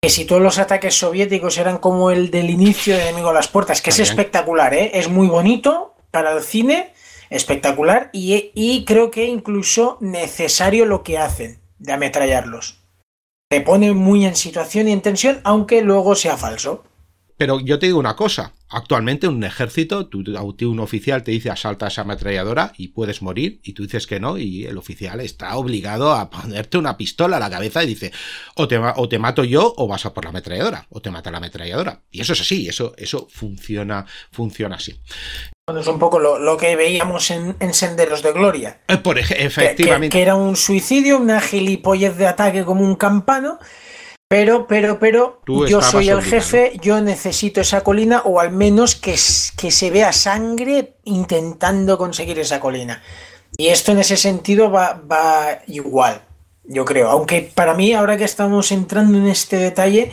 que 0.00 0.10
si 0.10 0.26
todos 0.26 0.40
los 0.40 0.60
ataques 0.60 0.94
soviéticos 0.94 1.58
eran 1.58 1.78
como 1.78 2.12
el 2.12 2.30
del 2.30 2.48
inicio 2.48 2.94
de 2.94 3.02
Enemigo 3.02 3.30
a 3.30 3.34
las 3.34 3.48
Puertas, 3.48 3.82
que 3.82 3.90
es 3.90 3.98
espectacular, 3.98 4.74
¿eh? 4.74 4.92
es 4.94 5.08
muy 5.08 5.26
bonito 5.26 5.96
para 6.12 6.30
el 6.32 6.44
cine, 6.44 6.94
espectacular, 7.30 8.10
y, 8.12 8.52
y 8.54 8.84
creo 8.84 9.10
que 9.10 9.24
incluso 9.24 9.98
necesario 10.00 10.86
lo 10.86 11.02
que 11.02 11.18
hacen 11.18 11.58
de 11.80 11.94
ametrallarlos 11.94 12.78
te 13.48 13.60
pone 13.60 13.92
muy 13.92 14.24
en 14.24 14.36
situación 14.36 14.86
y 14.86 14.92
en 14.92 15.02
tensión, 15.02 15.40
aunque 15.42 15.82
luego 15.82 16.14
sea 16.14 16.36
falso. 16.36 16.84
Pero 17.36 17.60
yo 17.60 17.78
te 17.78 17.86
digo 17.86 17.98
una 17.98 18.16
cosa, 18.16 18.54
actualmente 18.68 19.28
un 19.28 19.44
ejército, 19.44 20.06
tú, 20.06 20.24
un 20.62 20.80
oficial 20.80 21.22
te 21.22 21.32
dice 21.32 21.50
asalta 21.50 21.88
esa 21.88 22.02
ametralladora 22.02 22.72
y 22.78 22.88
puedes 22.88 23.20
morir, 23.20 23.60
y 23.62 23.74
tú 23.74 23.82
dices 23.82 24.06
que 24.06 24.20
no, 24.20 24.38
y 24.38 24.64
el 24.64 24.78
oficial 24.78 25.20
está 25.20 25.56
obligado 25.56 26.12
a 26.12 26.30
ponerte 26.30 26.78
una 26.78 26.96
pistola 26.96 27.36
a 27.36 27.40
la 27.40 27.50
cabeza 27.50 27.84
y 27.84 27.88
dice, 27.88 28.12
o 28.54 28.66
te, 28.66 28.78
o 28.78 29.08
te 29.08 29.18
mato 29.18 29.44
yo 29.44 29.74
o 29.76 29.86
vas 29.86 30.06
a 30.06 30.14
por 30.14 30.24
la 30.24 30.30
ametralladora, 30.30 30.86
o 30.90 31.00
te 31.00 31.10
mata 31.10 31.30
la 31.30 31.38
ametralladora. 31.38 32.02
Y 32.10 32.20
eso 32.20 32.32
es 32.32 32.40
así, 32.40 32.68
eso, 32.68 32.94
eso 32.96 33.28
funciona, 33.30 34.06
funciona 34.30 34.76
así. 34.76 34.98
Bueno, 35.68 35.80
es 35.80 35.88
un 35.88 35.98
poco 35.98 36.20
lo, 36.20 36.56
que 36.56 36.76
veíamos 36.76 37.28
en, 37.32 37.74
Senderos 37.74 38.22
de 38.22 38.30
Gloria. 38.30 38.82
Eh, 38.86 38.98
por 38.98 39.18
efectivamente. 39.18 40.16
Que, 40.16 40.22
era 40.22 40.36
un 40.36 40.54
suicidio, 40.54 41.18
una 41.18 41.40
gilipollez 41.40 42.16
de 42.16 42.28
ataque 42.28 42.64
como 42.64 42.84
un 42.84 42.94
campano. 42.94 43.58
Pero, 44.28 44.66
pero, 44.66 44.98
pero, 44.98 45.40
yo 45.68 45.80
soy 45.80 46.08
el 46.08 46.20
jefe, 46.20 46.72
yo 46.82 47.00
necesito 47.00 47.60
esa 47.60 47.82
colina, 47.82 48.22
o 48.24 48.40
al 48.40 48.50
menos 48.50 48.96
que, 48.96 49.14
que 49.56 49.70
se 49.70 49.90
vea 49.90 50.12
sangre 50.12 50.96
intentando 51.04 51.96
conseguir 51.96 52.40
esa 52.40 52.58
colina. 52.58 53.02
Y 53.56 53.68
esto 53.68 53.92
en 53.92 54.00
ese 54.00 54.16
sentido 54.16 54.68
va, 54.70 55.00
va 55.10 55.60
igual, 55.68 56.22
yo 56.64 56.84
creo. 56.84 57.08
Aunque 57.08 57.52
para 57.54 57.74
mí, 57.74 57.92
ahora 57.92 58.16
que 58.16 58.24
estamos 58.24 58.72
entrando 58.72 59.16
en 59.16 59.28
este 59.28 59.58
detalle, 59.58 60.10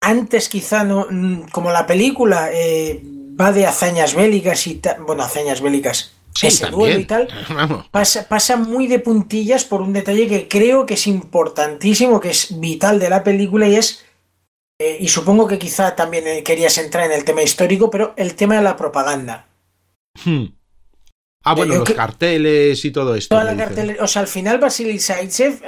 antes 0.00 0.48
quizá 0.48 0.82
no, 0.82 1.06
mm, 1.10 1.48
como 1.52 1.70
la 1.70 1.86
película 1.86 2.50
eh, 2.52 3.02
va 3.38 3.52
de 3.52 3.66
hazañas 3.66 4.14
bélicas 4.14 4.66
y 4.66 4.80
bueno, 5.06 5.22
hazañas 5.22 5.60
bélicas, 5.60 6.12
ese 6.40 6.66
duelo 6.66 6.98
y 6.98 7.04
tal, 7.04 7.28
pasa, 7.90 8.28
pasa, 8.28 8.56
muy 8.56 8.86
de 8.86 8.98
puntillas 8.98 9.64
por 9.64 9.82
un 9.82 9.92
detalle 9.92 10.28
que 10.28 10.48
creo 10.48 10.86
que 10.86 10.94
es 10.94 11.06
importantísimo, 11.06 12.20
que 12.20 12.30
es 12.30 12.60
vital 12.60 12.98
de 12.98 13.10
la 13.10 13.22
película 13.22 13.68
y 13.68 13.76
es, 13.76 14.04
eh, 14.78 14.98
y 15.00 15.08
supongo 15.08 15.46
que 15.46 15.58
quizá 15.58 15.94
también 15.94 16.26
eh, 16.26 16.42
querías 16.42 16.76
entrar 16.78 17.06
en 17.06 17.12
el 17.12 17.24
tema 17.24 17.42
histórico, 17.42 17.90
pero 17.90 18.14
el 18.16 18.34
tema 18.34 18.56
de 18.56 18.62
la 18.62 18.76
propaganda. 18.76 19.46
Hmm. 20.24 20.46
Ah, 21.44 21.54
bueno, 21.54 21.74
los 21.74 21.90
carteles 21.90 22.84
y 22.84 22.92
todo 22.92 23.16
esto. 23.16 23.36
o 24.00 24.06
sea, 24.06 24.22
al 24.22 24.28
final 24.28 24.58
Vasily 24.58 25.00
Zaitsev 25.00 25.60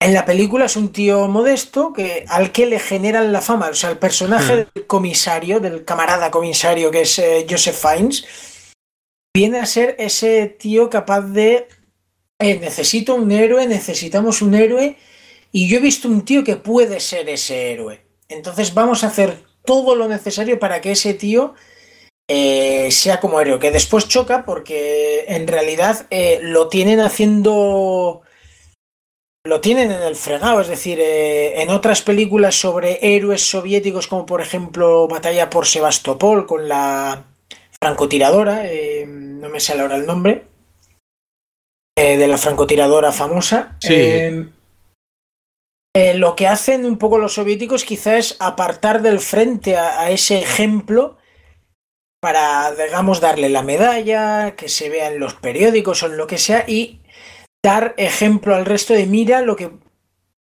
en 0.00 0.14
la 0.14 0.24
película 0.24 0.64
es 0.64 0.76
un 0.76 0.92
tío 0.92 1.28
modesto 1.28 1.92
que, 1.92 2.24
al 2.26 2.52
que 2.52 2.64
le 2.64 2.78
generan 2.78 3.32
la 3.32 3.42
fama. 3.42 3.68
O 3.68 3.74
sea, 3.74 3.90
el 3.90 3.98
personaje 3.98 4.54
hmm. 4.54 4.66
del 4.74 4.86
comisario, 4.86 5.60
del 5.60 5.84
camarada 5.84 6.30
comisario 6.30 6.90
que 6.90 7.02
es 7.02 7.18
eh, 7.18 7.46
Joseph 7.48 7.76
Fiennes, 7.76 8.24
viene 9.34 9.58
a 9.58 9.66
ser 9.66 9.96
ese 9.98 10.46
tío 10.46 10.90
capaz 10.90 11.22
de. 11.22 11.68
Eh, 12.38 12.58
necesito 12.58 13.14
un 13.14 13.30
héroe, 13.30 13.66
necesitamos 13.66 14.42
un 14.42 14.54
héroe. 14.54 14.96
Y 15.52 15.68
yo 15.68 15.78
he 15.78 15.80
visto 15.80 16.08
un 16.08 16.24
tío 16.24 16.44
que 16.44 16.56
puede 16.56 17.00
ser 17.00 17.28
ese 17.28 17.72
héroe. 17.72 18.02
Entonces 18.28 18.72
vamos 18.72 19.02
a 19.02 19.08
hacer 19.08 19.42
todo 19.64 19.94
lo 19.96 20.08
necesario 20.08 20.58
para 20.58 20.80
que 20.80 20.92
ese 20.92 21.14
tío 21.14 21.54
eh, 22.28 22.90
sea 22.90 23.20
como 23.20 23.40
héroe. 23.40 23.58
Que 23.58 23.70
después 23.70 24.08
choca 24.08 24.44
porque 24.44 25.24
en 25.28 25.46
realidad 25.46 26.06
lo 26.42 26.68
tienen 26.68 27.00
haciendo 27.00 28.22
lo 29.44 29.60
tienen 29.60 29.90
en 29.90 30.02
el 30.02 30.16
fregado, 30.16 30.60
es 30.60 30.68
decir, 30.68 30.98
eh, 31.00 31.62
en 31.62 31.70
otras 31.70 32.02
películas 32.02 32.54
sobre 32.56 32.98
héroes 33.00 33.42
soviéticos, 33.42 34.06
como 34.06 34.26
por 34.26 34.42
ejemplo 34.42 35.08
Batalla 35.08 35.48
por 35.48 35.66
Sebastopol 35.66 36.46
con 36.46 36.68
la 36.68 37.24
francotiradora, 37.82 38.66
eh, 38.66 39.06
no 39.06 39.48
me 39.48 39.60
sale 39.60 39.82
ahora 39.82 39.96
el 39.96 40.06
nombre, 40.06 40.44
eh, 41.96 42.16
de 42.16 42.28
la 42.28 42.38
francotiradora 42.38 43.12
famosa. 43.12 43.76
lo 46.14 46.36
que 46.36 46.46
hacen 46.46 46.84
un 46.84 46.98
poco 46.98 47.18
los 47.18 47.34
soviéticos 47.34 47.84
quizás 47.84 48.14
es 48.14 48.36
apartar 48.38 49.02
del 49.02 49.18
frente 49.18 49.76
a, 49.76 50.00
a 50.00 50.10
ese 50.10 50.38
ejemplo 50.38 51.18
para, 52.20 52.72
digamos, 52.72 53.20
darle 53.20 53.48
la 53.48 53.62
medalla, 53.62 54.54
que 54.54 54.68
se 54.68 54.90
vea 54.90 55.08
en 55.10 55.18
los 55.18 55.34
periódicos 55.34 56.02
o 56.02 56.06
en 56.06 56.18
lo 56.18 56.26
que 56.26 56.38
sea, 56.38 56.64
y 56.68 57.00
dar 57.64 57.94
ejemplo 57.96 58.54
al 58.54 58.66
resto 58.66 58.92
de 58.94 59.06
mira 59.06 59.40
lo 59.40 59.56
que 59.56 59.70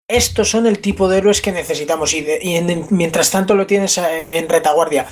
estos 0.10 0.50
son 0.50 0.66
el 0.66 0.80
tipo 0.80 1.08
de 1.08 1.20
héroes 1.20 1.42
que 1.42 1.52
necesitamos 1.52 2.14
y, 2.14 2.22
de, 2.22 2.40
y 2.42 2.56
en, 2.56 2.88
mientras 2.90 3.32
tanto 3.32 3.56
lo 3.56 3.68
tienes 3.68 3.98
en 3.98 4.50
retaguardia. 4.50 5.08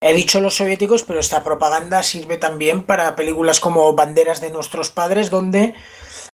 He 0.00 0.12
dicho 0.12 0.40
los 0.40 0.56
soviéticos, 0.56 1.04
pero 1.04 1.20
esta 1.20 1.42
propaganda 1.42 2.02
sirve 2.02 2.36
también 2.36 2.82
para 2.82 3.16
películas 3.16 3.60
como 3.60 3.94
Banderas 3.94 4.40
de 4.40 4.50
nuestros 4.50 4.90
padres, 4.90 5.30
donde 5.30 5.74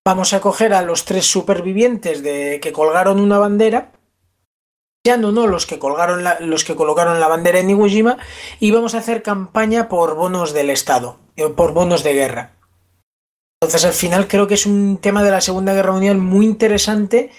vamos 0.04 0.34
a 0.34 0.42
coger 0.42 0.74
a 0.74 0.82
los 0.82 1.06
tres 1.06 1.28
supervivientes 1.28 2.24
de 2.24 2.60
que 2.60 2.72
colgaron 2.72 3.20
una 3.20 3.38
bandera, 3.38 3.92
ya 5.06 5.18
no, 5.18 5.32
no, 5.32 5.46
los 5.46 5.68
que 5.68 5.78
colgaron 5.78 6.24
la, 6.24 6.40
los 6.40 6.64
que 6.64 6.76
colocaron 6.76 7.20
la 7.20 7.28
bandera 7.28 7.60
en 7.60 7.70
Iwo 7.70 7.88
Jima, 7.88 8.18
y 8.60 8.72
vamos 8.72 8.96
a 8.96 9.00
hacer 9.00 9.22
campaña 9.22 9.90
por 9.90 10.16
bonos 10.16 10.54
del 10.54 10.72
Estado, 10.72 11.20
eh, 11.36 11.50
por 11.50 11.74
bonos 11.74 12.04
de 12.04 12.14
guerra. 12.14 12.56
Entonces, 13.62 13.86
al 13.86 13.94
final 13.94 14.28
creo 14.28 14.48
que 14.48 14.56
es 14.56 14.66
un 14.66 14.98
tema 14.98 15.24
de 15.24 15.30
la 15.30 15.42
Segunda 15.42 15.74
Guerra 15.76 15.92
Mundial 15.92 16.18
muy 16.18 16.48
interesante, 16.48 17.30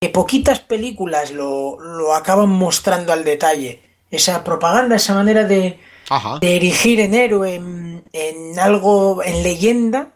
que 0.00 0.08
poquitas 0.08 0.58
películas 0.58 1.30
lo, 1.30 1.78
lo 1.78 2.14
acaban 2.14 2.48
mostrando 2.48 3.12
al 3.12 3.22
detalle 3.22 3.89
esa 4.10 4.44
propaganda, 4.44 4.96
esa 4.96 5.14
manera 5.14 5.44
de, 5.44 5.78
de 6.40 6.56
erigir 6.56 7.00
en 7.00 7.14
héroe, 7.14 7.54
en, 7.54 8.58
algo, 8.58 9.22
en 9.22 9.42
leyenda, 9.42 10.12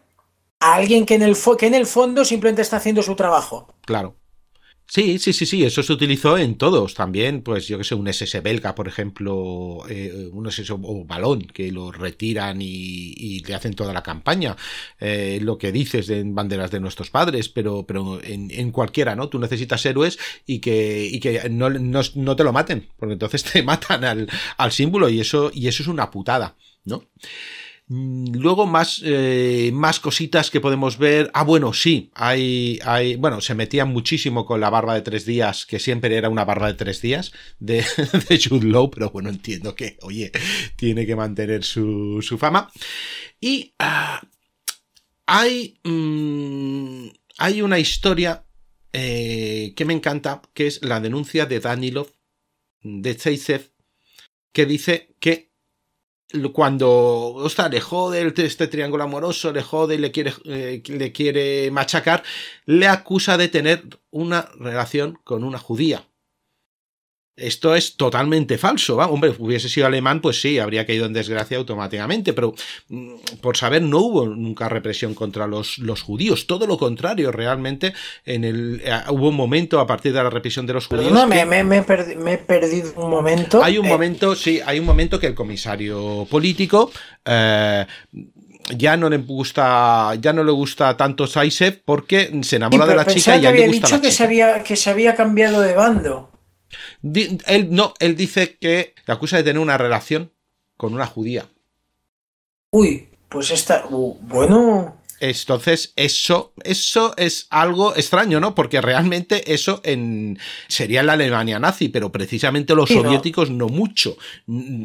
a 0.59 0.75
alguien 0.75 1.05
que 1.05 1.15
en, 1.15 1.23
el 1.23 1.37
que 1.57 1.67
en 1.67 1.73
el 1.73 1.85
fondo 1.85 2.25
simplemente 2.25 2.61
está 2.61 2.77
haciendo 2.77 3.01
su 3.01 3.15
trabajo. 3.15 3.67
Claro. 3.81 4.15
Sí, 4.87 5.17
sí, 5.17 5.33
sí, 5.33 5.45
sí, 5.47 5.63
eso 5.63 5.81
se 5.81 5.93
utilizó 5.93 6.37
en 6.37 6.57
todos 6.57 6.93
también, 6.93 7.41
pues 7.41 7.67
yo 7.67 7.77
que 7.79 7.83
sé, 7.83 7.95
un 7.95 8.07
SS 8.07 8.39
belga, 8.41 8.75
por 8.75 8.87
ejemplo, 8.87 9.79
eh, 9.89 10.29
un 10.31 10.47
SS 10.47 10.73
o 10.73 11.05
balón, 11.05 11.41
que 11.41 11.71
lo 11.71 11.91
retiran 11.91 12.61
y, 12.61 13.39
le 13.45 13.55
hacen 13.55 13.73
toda 13.73 13.93
la 13.93 14.03
campaña, 14.03 14.55
eh, 14.99 15.39
lo 15.41 15.57
que 15.57 15.71
dices 15.71 16.07
de 16.07 16.23
banderas 16.23 16.71
de 16.71 16.79
nuestros 16.79 17.09
padres, 17.09 17.49
pero, 17.49 17.85
pero 17.87 18.19
en, 18.23 18.71
cualquiera, 18.71 19.15
¿no? 19.15 19.27
Tú 19.27 19.39
necesitas 19.39 19.85
héroes 19.85 20.19
y 20.45 20.59
que, 20.59 21.05
y 21.11 21.19
que 21.19 21.49
no, 21.49 21.69
no, 21.69 22.35
te 22.35 22.43
lo 22.43 22.53
maten, 22.53 22.87
porque 22.97 23.13
entonces 23.13 23.43
te 23.51 23.63
matan 23.63 24.03
al, 24.05 24.29
al 24.57 24.71
símbolo 24.71 25.09
y 25.09 25.19
eso, 25.19 25.51
y 25.53 25.67
eso 25.67 25.81
es 25.81 25.89
una 25.89 26.11
putada, 26.11 26.55
¿no? 26.85 27.03
Mm, 27.87 28.37
luego 28.37 28.65
más, 28.65 29.01
eh, 29.03 29.69
más 29.73 29.99
cositas 29.99 30.49
que 30.49 30.59
podemos 30.59 30.97
ver. 30.97 31.29
Ah, 31.33 31.43
bueno, 31.43 31.73
sí, 31.73 32.09
hay, 32.15 32.79
hay, 32.83 33.15
bueno, 33.15 33.41
se 33.41 33.53
metían 33.53 33.89
muchísimo 33.89 34.45
con 34.45 34.59
la 34.59 34.71
barba 34.71 34.95
de 34.95 35.01
tres 35.01 35.25
días, 35.25 35.65
que 35.65 35.79
siempre 35.79 36.15
era 36.15 36.29
una 36.29 36.45
barba 36.45 36.67
de 36.67 36.73
tres 36.73 37.01
días 37.01 37.31
de, 37.59 37.85
de 38.29 38.39
Jude 38.43 38.67
Law, 38.67 38.89
pero 38.89 39.11
bueno, 39.11 39.29
entiendo 39.29 39.75
que, 39.75 39.97
oye, 40.01 40.31
tiene 40.75 41.05
que 41.05 41.15
mantener 41.15 41.63
su, 41.63 42.21
su 42.21 42.37
fama. 42.39 42.71
Y 43.39 43.75
ah, 43.79 44.21
hay, 45.27 45.79
mm, 45.83 47.07
hay 47.37 47.61
una 47.61 47.77
historia 47.77 48.45
eh, 48.93 49.73
que 49.75 49.85
me 49.85 49.93
encanta, 49.93 50.41
que 50.53 50.67
es 50.67 50.83
la 50.83 50.99
denuncia 50.99 51.45
de 51.45 51.59
Danilov, 51.59 52.11
de 52.81 53.13
Zaitsev, 53.13 53.71
que 54.53 54.65
dice 54.65 55.15
que 55.19 55.51
cuando 56.53 57.33
ostras, 57.35 57.71
le 57.71 57.81
jode 57.81 58.33
este 58.37 58.67
triángulo 58.67 59.03
amoroso, 59.03 59.51
le 59.51 59.61
jode 59.61 59.95
y 59.95 59.97
le 59.97 60.11
quiere, 60.11 60.33
eh, 60.45 60.81
le 60.85 61.11
quiere 61.11 61.69
machacar, 61.71 62.23
le 62.65 62.87
acusa 62.87 63.37
de 63.37 63.47
tener 63.47 63.83
una 64.11 64.49
relación 64.59 65.19
con 65.23 65.43
una 65.43 65.59
judía. 65.59 66.07
Esto 67.37 67.75
es 67.75 67.97
totalmente 67.97 68.57
falso. 68.57 68.95
¿va? 68.95 69.07
Hombre, 69.07 69.33
hubiese 69.37 69.67
sido 69.67 69.87
alemán, 69.87 70.21
pues 70.21 70.39
sí, 70.39 70.57
habría 70.57 70.85
caído 70.85 71.05
en 71.05 71.11
desgracia 71.11 71.57
automáticamente, 71.57 72.31
pero 72.31 72.53
mm, 72.87 73.15
por 73.41 73.57
saber, 73.57 73.81
no 73.81 73.99
hubo 73.99 74.25
nunca 74.25 74.69
represión 74.69 75.13
contra 75.13 75.45
los, 75.45 75.77
los 75.79 76.01
judíos. 76.01 76.47
Todo 76.47 76.65
lo 76.65 76.77
contrario, 76.77 77.31
realmente 77.33 77.93
en 78.25 78.45
el, 78.45 78.81
eh, 78.85 79.01
hubo 79.09 79.29
un 79.29 79.35
momento 79.35 79.81
a 79.81 79.87
partir 79.87 80.13
de 80.13 80.23
la 80.23 80.29
represión 80.29 80.65
de 80.65 80.73
los 80.73 80.87
judíos. 80.87 81.11
No, 81.11 81.27
me, 81.27 81.45
me, 81.45 81.77
he 81.77 82.37
perdido 82.37 82.93
un 82.95 83.09
momento. 83.09 83.61
Hay 83.61 83.77
un 83.77 83.85
eh. 83.85 83.89
momento, 83.89 84.33
sí, 84.35 84.61
hay 84.65 84.79
un 84.79 84.85
momento 84.85 85.19
que 85.19 85.27
el 85.27 85.35
comisario 85.35 86.25
político. 86.29 86.91
Eh, 87.25 87.85
ya 88.75 88.97
no 88.97 89.09
le 89.11 89.17
gusta 89.17 90.15
ya 90.19 90.33
no 90.33 90.43
le 90.43 90.51
gusta 90.51 90.97
tanto 90.97 91.27
Saisev 91.27 91.81
porque 91.85 92.31
se 92.41 92.55
enamora 92.55 92.87
de 92.87 92.95
la 92.95 93.05
chica 93.05 93.37
y 93.37 93.41
ya 93.41 93.51
le 93.51 93.67
gusta 93.67 93.87
dicho 93.87 94.01
que 94.01 94.09
se 94.09 94.23
había 94.23 94.63
que 94.63 94.75
se 94.75 94.89
había 94.89 95.13
cambiado 95.13 95.61
de 95.61 95.75
bando 95.75 96.31
él 97.03 97.67
no, 97.71 97.93
él 97.99 98.15
dice 98.15 98.57
que 98.57 98.93
le 99.05 99.13
acusa 99.13 99.37
de 99.37 99.43
tener 99.43 99.61
una 99.61 99.77
relación 99.77 100.31
con 100.77 100.93
una 100.93 101.05
judía. 101.05 101.47
Uy, 102.71 103.07
pues 103.29 103.51
esta. 103.51 103.85
Uh, 103.89 104.17
bueno. 104.21 105.01
Entonces, 105.21 105.93
eso, 105.95 106.53
eso 106.63 107.13
es 107.15 107.47
algo 107.49 107.95
extraño, 107.95 108.39
¿no? 108.41 108.53
Porque 108.53 108.81
realmente 108.81 109.53
eso 109.53 109.79
en, 109.83 110.37
sería 110.67 110.99
en 110.99 111.05
la 111.05 111.13
Alemania 111.13 111.57
nazi, 111.57 111.87
pero 111.87 112.11
precisamente 112.11 112.75
los 112.75 112.89
soviéticos 112.89 113.49
no. 113.49 113.69
mucho. 113.69 114.17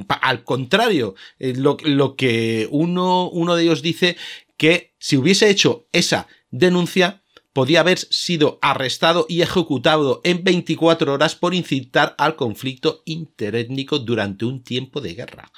Al 0.09 0.45
contrario, 0.45 1.17
eh, 1.41 1.55
lo, 1.57 1.77
lo 1.83 2.15
que 2.15 2.69
uno, 2.71 3.29
uno 3.29 3.57
de 3.57 3.65
ellos 3.65 3.83
dice 3.83 4.17
que 4.57 4.95
si 4.99 5.17
hubiese 5.17 5.51
hecho 5.51 5.89
esa 5.93 6.29
denuncia, 6.51 7.20
podía 7.53 7.81
haber 7.81 7.99
sido 7.99 8.59
arrestado 8.63 9.27
y 9.29 9.43
ejecutado 9.43 10.21
en 10.25 10.45
24 10.45 11.13
horas 11.13 11.35
por 11.35 11.55
incitar 11.55 12.15
al 12.19 12.37
conflicto 12.37 13.03
interétnico 13.05 13.99
durante 13.99 14.45
un 14.45 14.63
tiempo 14.63 15.01
de 15.01 15.15
guerra. 15.15 15.51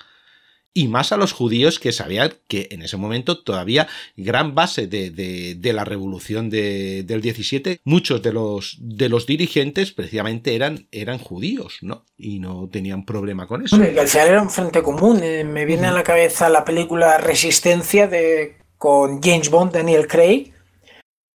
Y 0.75 0.89
más 0.89 1.13
a 1.13 1.19
los 1.19 1.33
judíos 1.33 1.79
que 1.79 1.93
sabían 1.93 2.33
que 2.49 2.69
en 2.71 2.81
ese 2.81 2.97
momento 2.97 3.43
todavía 3.43 3.89
gran 4.17 4.55
base 4.55 4.87
de, 4.87 5.73
la 5.75 5.85
revolución 5.85 6.49
del 6.49 7.21
17, 7.21 7.81
muchos 7.85 8.23
de 8.23 8.33
los, 8.33 8.79
de 8.81 9.11
los 9.11 9.27
dirigentes 9.27 9.93
precisamente 9.93 10.55
eran, 10.55 10.89
eran 10.91 11.19
judíos, 11.19 11.77
¿no? 11.83 12.07
Y 12.17 12.39
no 12.39 12.71
tenían 12.73 13.05
problema 13.05 13.47
con 13.47 13.63
eso. 13.67 13.77
al 13.77 14.09
final 14.09 14.29
era 14.29 14.43
un 14.43 14.49
frente 14.49 14.83
común. 14.83 15.21
Eh, 15.23 15.45
me 15.45 15.67
viene 15.67 15.89
a 15.89 15.93
la 15.93 16.03
cabeza 16.03 16.49
la 16.49 16.65
película 16.65 17.19
Resistencia 17.19 18.07
de, 18.07 18.57
con 18.79 19.21
James 19.21 19.51
Bond, 19.51 19.73
Daniel 19.73 20.07
Craig, 20.07 20.52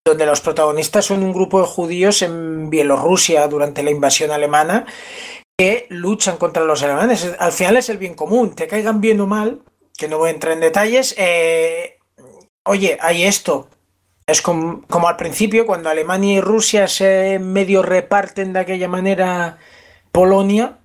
donde 0.07 0.25
los 0.25 0.41
protagonistas 0.41 1.05
son 1.05 1.23
un 1.23 1.33
grupo 1.33 1.59
de 1.59 1.67
judíos 1.67 2.21
en 2.21 2.69
Bielorrusia 2.69 3.47
durante 3.47 3.83
la 3.83 3.91
invasión 3.91 4.31
alemana 4.31 4.85
que 5.57 5.87
luchan 5.89 6.37
contra 6.37 6.63
los 6.63 6.83
alemanes. 6.83 7.35
Al 7.39 7.51
final 7.51 7.77
es 7.77 7.89
el 7.89 7.97
bien 7.97 8.13
común, 8.13 8.55
te 8.55 8.67
caigan 8.67 9.01
bien 9.01 9.19
o 9.21 9.27
mal, 9.27 9.63
que 9.97 10.07
no 10.07 10.17
voy 10.17 10.29
a 10.29 10.33
entrar 10.33 10.53
en 10.53 10.61
detalles. 10.61 11.15
Eh, 11.17 11.97
oye, 12.63 12.97
hay 13.01 13.23
esto. 13.23 13.69
Es 14.25 14.41
como, 14.41 14.81
como, 14.87 15.07
al 15.07 15.15
principio, 15.15 15.65
cuando 15.65 15.89
Alemania 15.89 16.35
y 16.35 16.41
Rusia 16.41 16.87
se 16.87 17.39
medio 17.39 17.81
reparten 17.81 18.53
de 18.53 18.59
aquella 18.59 18.87
manera 18.87 19.57
Polonia. 20.11 20.79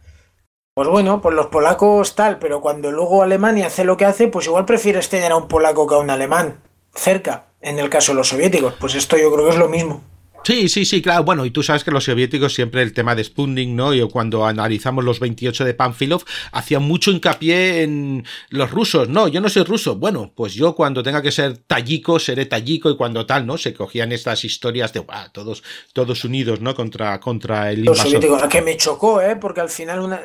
Pues 0.74 0.88
bueno, 0.88 1.20
pues 1.20 1.34
los 1.34 1.48
polacos 1.48 2.14
tal, 2.14 2.38
pero 2.38 2.62
cuando 2.62 2.90
luego 2.90 3.22
Alemania 3.22 3.66
hace 3.66 3.84
lo 3.84 3.96
que 3.96 4.06
hace, 4.06 4.28
pues 4.28 4.46
igual 4.46 4.64
prefieres 4.64 5.10
tener 5.10 5.32
a 5.32 5.36
un 5.36 5.48
polaco 5.48 5.86
que 5.86 5.94
a 5.94 5.98
un 5.98 6.08
alemán 6.08 6.62
cerca 6.94 7.51
en 7.62 7.78
el 7.78 7.88
caso 7.88 8.12
de 8.12 8.16
los 8.16 8.28
soviéticos. 8.28 8.74
Pues 8.78 8.94
esto 8.94 9.16
yo 9.16 9.32
creo 9.32 9.46
que 9.46 9.52
es 9.52 9.58
lo 9.58 9.68
mismo. 9.68 10.04
Sí, 10.44 10.68
sí, 10.68 10.84
sí, 10.84 11.00
claro. 11.00 11.22
Bueno, 11.22 11.44
y 11.44 11.50
tú 11.50 11.62
sabes 11.62 11.84
que 11.84 11.90
los 11.90 12.04
soviéticos 12.04 12.54
siempre 12.54 12.82
el 12.82 12.92
tema 12.92 13.14
de 13.14 13.22
Sputnik, 13.22 13.68
¿no? 13.68 13.94
Y 13.94 14.06
cuando 14.08 14.44
analizamos 14.44 15.04
los 15.04 15.20
28 15.20 15.64
de 15.64 15.74
Panfilov, 15.74 16.24
hacían 16.50 16.82
mucho 16.82 17.12
hincapié 17.12 17.82
en 17.82 18.24
los 18.50 18.70
rusos. 18.70 19.08
No, 19.08 19.28
yo 19.28 19.40
no 19.40 19.48
soy 19.48 19.62
ruso. 19.62 19.96
Bueno, 19.96 20.32
pues 20.34 20.54
yo 20.54 20.74
cuando 20.74 21.02
tenga 21.02 21.22
que 21.22 21.30
ser 21.30 21.58
tallico, 21.58 22.18
seré 22.18 22.46
tallico 22.46 22.90
y 22.90 22.96
cuando 22.96 23.24
tal, 23.24 23.46
¿no? 23.46 23.56
Se 23.56 23.72
cogían 23.72 24.10
estas 24.10 24.44
historias 24.44 24.92
de, 24.92 25.04
todos, 25.32 25.62
todos 25.92 26.24
unidos, 26.24 26.60
¿no? 26.60 26.74
Contra, 26.74 27.20
contra 27.20 27.70
el 27.70 27.84
Los 27.84 27.98
soviéticos, 27.98 28.42
que 28.48 28.62
me 28.62 28.76
chocó, 28.76 29.20
¿eh? 29.20 29.36
Porque 29.36 29.60
al 29.60 29.70
final 29.70 30.00
una... 30.00 30.20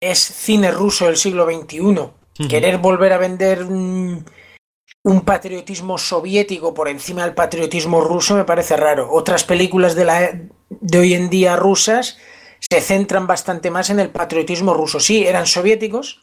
es 0.00 0.18
cine 0.18 0.70
ruso 0.70 1.06
del 1.06 1.16
siglo 1.16 1.46
XXI. 1.46 2.48
Querer 2.48 2.78
volver 2.78 3.12
a 3.12 3.18
vender 3.18 3.64
un 3.64 4.24
patriotismo 5.24 5.98
soviético 5.98 6.74
por 6.74 6.88
encima 6.88 7.24
del 7.24 7.34
patriotismo 7.34 8.00
ruso 8.00 8.34
me 8.36 8.44
parece 8.44 8.76
raro. 8.76 9.08
Otras 9.10 9.44
películas 9.44 9.94
de, 9.94 10.04
la, 10.04 10.40
de 10.68 10.98
hoy 10.98 11.14
en 11.14 11.30
día 11.30 11.56
rusas 11.56 12.18
se 12.58 12.80
centran 12.80 13.26
bastante 13.26 13.70
más 13.70 13.90
en 13.90 14.00
el 14.00 14.10
patriotismo 14.10 14.74
ruso. 14.74 15.00
Sí, 15.00 15.26
eran 15.26 15.46
soviéticos, 15.46 16.20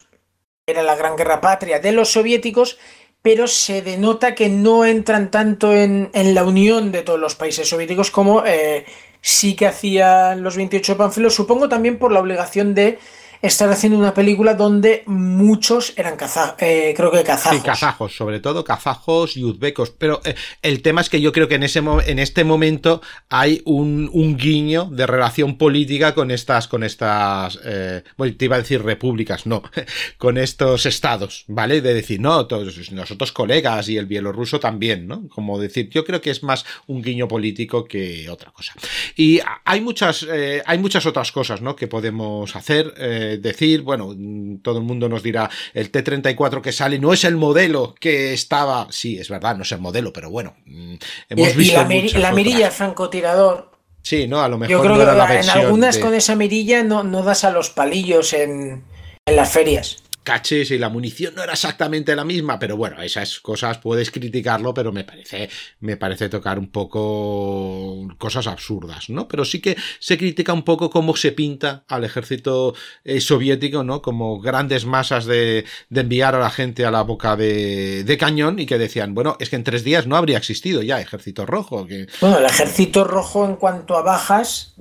era 0.66 0.82
la 0.82 0.94
gran 0.94 1.16
guerra 1.16 1.40
patria 1.40 1.80
de 1.80 1.92
los 1.92 2.12
soviéticos, 2.12 2.78
pero 3.22 3.48
se 3.48 3.82
denota 3.82 4.34
que 4.34 4.48
no 4.48 4.84
entran 4.84 5.30
tanto 5.30 5.74
en, 5.74 6.10
la 6.12 6.44
unión 6.44 6.92
de 6.92 7.02
todos 7.02 7.18
los 7.18 7.34
países 7.34 7.68
soviéticos 7.68 8.12
como 8.12 8.44
eh, 8.46 8.86
sí 9.20 9.56
que 9.56 9.66
hacían 9.66 10.42
los 10.44 10.56
28 10.56 10.96
panfilos, 10.96 11.34
supongo 11.34 11.68
también 11.68 11.98
por 11.98 12.12
la 12.12 12.20
obligación 12.20 12.74
de 12.74 12.98
estar 13.42 13.70
haciendo 13.70 13.98
una 13.98 14.14
película 14.14 14.54
donde 14.54 15.04
muchos 15.06 15.92
eran 15.96 16.16
kazajos, 16.16 16.56
eh, 16.60 16.92
creo 16.96 17.10
que 17.10 17.22
kazajos. 17.22 17.58
Sí, 17.58 17.64
kazajos, 17.64 18.16
sobre 18.16 18.40
todo 18.40 18.64
kazajos 18.64 19.36
y 19.36 19.44
uzbecos. 19.44 19.90
Pero 19.90 20.20
eh, 20.24 20.34
el 20.62 20.82
tema 20.82 21.00
es 21.00 21.08
que 21.08 21.20
yo 21.20 21.32
creo 21.32 21.48
que 21.48 21.54
en, 21.54 21.62
ese 21.62 21.78
en 21.78 22.18
este 22.18 22.44
momento 22.44 23.00
hay 23.28 23.62
un, 23.64 24.10
un, 24.12 24.36
guiño 24.36 24.86
de 24.86 25.06
relación 25.06 25.56
política 25.56 26.14
con 26.14 26.30
estas, 26.30 26.68
con 26.68 26.82
estas, 26.82 27.58
eh, 27.64 28.02
bueno, 28.16 28.34
te 28.36 28.44
iba 28.46 28.56
a 28.56 28.60
decir 28.60 28.82
repúblicas, 28.82 29.46
no, 29.46 29.62
con 30.18 30.38
estos 30.38 30.86
estados, 30.86 31.44
¿vale? 31.48 31.80
De 31.80 31.94
decir, 31.94 32.20
no, 32.20 32.46
todos 32.46 32.90
nosotros 32.92 33.32
colegas 33.32 33.88
y 33.88 33.96
el 33.96 34.06
bielorruso 34.06 34.58
también, 34.60 35.06
¿no? 35.06 35.28
Como 35.28 35.58
decir, 35.58 35.88
yo 35.90 36.04
creo 36.04 36.20
que 36.20 36.30
es 36.30 36.42
más 36.42 36.64
un 36.86 37.02
guiño 37.02 37.28
político 37.28 37.84
que 37.84 38.28
otra 38.30 38.50
cosa. 38.50 38.74
Y 39.16 39.40
hay 39.64 39.80
muchas, 39.80 40.26
hay 40.66 40.78
muchas 40.78 41.06
otras 41.06 41.32
cosas, 41.32 41.60
¿no? 41.62 41.76
Que 41.76 41.86
podemos 41.86 42.54
hacer, 42.56 42.94
decir, 43.36 43.82
bueno, 43.82 44.14
todo 44.62 44.78
el 44.78 44.84
mundo 44.84 45.08
nos 45.08 45.22
dirá, 45.22 45.50
el 45.74 45.90
T-34 45.90 46.62
que 46.62 46.72
sale 46.72 46.98
no 46.98 47.12
es 47.12 47.24
el 47.24 47.36
modelo 47.36 47.94
que 48.00 48.32
estaba, 48.32 48.86
sí, 48.90 49.18
es 49.18 49.28
verdad, 49.28 49.56
no 49.56 49.64
es 49.64 49.72
el 49.72 49.80
modelo, 49.80 50.12
pero 50.12 50.30
bueno, 50.30 50.54
mm, 50.64 50.94
hemos 51.28 51.54
y, 51.54 51.56
visto. 51.58 51.72
Y 51.90 52.08
la, 52.12 52.18
la 52.20 52.32
mirilla 52.32 52.70
francotirador. 52.70 53.72
Sí, 54.02 54.26
no, 54.26 54.40
a 54.40 54.48
lo 54.48 54.56
mejor 54.56 54.70
Yo 54.70 54.80
creo 54.80 54.96
no 54.96 55.02
era 55.02 55.12
que 55.12 55.34
la 55.34 55.40
en 55.40 55.50
algunas 55.50 55.96
de- 55.96 56.00
con 56.00 56.14
esa 56.14 56.34
mirilla 56.34 56.82
no, 56.82 57.02
no 57.02 57.22
das 57.22 57.44
a 57.44 57.50
los 57.50 57.68
palillos 57.68 58.32
en, 58.32 58.84
en 59.26 59.36
las 59.36 59.50
ferias. 59.52 60.02
Caches 60.28 60.70
y 60.72 60.78
la 60.78 60.90
munición 60.90 61.34
no 61.34 61.42
era 61.42 61.54
exactamente 61.54 62.14
la 62.14 62.22
misma, 62.22 62.58
pero 62.58 62.76
bueno, 62.76 63.00
esas 63.00 63.40
cosas 63.40 63.78
puedes 63.78 64.10
criticarlo, 64.10 64.74
pero 64.74 64.92
me 64.92 65.02
parece, 65.02 65.48
me 65.80 65.96
parece 65.96 66.28
tocar 66.28 66.58
un 66.58 66.68
poco 66.68 68.06
cosas 68.18 68.46
absurdas, 68.46 69.08
¿no? 69.08 69.26
Pero 69.26 69.46
sí 69.46 69.62
que 69.62 69.74
se 69.98 70.18
critica 70.18 70.52
un 70.52 70.64
poco 70.64 70.90
cómo 70.90 71.16
se 71.16 71.32
pinta 71.32 71.84
al 71.88 72.04
ejército 72.04 72.74
eh, 73.04 73.22
soviético, 73.22 73.84
¿no? 73.84 74.02
Como 74.02 74.38
grandes 74.38 74.84
masas 74.84 75.24
de, 75.24 75.64
enviar 75.94 76.34
a 76.34 76.40
la 76.40 76.50
gente 76.50 76.84
a 76.84 76.90
la 76.90 77.00
boca 77.00 77.34
de, 77.34 78.16
cañón 78.20 78.58
y 78.58 78.66
que 78.66 78.76
decían, 78.76 79.14
bueno, 79.14 79.38
es 79.40 79.48
que 79.48 79.56
en 79.56 79.64
tres 79.64 79.82
días 79.82 80.06
no 80.06 80.14
habría 80.14 80.36
existido 80.36 80.82
ya 80.82 81.00
ejército 81.00 81.46
rojo, 81.46 81.86
Bueno, 82.20 82.36
el 82.36 82.44
ejército 82.44 83.04
rojo 83.04 83.46
en 83.46 83.56
cuanto 83.56 83.96
a 83.96 84.02
bajas 84.02 84.74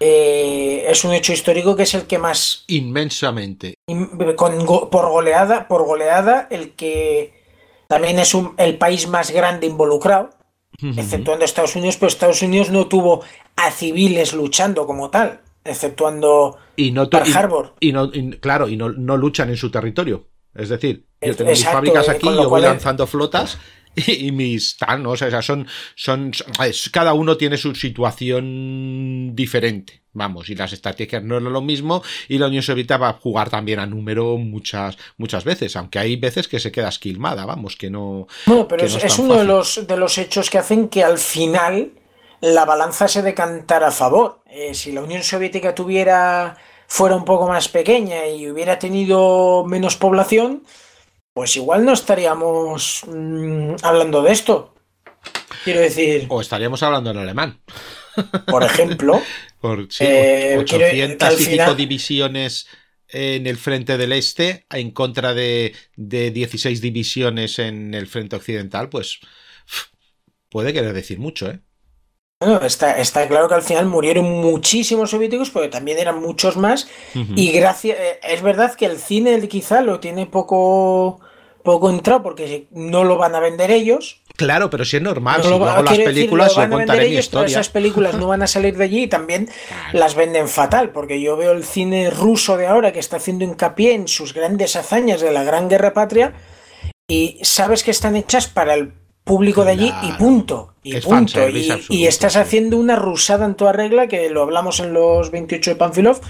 eh, 0.00 0.84
es 0.88 1.04
un 1.04 1.12
hecho 1.14 1.32
histórico 1.32 1.74
que 1.76 1.84
es 1.84 1.94
el 1.94 2.02
que 2.06 2.18
más 2.18 2.64
inmensamente. 2.66 3.74
con 4.36 4.64
go- 4.66 4.90
por 4.90 5.08
goleada, 5.08 5.68
por 5.68 5.84
goleada, 5.84 6.46
el 6.50 6.72
que 6.72 7.34
también 7.88 8.18
es 8.18 8.34
un- 8.34 8.54
el 8.58 8.76
país 8.78 9.08
más 9.08 9.30
grande 9.30 9.66
involucrado, 9.66 10.30
exceptuando 10.96 11.44
Estados 11.44 11.74
Unidos, 11.76 11.96
pero 11.96 12.08
Estados 12.08 12.42
Unidos 12.42 12.70
no 12.70 12.86
tuvo 12.86 13.22
a 13.56 13.70
civiles 13.70 14.32
luchando 14.34 14.86
como 14.86 15.08
tal, 15.10 15.40
exceptuando 15.64 16.58
y 16.76 16.90
no 16.90 17.08
Pearl 17.08 17.32
Harbor. 17.34 17.74
y 17.80 17.92
no 17.92 18.10
y- 18.12 18.32
claro 18.38 18.68
y 18.68 18.76
no, 18.76 18.90
no 18.90 19.16
luchan 19.16 19.48
en 19.50 19.56
su 19.56 19.70
territorio. 19.70 20.26
Es 20.54 20.68
decir 20.70 21.06
yo 21.22 21.34
tengo 21.36 21.50
mis 21.50 21.64
fábricas 21.64 22.08
eh, 22.08 22.10
aquí 22.12 22.26
yo 22.26 22.48
voy 22.48 22.60
lanzando 22.62 23.06
flotas 23.06 23.58
y, 23.96 24.26
y 24.28 24.32
mis 24.32 24.76
tal 24.76 25.02
no 25.02 25.10
o 25.10 25.16
sea 25.16 25.42
son 25.42 25.66
son 25.94 26.30
es- 26.64 26.90
cada 26.90 27.14
uno 27.14 27.36
tiene 27.36 27.56
su 27.56 27.74
situación 27.74 29.34
diferente 29.34 30.02
vamos 30.12 30.48
y 30.48 30.54
las 30.54 30.72
estrategias 30.72 31.22
no 31.22 31.36
es 31.36 31.42
lo 31.42 31.60
mismo 31.60 32.02
y 32.28 32.38
la 32.38 32.46
Unión 32.46 32.62
Soviética 32.62 32.96
va 32.96 33.08
a 33.10 33.12
jugar 33.14 33.50
también 33.50 33.78
a 33.80 33.86
número 33.86 34.36
muchas 34.38 34.96
muchas 35.18 35.44
veces 35.44 35.76
aunque 35.76 35.98
hay 35.98 36.16
veces 36.16 36.48
que 36.48 36.60
se 36.60 36.72
queda 36.72 36.88
esquilmada 36.88 37.44
vamos 37.44 37.76
que 37.76 37.90
no 37.90 38.26
Bueno, 38.46 38.66
pero 38.68 38.82
es, 38.86 38.92
no 38.92 38.98
es 38.98 39.04
tan 39.16 39.20
uno 39.26 39.34
de 39.36 39.44
los, 39.44 39.86
de 39.86 39.96
los 39.96 40.18
hechos 40.18 40.48
que 40.50 40.58
hacen 40.58 40.88
que 40.88 41.04
al 41.04 41.18
final 41.18 41.92
la 42.40 42.64
balanza 42.66 43.08
se 43.08 43.22
decantara 43.22 43.88
a 43.88 43.90
favor. 43.90 44.40
Eh, 44.46 44.74
si 44.74 44.92
la 44.92 45.00
Unión 45.02 45.22
Soviética 45.22 45.74
tuviera 45.74 46.56
fuera 46.86 47.16
un 47.16 47.24
poco 47.24 47.48
más 47.48 47.68
pequeña 47.68 48.26
y 48.28 48.48
hubiera 48.50 48.78
tenido 48.78 49.64
menos 49.66 49.96
población, 49.96 50.62
pues 51.36 51.54
igual 51.56 51.84
no 51.84 51.92
estaríamos 51.92 53.02
mm, 53.06 53.74
hablando 53.82 54.22
de 54.22 54.32
esto. 54.32 54.74
Quiero 55.64 55.80
decir, 55.80 56.24
o 56.30 56.40
estaríamos 56.40 56.82
hablando 56.82 57.10
en 57.10 57.18
alemán 57.18 57.60
por 58.46 58.62
ejemplo, 58.64 59.20
Por 59.60 59.92
sí, 59.92 60.04
Eh, 60.06 60.64
quiero- 60.66 60.90
que 60.90 61.04
800 61.04 61.28
al 61.28 61.40
y 61.42 61.44
pico 61.44 61.74
divisiones 61.74 62.66
en 63.08 63.46
el 63.46 63.58
frente 63.58 63.98
del 63.98 64.12
este 64.12 64.64
en 64.70 64.92
contra 64.92 65.34
de, 65.34 65.74
de 65.94 66.30
16 66.30 66.80
divisiones 66.80 67.58
en 67.58 67.92
el 67.92 68.06
frente 68.06 68.36
occidental, 68.36 68.88
pues 68.88 69.20
puede 70.48 70.72
querer 70.72 70.94
decir 70.94 71.18
mucho, 71.18 71.50
¿eh? 71.50 71.60
Bueno, 72.38 72.60
está, 72.66 72.98
está 72.98 73.26
claro 73.28 73.48
que 73.48 73.54
al 73.54 73.62
final 73.62 73.86
murieron 73.86 74.26
muchísimos 74.26 75.10
soviéticos, 75.10 75.48
porque 75.48 75.68
también 75.68 75.98
eran 75.98 76.20
muchos 76.20 76.58
más. 76.58 76.86
Y 77.14 77.50
gracias, 77.52 77.96
eh, 77.98 78.20
es 78.22 78.42
verdad 78.42 78.74
que 78.74 78.84
el 78.84 78.98
cine 78.98 79.48
quizá 79.48 79.80
lo 79.80 80.00
tiene 80.00 80.26
poco, 80.26 81.18
poco 81.62 81.88
entrado, 81.88 82.22
porque 82.22 82.66
no 82.72 83.04
lo 83.04 83.16
van 83.16 83.34
a 83.34 83.40
vender 83.40 83.70
ellos. 83.70 84.20
Claro, 84.36 84.68
pero 84.68 84.84
si 84.84 84.98
es 84.98 85.02
normal, 85.02 85.38
No 85.38 85.44
si 85.44 85.48
lo 85.48 85.54
hago 85.66 85.82
las 85.82 85.94
quiero 85.94 86.10
decir, 86.10 86.24
películas, 86.24 86.56
lo 86.56 86.62
a 86.62 86.66
vender 86.66 87.00
ellos, 87.00 87.28
pero 87.28 87.44
esas 87.44 87.70
películas 87.70 88.16
no 88.16 88.28
van 88.28 88.42
a 88.42 88.46
salir 88.46 88.76
de 88.76 88.84
allí 88.84 89.04
y 89.04 89.08
también 89.08 89.48
las 89.94 90.14
venden 90.14 90.48
fatal, 90.48 90.90
porque 90.90 91.22
yo 91.22 91.38
veo 91.38 91.52
el 91.52 91.64
cine 91.64 92.10
ruso 92.10 92.58
de 92.58 92.66
ahora 92.66 92.92
que 92.92 92.98
está 92.98 93.16
haciendo 93.16 93.46
hincapié 93.46 93.94
en 93.94 94.08
sus 94.08 94.34
grandes 94.34 94.76
hazañas 94.76 95.22
de 95.22 95.32
la 95.32 95.42
Gran 95.42 95.70
Guerra 95.70 95.94
Patria 95.94 96.34
y 97.08 97.38
sabes 97.40 97.82
que 97.82 97.92
están 97.92 98.14
hechas 98.14 98.46
para 98.46 98.74
el 98.74 98.92
público 99.26 99.64
de 99.64 99.72
allí 99.72 99.92
y 100.02 100.12
punto. 100.12 100.74
Y 100.84 100.96
Es 100.96 101.04
punto. 101.04 101.40
Y, 101.40 101.68
absoluto, 101.68 101.92
y 101.92 102.06
estás 102.06 102.34
sí. 102.34 102.38
haciendo 102.38 102.78
una 102.78 102.94
rusada 102.94 103.44
en 103.44 103.56
toda 103.56 103.72
regla, 103.72 104.06
que 104.06 104.30
lo 104.30 104.42
hablamos 104.42 104.78
en 104.78 104.92
los 104.94 105.32
28 105.32 105.72
de 105.72 105.76
Panfilov. 105.76 106.20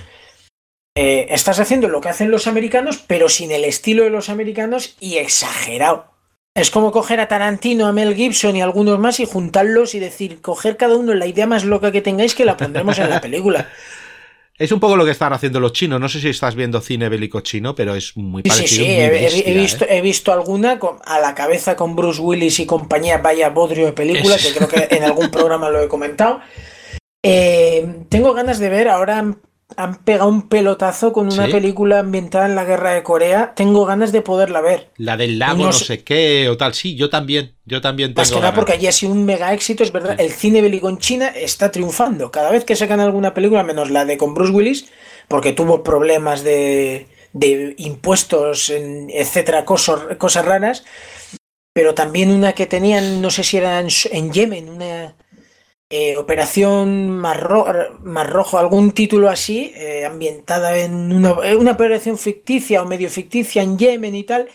Eh, 0.97 1.27
estás 1.29 1.61
haciendo 1.61 1.89
lo 1.89 2.01
que 2.01 2.09
hacen 2.09 2.31
los 2.31 2.47
americanos, 2.47 3.05
pero 3.07 3.29
sin 3.29 3.53
el 3.53 3.67
estilo 3.67 4.05
de 4.05 4.11
los 4.11 4.31
americanos 4.31 4.97
y 4.99 5.19
exagerado. 5.19 6.07
Es 6.55 6.71
como 6.71 6.91
coger 6.91 7.21
a 7.21 7.29
Tarantino, 7.29 7.87
a 7.87 7.93
Mel 7.93 8.15
Gibson 8.15 8.57
y 8.57 8.63
algunos 8.63 8.99
más 8.99 9.21
y 9.21 9.27
juntarlos 9.27 9.95
y 9.95 9.99
decir, 9.99 10.41
coger 10.41 10.79
cada 10.79 10.97
uno 10.97 11.13
la 11.13 11.27
idea 11.27 11.47
más 11.47 11.67
loca 11.67 11.93
que 11.93 12.01
tengáis 12.01 12.35
que 12.35 12.47
la 12.47 12.57
pondremos 12.57 12.99
en 12.99 13.11
la 13.11 13.21
película. 13.21 13.69
Es 14.59 14.73
un 14.73 14.81
poco 14.81 14.97
lo 14.97 15.05
que 15.05 15.11
están 15.11 15.33
haciendo 15.35 15.61
los 15.61 15.73
chinos. 15.75 16.01
No 16.01 16.09
sé 16.09 16.21
si 16.21 16.29
estás 16.29 16.55
viendo 16.55 16.81
cine 16.81 17.09
bélico 17.11 17.41
chino, 17.43 17.75
pero 17.75 17.95
es 17.95 18.17
muy 18.17 18.43
Sí, 18.43 18.51
sí, 18.51 18.57
parecido. 18.57 18.85
sí, 18.85 18.91
muy 18.91 18.95
he, 19.01 19.05
he- 19.07 19.11
bestia, 19.11 19.43
he 19.47 19.55
visto, 19.55 19.85
¿eh? 19.85 19.89
he 19.91 20.01
visto 20.01 20.33
alguna 20.33 20.79
con- 20.79 20.99
a 21.05 21.21
la 21.21 21.35
cabeza 21.35 21.77
con 21.77 21.95
Bruce 21.95 22.21
Willis 22.21 22.59
y 22.61 22.67
compañía, 22.67 23.19
vaya 23.19 23.51
bodrio 23.51 23.85
de 23.87 23.93
película, 23.93 24.37
Es- 24.37 24.47
que 24.47 24.55
creo 24.55 24.69
que 24.69 24.97
en 24.97 25.05
algún 25.05 25.31
programa 25.31 25.69
lo 25.69 25.81
he 25.83 25.89
comentado. 25.89 26.41
Eh, 27.23 28.05
tengo 28.09 28.33
ganas 28.35 28.59
de 28.59 28.69
ver, 28.69 28.89
ahora 28.89 29.35
han, 29.77 29.97
pegado 30.05 30.29
un 30.29 30.49
pelotazo 30.49 31.13
con 31.13 31.27
una 31.33 31.47
¿Sí? 31.47 31.53
película 31.53 31.99
ambientada 32.01 32.47
en 32.47 32.55
la 32.55 32.65
guerra 32.65 32.93
de 32.93 33.03
Corea, 33.03 33.53
tengo 33.57 33.85
ganas 33.85 34.13
de 34.13 34.23
poderla 34.23 34.61
ver. 34.61 34.91
La 34.97 35.17
del 35.17 35.39
lago, 35.39 35.59
No 35.59 35.65
no, 35.67 35.73
sé- 35.73 36.05
qué, 36.05 36.49
o 36.49 36.57
tal. 36.57 36.75
Sí, 36.75 36.95
yo 36.97 37.11
también. 37.11 37.55
Yo 37.65 37.81
también 37.81 38.11
tengo 38.11 38.21
Más 38.21 38.31
que 38.31 38.37
nada 38.41 38.55
porque 38.55 38.73
allí 38.75 38.87
ha 38.87 38.93
sido 38.93 39.13
un 39.13 39.25
mega 39.25 39.53
éxito, 39.53 39.83
es 39.83 39.91
verdad. 39.93 40.15
El 40.21 40.31
cine 40.31 40.63
bélico 40.63 40.89
en 40.89 40.99
China 40.99 41.29
está 41.29 41.71
triunfando. 41.73 42.31
Cada 42.31 42.51
vez 42.51 42.65
que 42.65 42.77
sacan 42.77 43.01
alguna 43.01 43.35
película, 43.35 43.65
menos 43.65 43.91
la 43.91 44.05
de 44.05 44.17
con 44.17 44.35
Bruce 44.35 44.53
Willis, 44.53 44.87
porque 45.29 45.53
tuvo 45.53 45.83
problemas 45.83 46.45
de, 46.45 47.09
de 47.33 47.75
impuestos, 47.79 48.71
en- 48.71 49.11
etcétera, 49.11 49.65
cosas, 49.65 50.01
cosas 50.17 50.45
raras. 50.45 50.85
Pero 51.73 51.93
también 51.95 52.31
una 52.31 52.55
que 52.55 52.67
tenían, 52.67 53.21
no 53.21 53.31
sé 53.31 53.43
si 53.45 53.59
era 53.59 53.81
en, 53.81 53.89
en 54.13 54.33
Yemen, 54.33 54.69
una 54.71 55.15
eh, 55.91 56.17
operación 56.17 57.11
Mar, 57.11 57.41
Ro- 57.41 57.99
Mar 58.03 58.29
Rojo, 58.31 58.59
algún 58.59 58.93
título 58.93 59.29
así, 59.29 59.73
eh, 59.77 60.05
ambientada 60.05 60.77
en 60.79 61.13
una, 61.13 61.31
eh, 61.45 61.55
una 61.57 61.73
operación 61.73 62.19
ficticia 62.19 62.83
o 62.83 62.87
medio 62.87 63.09
ficticia 63.11 63.63
en 63.63 63.79
Yemen 63.79 64.15
y 64.15 64.25
tal. 64.25 64.49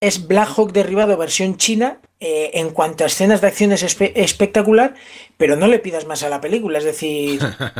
Es 0.00 0.26
Black 0.26 0.48
Hawk 0.56 0.72
derribado 0.72 1.16
versión 1.18 1.56
china 1.58 2.00
eh, 2.20 2.50
en 2.54 2.70
cuanto 2.70 3.04
a 3.04 3.06
escenas 3.06 3.40
de 3.42 3.46
acción 3.48 3.70
es 3.72 3.84
espe- 3.84 4.12
espectacular, 4.14 4.94
pero 5.36 5.56
no 5.56 5.66
le 5.66 5.78
pidas 5.78 6.06
más 6.06 6.22
a 6.22 6.28
la 6.30 6.40
película. 6.40 6.78
Es 6.78 6.84
decir, 6.84 7.38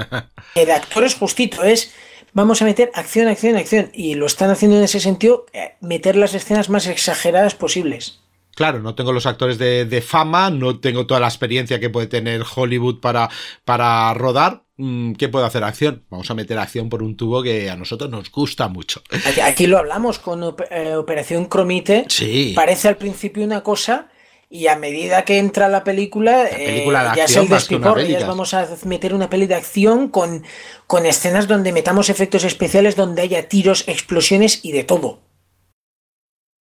el 0.55 0.71
actor 0.71 1.05
es 1.05 1.15
justito, 1.15 1.65
es 1.65 1.93
vamos 2.33 2.61
a 2.63 2.67
meter 2.67 2.91
acción, 2.95 3.27
acción, 3.29 3.57
acción. 3.57 3.91
Y 3.95 4.15
lo 4.15 4.27
están 4.27 4.51
haciendo 4.51 4.77
en 4.77 4.85
ese 4.85 5.01
sentido, 5.01 5.47
meter 5.81 6.15
las 6.17 6.35
escenas 6.35 6.69
más 6.69 6.87
exageradas 6.87 7.55
posibles. 7.55 8.21
Claro, 8.55 8.81
no 8.81 8.95
tengo 8.95 9.13
los 9.13 9.27
actores 9.27 9.59
de, 9.59 9.85
de 9.85 10.03
fama, 10.03 10.51
no 10.51 10.81
tengo 10.81 11.07
toda 11.07 11.21
la 11.21 11.29
experiencia 11.29 11.81
que 11.81 11.91
puede 11.91 12.07
tener 12.07 12.43
Hollywood 12.55 13.01
para, 13.01 13.31
para 13.65 14.13
rodar. 14.15 14.65
Mm, 14.77 15.13
¿Qué 15.13 15.29
puedo 15.29 15.45
hacer? 15.45 15.63
Acción. 15.63 16.05
Vamos 16.11 16.31
a 16.31 16.35
meter 16.35 16.59
acción 16.59 16.89
por 16.89 17.03
un 17.03 17.17
tubo 17.17 17.43
que 17.43 17.71
a 17.71 17.77
nosotros 17.77 18.11
nos 18.11 18.31
gusta 18.31 18.69
mucho. 18.69 19.03
Aquí, 19.27 19.41
aquí 19.41 19.67
lo 19.67 19.79
hablamos 19.79 20.19
con 20.19 20.57
eh, 20.71 20.95
Operación 20.95 21.47
Cromite. 21.47 22.07
Sí. 22.09 22.53
Parece 22.57 22.89
al 22.89 22.97
principio 22.97 23.45
una 23.45 23.63
cosa. 23.63 24.09
Y 24.53 24.67
a 24.67 24.75
medida 24.75 25.25
que 25.25 25.39
entra 25.39 25.69
la 25.69 25.85
película, 25.85 26.43
La 26.43 26.51
película 26.51 27.05
de 27.05 27.09
eh, 27.11 27.13
ya 27.19 27.25
es 27.25 27.37
el 27.37 27.49
más 27.49 27.69
que 27.69 27.77
una 27.77 27.87
despiporre, 27.87 28.03
peli, 28.03 28.19
ya 28.19 28.27
vamos 28.27 28.53
a 28.53 28.69
meter 28.85 29.15
una 29.15 29.31
peli 29.31 29.47
de 29.47 29.55
acción 29.55 30.09
con, 30.09 30.43
con 30.89 31.07
escenas 31.07 31.47
donde 31.47 31.73
metamos 31.73 32.11
efectos 32.11 32.43
especiales, 32.43 32.97
donde 32.97 33.23
haya 33.23 33.49
tiros, 33.49 33.85
explosiones 33.87 34.65
y 34.65 34.73
de 34.73 34.83
todo. 34.83 35.21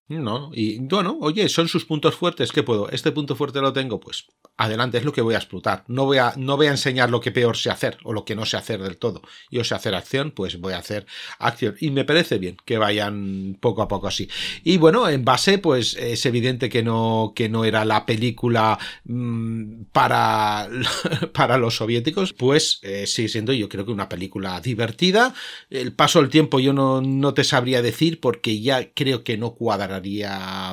No, 0.09 0.51
y 0.55 0.79
bueno, 0.79 1.19
oye, 1.21 1.51
son 1.51 1.69
sus 1.69 1.85
puntos 1.85 2.15
fuertes, 2.15 2.51
¿qué 2.51 2.63
puedo? 2.63 2.89
Este 2.89 3.13
punto 3.13 3.37
fuerte 3.37 3.61
lo 3.61 3.75
tengo, 3.75 4.01
pues 4.01 4.25
adelante, 4.57 4.99
es 4.99 5.05
lo 5.05 5.13
que 5.13 5.21
voy 5.21 5.35
a 5.35 5.39
explotar. 5.39 5.85
No 5.87 6.07
voy 6.07 6.17
a, 6.17 6.33
no 6.37 6.57
voy 6.57 6.67
a 6.67 6.71
enseñar 6.71 7.11
lo 7.11 7.21
que 7.21 7.31
peor 7.31 7.59
sé 7.59 7.71
hacer 7.71 7.99
o 8.05 8.15
lo 8.15 8.25
que 8.25 8.35
no 8.35 8.47
sé 8.47 8.57
hacer 8.57 8.83
del 8.83 8.97
todo. 8.97 9.21
Yo 9.51 9.63
sé 9.65 9.75
hacer 9.75 9.95
acción, 9.95 10.33
pues 10.33 10.59
voy 10.59 10.73
a 10.73 10.79
hacer 10.79 11.07
acción. 11.39 11.77
Y 11.79 11.91
me 11.91 12.07
parece 12.07 12.39
bien 12.39 12.57
que 12.65 12.79
vayan 12.79 13.59
poco 13.61 13.83
a 13.83 13.89
poco 13.89 14.09
así. 14.09 14.31
Y 14.65 14.79
bueno, 14.79 15.09
en 15.11 15.25
base, 15.27 15.59
pues 15.59 15.95
es 15.95 16.25
evidente 16.25 16.71
que 16.71 16.83
no, 16.83 17.35
que 17.37 17.51
no 17.51 17.67
era 17.67 17.85
la 17.85 18.07
película 18.07 18.79
mmm, 19.05 19.85
para, 19.93 20.69
para 21.35 21.59
los 21.59 21.77
soviéticos, 21.77 22.33
pues 22.33 22.81
eh, 22.83 23.07
sigue 23.07 23.29
siendo 23.29 23.53
yo 23.53 23.69
creo 23.69 23.85
que 23.85 23.93
una 23.93 24.09
película 24.09 24.59
divertida. 24.61 25.35
El 25.69 25.93
paso 25.93 26.21
del 26.21 26.31
tiempo 26.31 26.61
yo 26.61 26.73
no, 26.73 27.03
no 27.03 27.35
te 27.35 27.45
sabría 27.45 27.83
decir 27.83 28.21
porque 28.21 28.61
ya 28.61 28.93
creo 28.95 29.23
que 29.23 29.37
no 29.37 29.53
cuadrará 29.55 29.98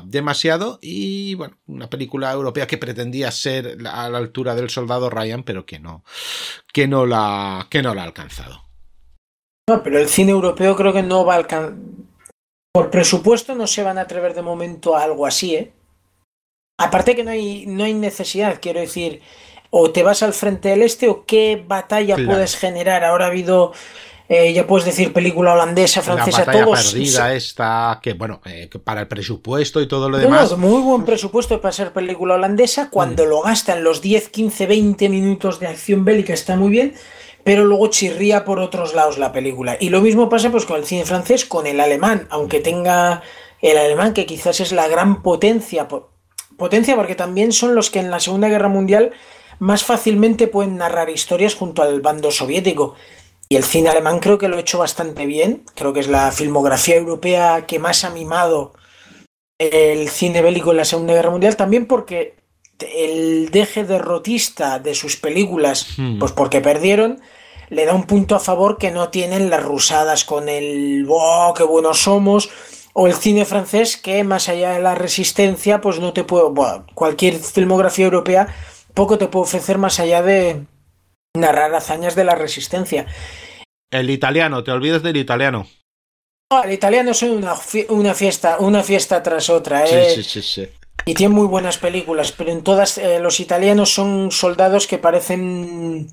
demasiado 0.05 0.79
y 0.81 1.35
bueno, 1.35 1.57
una 1.67 1.89
película 1.89 2.31
europea 2.31 2.67
que 2.67 2.77
pretendía 2.77 3.31
ser 3.31 3.77
a 3.87 4.09
la 4.09 4.17
altura 4.17 4.55
del 4.55 4.69
soldado 4.69 5.09
Ryan, 5.09 5.43
pero 5.43 5.65
que 5.65 5.79
no, 5.79 6.03
que 6.73 6.87
no 6.87 7.05
la, 7.05 7.67
que 7.69 7.81
no 7.81 7.93
la 7.93 8.01
ha 8.01 8.05
alcanzado. 8.05 8.63
No, 9.67 9.81
pero 9.81 9.99
el 9.99 10.07
cine 10.07 10.31
europeo 10.31 10.75
creo 10.75 10.93
que 10.93 11.03
no 11.03 11.25
va 11.25 11.33
a 11.33 11.37
alcanzar. 11.37 11.75
Por 12.73 12.91
presupuesto 12.91 13.55
no 13.55 13.67
se 13.67 13.83
van 13.83 13.97
a 13.97 14.01
atrever 14.01 14.33
de 14.33 14.41
momento 14.41 14.95
a 14.95 15.03
algo 15.03 15.25
así, 15.25 15.55
¿eh? 15.55 15.73
Aparte 16.77 17.15
que 17.15 17.23
no 17.23 17.31
hay, 17.31 17.65
no 17.67 17.85
hay 17.85 17.93
necesidad, 17.93 18.59
quiero 18.61 18.81
decir, 18.81 19.21
o 19.69 19.91
te 19.91 20.03
vas 20.03 20.23
al 20.23 20.33
frente 20.33 20.69
del 20.69 20.81
este 20.81 21.07
o 21.07 21.25
qué 21.25 21.63
batalla 21.65 22.15
claro. 22.15 22.31
puedes 22.31 22.57
generar. 22.57 23.03
Ahora 23.03 23.25
ha 23.25 23.29
habido 23.29 23.71
eh, 24.27 24.53
ya 24.53 24.65
puedes 24.65 24.85
decir 24.85 25.13
película 25.13 25.53
holandesa, 25.53 26.01
francesa, 26.01 26.45
la 26.45 26.51
todos. 26.51 26.93
perdida 26.93 27.33
esta, 27.33 27.99
que 28.01 28.13
bueno, 28.13 28.41
eh, 28.45 28.67
que 28.69 28.79
para 28.79 29.01
el 29.01 29.07
presupuesto 29.07 29.81
y 29.81 29.87
todo 29.87 30.09
lo 30.09 30.17
demás. 30.17 30.51
No, 30.51 30.57
muy 30.57 30.81
buen 30.81 31.05
presupuesto 31.05 31.61
para 31.61 31.71
ser 31.71 31.93
película 31.93 32.33
holandesa. 32.33 32.89
Cuando 32.89 33.25
mm. 33.25 33.29
lo 33.29 33.41
gastan 33.41 33.83
los 33.83 34.01
10, 34.01 34.29
15, 34.29 34.65
20 34.65 35.09
minutos 35.09 35.59
de 35.59 35.67
acción 35.67 36.05
bélica 36.05 36.33
está 36.33 36.55
muy 36.55 36.69
bien, 36.71 36.95
pero 37.43 37.65
luego 37.65 37.87
chirría 37.87 38.45
por 38.45 38.59
otros 38.59 38.95
lados 38.95 39.19
la 39.19 39.31
película. 39.31 39.77
Y 39.79 39.89
lo 39.89 40.01
mismo 40.01 40.27
pasa 40.27 40.49
pues 40.49 40.65
con 40.65 40.77
el 40.77 40.85
cine 40.85 41.05
francés, 41.05 41.45
con 41.45 41.67
el 41.67 41.79
alemán, 41.79 42.27
aunque 42.31 42.59
tenga 42.59 43.21
el 43.61 43.77
alemán, 43.77 44.13
que 44.13 44.25
quizás 44.25 44.59
es 44.59 44.71
la 44.71 44.87
gran 44.87 45.21
potencia, 45.21 45.87
potencia 46.57 46.95
porque 46.95 47.13
también 47.13 47.51
son 47.51 47.75
los 47.75 47.91
que 47.91 47.99
en 47.99 48.09
la 48.09 48.19
Segunda 48.19 48.47
Guerra 48.47 48.69
Mundial 48.69 49.11
más 49.59 49.83
fácilmente 49.83 50.47
pueden 50.47 50.77
narrar 50.77 51.09
historias 51.09 51.55
junto 51.55 51.81
al 51.81 52.01
bando 52.01 52.31
soviético. 52.31 52.95
Y 53.47 53.55
el 53.55 53.63
cine 53.63 53.89
alemán 53.89 54.19
creo 54.19 54.37
que 54.37 54.47
lo 54.47 54.57
ha 54.57 54.59
hecho 54.59 54.79
bastante 54.79 55.25
bien. 55.25 55.63
Creo 55.75 55.93
que 55.93 55.99
es 55.99 56.07
la 56.07 56.31
filmografía 56.31 56.95
europea 56.95 57.65
que 57.67 57.79
más 57.79 58.03
ha 58.03 58.09
mimado 58.09 58.73
el 59.59 60.09
cine 60.09 60.41
bélico 60.41 60.71
en 60.71 60.77
la 60.77 60.85
Segunda 60.85 61.13
Guerra 61.13 61.29
Mundial. 61.29 61.55
También 61.55 61.85
porque 61.85 62.35
el 62.79 63.51
deje 63.51 63.83
derrotista 63.83 64.79
de 64.79 64.95
sus 64.95 65.15
películas, 65.17 65.87
hmm. 65.97 66.19
pues 66.19 66.31
porque 66.31 66.59
perdieron, 66.59 67.21
le 67.69 67.85
da 67.85 67.93
un 67.93 68.05
punto 68.05 68.35
a 68.35 68.39
favor 68.39 68.77
que 68.77 68.91
no 68.91 69.09
tienen 69.09 69.49
las 69.49 69.63
rusadas 69.63 70.25
con 70.25 70.49
el 70.49 71.05
¡oh, 71.07 71.53
qué 71.55 71.63
buenos 71.63 71.99
somos! 71.99 72.49
O 72.93 73.07
el 73.07 73.13
cine 73.13 73.45
francés 73.45 73.97
que 73.97 74.23
más 74.23 74.49
allá 74.49 74.71
de 74.71 74.81
la 74.81 74.95
resistencia, 74.95 75.81
pues 75.81 75.99
no 75.99 76.13
te 76.13 76.23
puedo... 76.23 76.51
Bueno, 76.51 76.85
cualquier 76.93 77.35
filmografía 77.35 78.05
europea 78.05 78.47
poco 78.93 79.17
te 79.17 79.27
puede 79.27 79.43
ofrecer 79.43 79.77
más 79.77 79.99
allá 79.99 80.21
de, 80.21 80.65
narrar 81.35 81.73
hazañas 81.75 82.15
de 82.15 82.23
la 82.23 82.35
resistencia. 82.35 83.05
El 83.91 84.09
italiano, 84.09 84.63
te 84.63 84.71
olvides 84.71 85.03
del 85.03 85.17
italiano. 85.17 85.67
No, 86.51 86.63
el 86.63 86.73
italiano 86.73 87.11
es 87.11 87.23
una, 87.23 87.55
una, 87.89 88.13
fiesta, 88.13 88.57
una 88.59 88.83
fiesta 88.83 89.23
tras 89.23 89.49
otra. 89.49 89.85
¿eh? 89.85 90.11
Sí, 90.15 90.23
sí, 90.23 90.41
sí, 90.41 90.41
sí, 90.41 90.67
Y 91.05 91.13
tiene 91.15 91.33
muy 91.33 91.47
buenas 91.47 91.77
películas, 91.77 92.31
pero 92.31 92.51
en 92.51 92.63
todas 92.63 92.97
eh, 92.97 93.19
los 93.19 93.39
italianos 93.39 93.93
son 93.93 94.31
soldados 94.31 94.85
que 94.85 94.97
parecen 94.97 96.07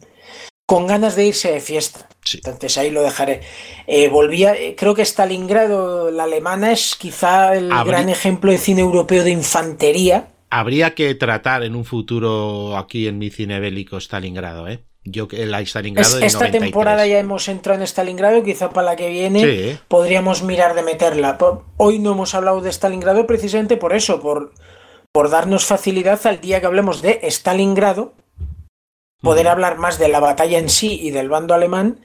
con 0.67 0.87
ganas 0.87 1.17
de 1.17 1.27
irse 1.27 1.53
de 1.53 1.61
fiesta. 1.61 2.09
Sí. 2.25 2.39
Entonces 2.39 2.79
ahí 2.79 2.91
lo 2.91 3.03
dejaré. 3.03 3.43
Eh, 3.87 4.09
volvía, 4.09 4.55
creo 4.77 4.95
que 4.95 5.03
Stalingrado, 5.03 6.11
la 6.11 6.25
alemana, 6.25 6.73
es 6.73 6.95
quizá 6.95 7.55
el 7.55 7.71
Habría... 7.71 7.99
gran 7.99 8.09
ejemplo 8.09 8.53
de 8.53 8.59
cine 8.59 8.81
europeo 8.81 9.25
de 9.25 9.31
infantería. 9.31 10.29
Habría 10.49 10.95
que 10.95 11.15
tratar 11.15 11.63
en 11.63 11.75
un 11.75 11.85
futuro 11.85 12.77
aquí 12.77 13.07
en 13.07 13.19
mi 13.19 13.31
cine 13.31 13.61
bélico 13.61 13.99
Stalingrado, 13.99 14.69
¿eh? 14.69 14.85
Yo 15.05 15.27
Stalingrado 15.27 16.19
es, 16.19 16.25
Esta 16.25 16.39
93. 16.39 16.61
temporada 16.61 17.07
ya 17.07 17.19
hemos 17.19 17.49
entrado 17.49 17.81
en 17.81 17.87
Stalingrado, 17.87 18.43
quizá 18.45 18.71
para 18.71 18.87
la 18.87 18.97
que 18.97 19.09
viene 19.09 19.41
Sí. 19.41 19.79
podríamos 19.89 20.43
mirar 20.43 20.75
de 20.75 20.83
meterla. 20.83 21.37
Hoy 21.77 21.99
no 21.99 22.13
hemos 22.13 22.35
hablado 22.35 22.61
de 22.61 22.71
Stalingrado 22.71 23.27
precisamente 23.27 23.77
por 23.77 23.95
eso, 23.95 24.21
por, 24.21 24.53
por 25.11 25.29
darnos 25.29 25.65
facilidad 25.67 26.25
al 26.27 26.41
día 26.41 26.61
que 26.61 26.67
hablemos 26.67 27.03
de 27.03 27.21
Stalingrado, 27.25 28.15
poder 29.21 29.49
hablar 29.49 29.79
más 29.79 29.99
de 29.99 30.09
la 30.09 30.21
batalla 30.21 30.59
en 30.59 30.69
sí 30.69 31.01
y 31.03 31.11
del 31.11 31.29
bando 31.29 31.55
alemán 31.55 32.01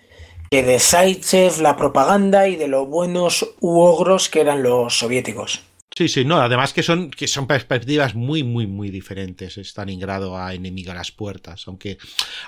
que 0.49 0.63
de 0.63 0.79
Zaitsev, 0.79 1.59
la 1.61 1.75
propaganda 1.75 2.47
y 2.47 2.55
de 2.55 2.67
lo 2.67 2.85
buenos 2.85 3.53
u 3.59 3.81
ogros 3.81 4.29
que 4.29 4.41
eran 4.41 4.63
los 4.63 4.97
soviéticos. 4.97 5.66
Sí, 5.97 6.07
sí, 6.09 6.23
no, 6.25 6.37
además 6.39 6.73
que 6.73 6.83
son, 6.83 7.09
que 7.09 7.27
son 7.27 7.47
perspectivas 7.47 8.13
muy, 8.13 8.43
muy, 8.43 8.67
muy 8.67 8.91
diferentes. 8.91 9.57
Stalingrado 9.57 10.37
a 10.37 10.53
Enemigo 10.53 10.91
a 10.91 10.93
las 10.93 11.11
puertas. 11.11 11.63
Aunque 11.67 11.97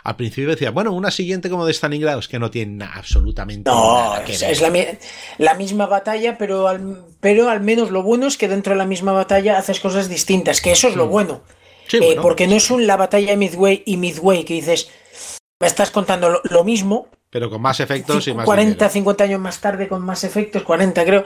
al 0.03 0.15
principio 0.17 0.51
decía, 0.51 0.69
bueno, 0.69 0.91
una 0.91 1.09
siguiente 1.09 1.49
como 1.49 1.65
de 1.65 1.73
Stalingrado 1.73 2.19
es 2.19 2.27
que 2.27 2.37
no 2.37 2.51
tiene 2.51 2.85
absolutamente 2.85 3.67
No, 3.71 3.95
nada 3.95 4.23
que 4.23 4.33
es, 4.33 4.41
ver. 4.41 4.51
es 4.51 4.61
la, 4.61 4.69
mi- 4.69 4.85
la 5.39 5.55
misma 5.55 5.87
batalla, 5.87 6.37
pero 6.37 6.67
al, 6.67 7.05
pero 7.21 7.49
al 7.49 7.61
menos 7.61 7.89
lo 7.89 8.03
bueno 8.03 8.27
es 8.27 8.37
que 8.37 8.47
dentro 8.47 8.73
de 8.73 8.77
la 8.77 8.85
misma 8.85 9.13
batalla 9.13 9.57
haces 9.57 9.79
cosas 9.79 10.09
distintas, 10.09 10.61
que 10.61 10.71
eso 10.71 10.87
es 10.87 10.95
lo 10.95 11.07
bueno. 11.07 11.41
Sí, 11.87 11.97
Eh, 11.97 12.01
bueno, 12.05 12.21
porque 12.21 12.45
no 12.45 12.55
es 12.55 12.69
un 12.69 12.85
la 12.85 12.97
batalla 12.97 13.31
de 13.31 13.37
Midway 13.37 13.81
y 13.83 13.97
Midway 13.97 14.43
que 14.43 14.53
dices, 14.53 14.91
me 15.59 15.65
estás 15.65 15.89
contando 15.89 16.29
lo, 16.29 16.41
lo 16.51 16.63
mismo, 16.63 17.07
pero 17.31 17.49
con 17.49 17.61
más 17.61 17.79
efectos 17.79 18.27
y 18.27 18.33
más 18.33 18.45
40, 18.45 18.73
dinero. 18.75 18.89
50 18.91 19.23
años 19.23 19.39
más 19.39 19.59
tarde 19.59 19.87
con 19.87 20.03
más 20.03 20.23
efectos, 20.23 20.61
40 20.61 21.03
creo. 21.03 21.23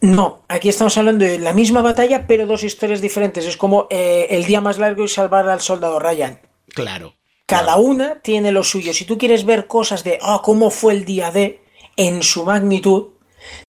No, 0.00 0.42
aquí 0.48 0.68
estamos 0.68 0.96
hablando 0.98 1.24
de 1.24 1.38
la 1.38 1.52
misma 1.52 1.82
batalla, 1.82 2.26
pero 2.26 2.46
dos 2.46 2.64
historias 2.64 3.00
diferentes. 3.00 3.46
Es 3.46 3.56
como 3.56 3.86
eh, 3.90 4.26
el 4.30 4.44
día 4.44 4.60
más 4.60 4.78
largo 4.78 5.04
y 5.04 5.08
salvar 5.08 5.48
al 5.48 5.60
soldado 5.60 5.98
Ryan. 5.98 6.40
Claro. 6.68 7.14
Cada 7.46 7.76
una 7.76 8.20
tiene 8.20 8.52
lo 8.52 8.62
suyo. 8.62 8.94
Si 8.94 9.04
tú 9.04 9.18
quieres 9.18 9.44
ver 9.44 9.66
cosas 9.66 10.04
de 10.04 10.18
ah, 10.22 10.40
cómo 10.42 10.70
fue 10.70 10.92
el 10.92 11.04
día 11.04 11.30
de 11.30 11.62
en 11.96 12.22
su 12.22 12.44
magnitud, 12.44 13.08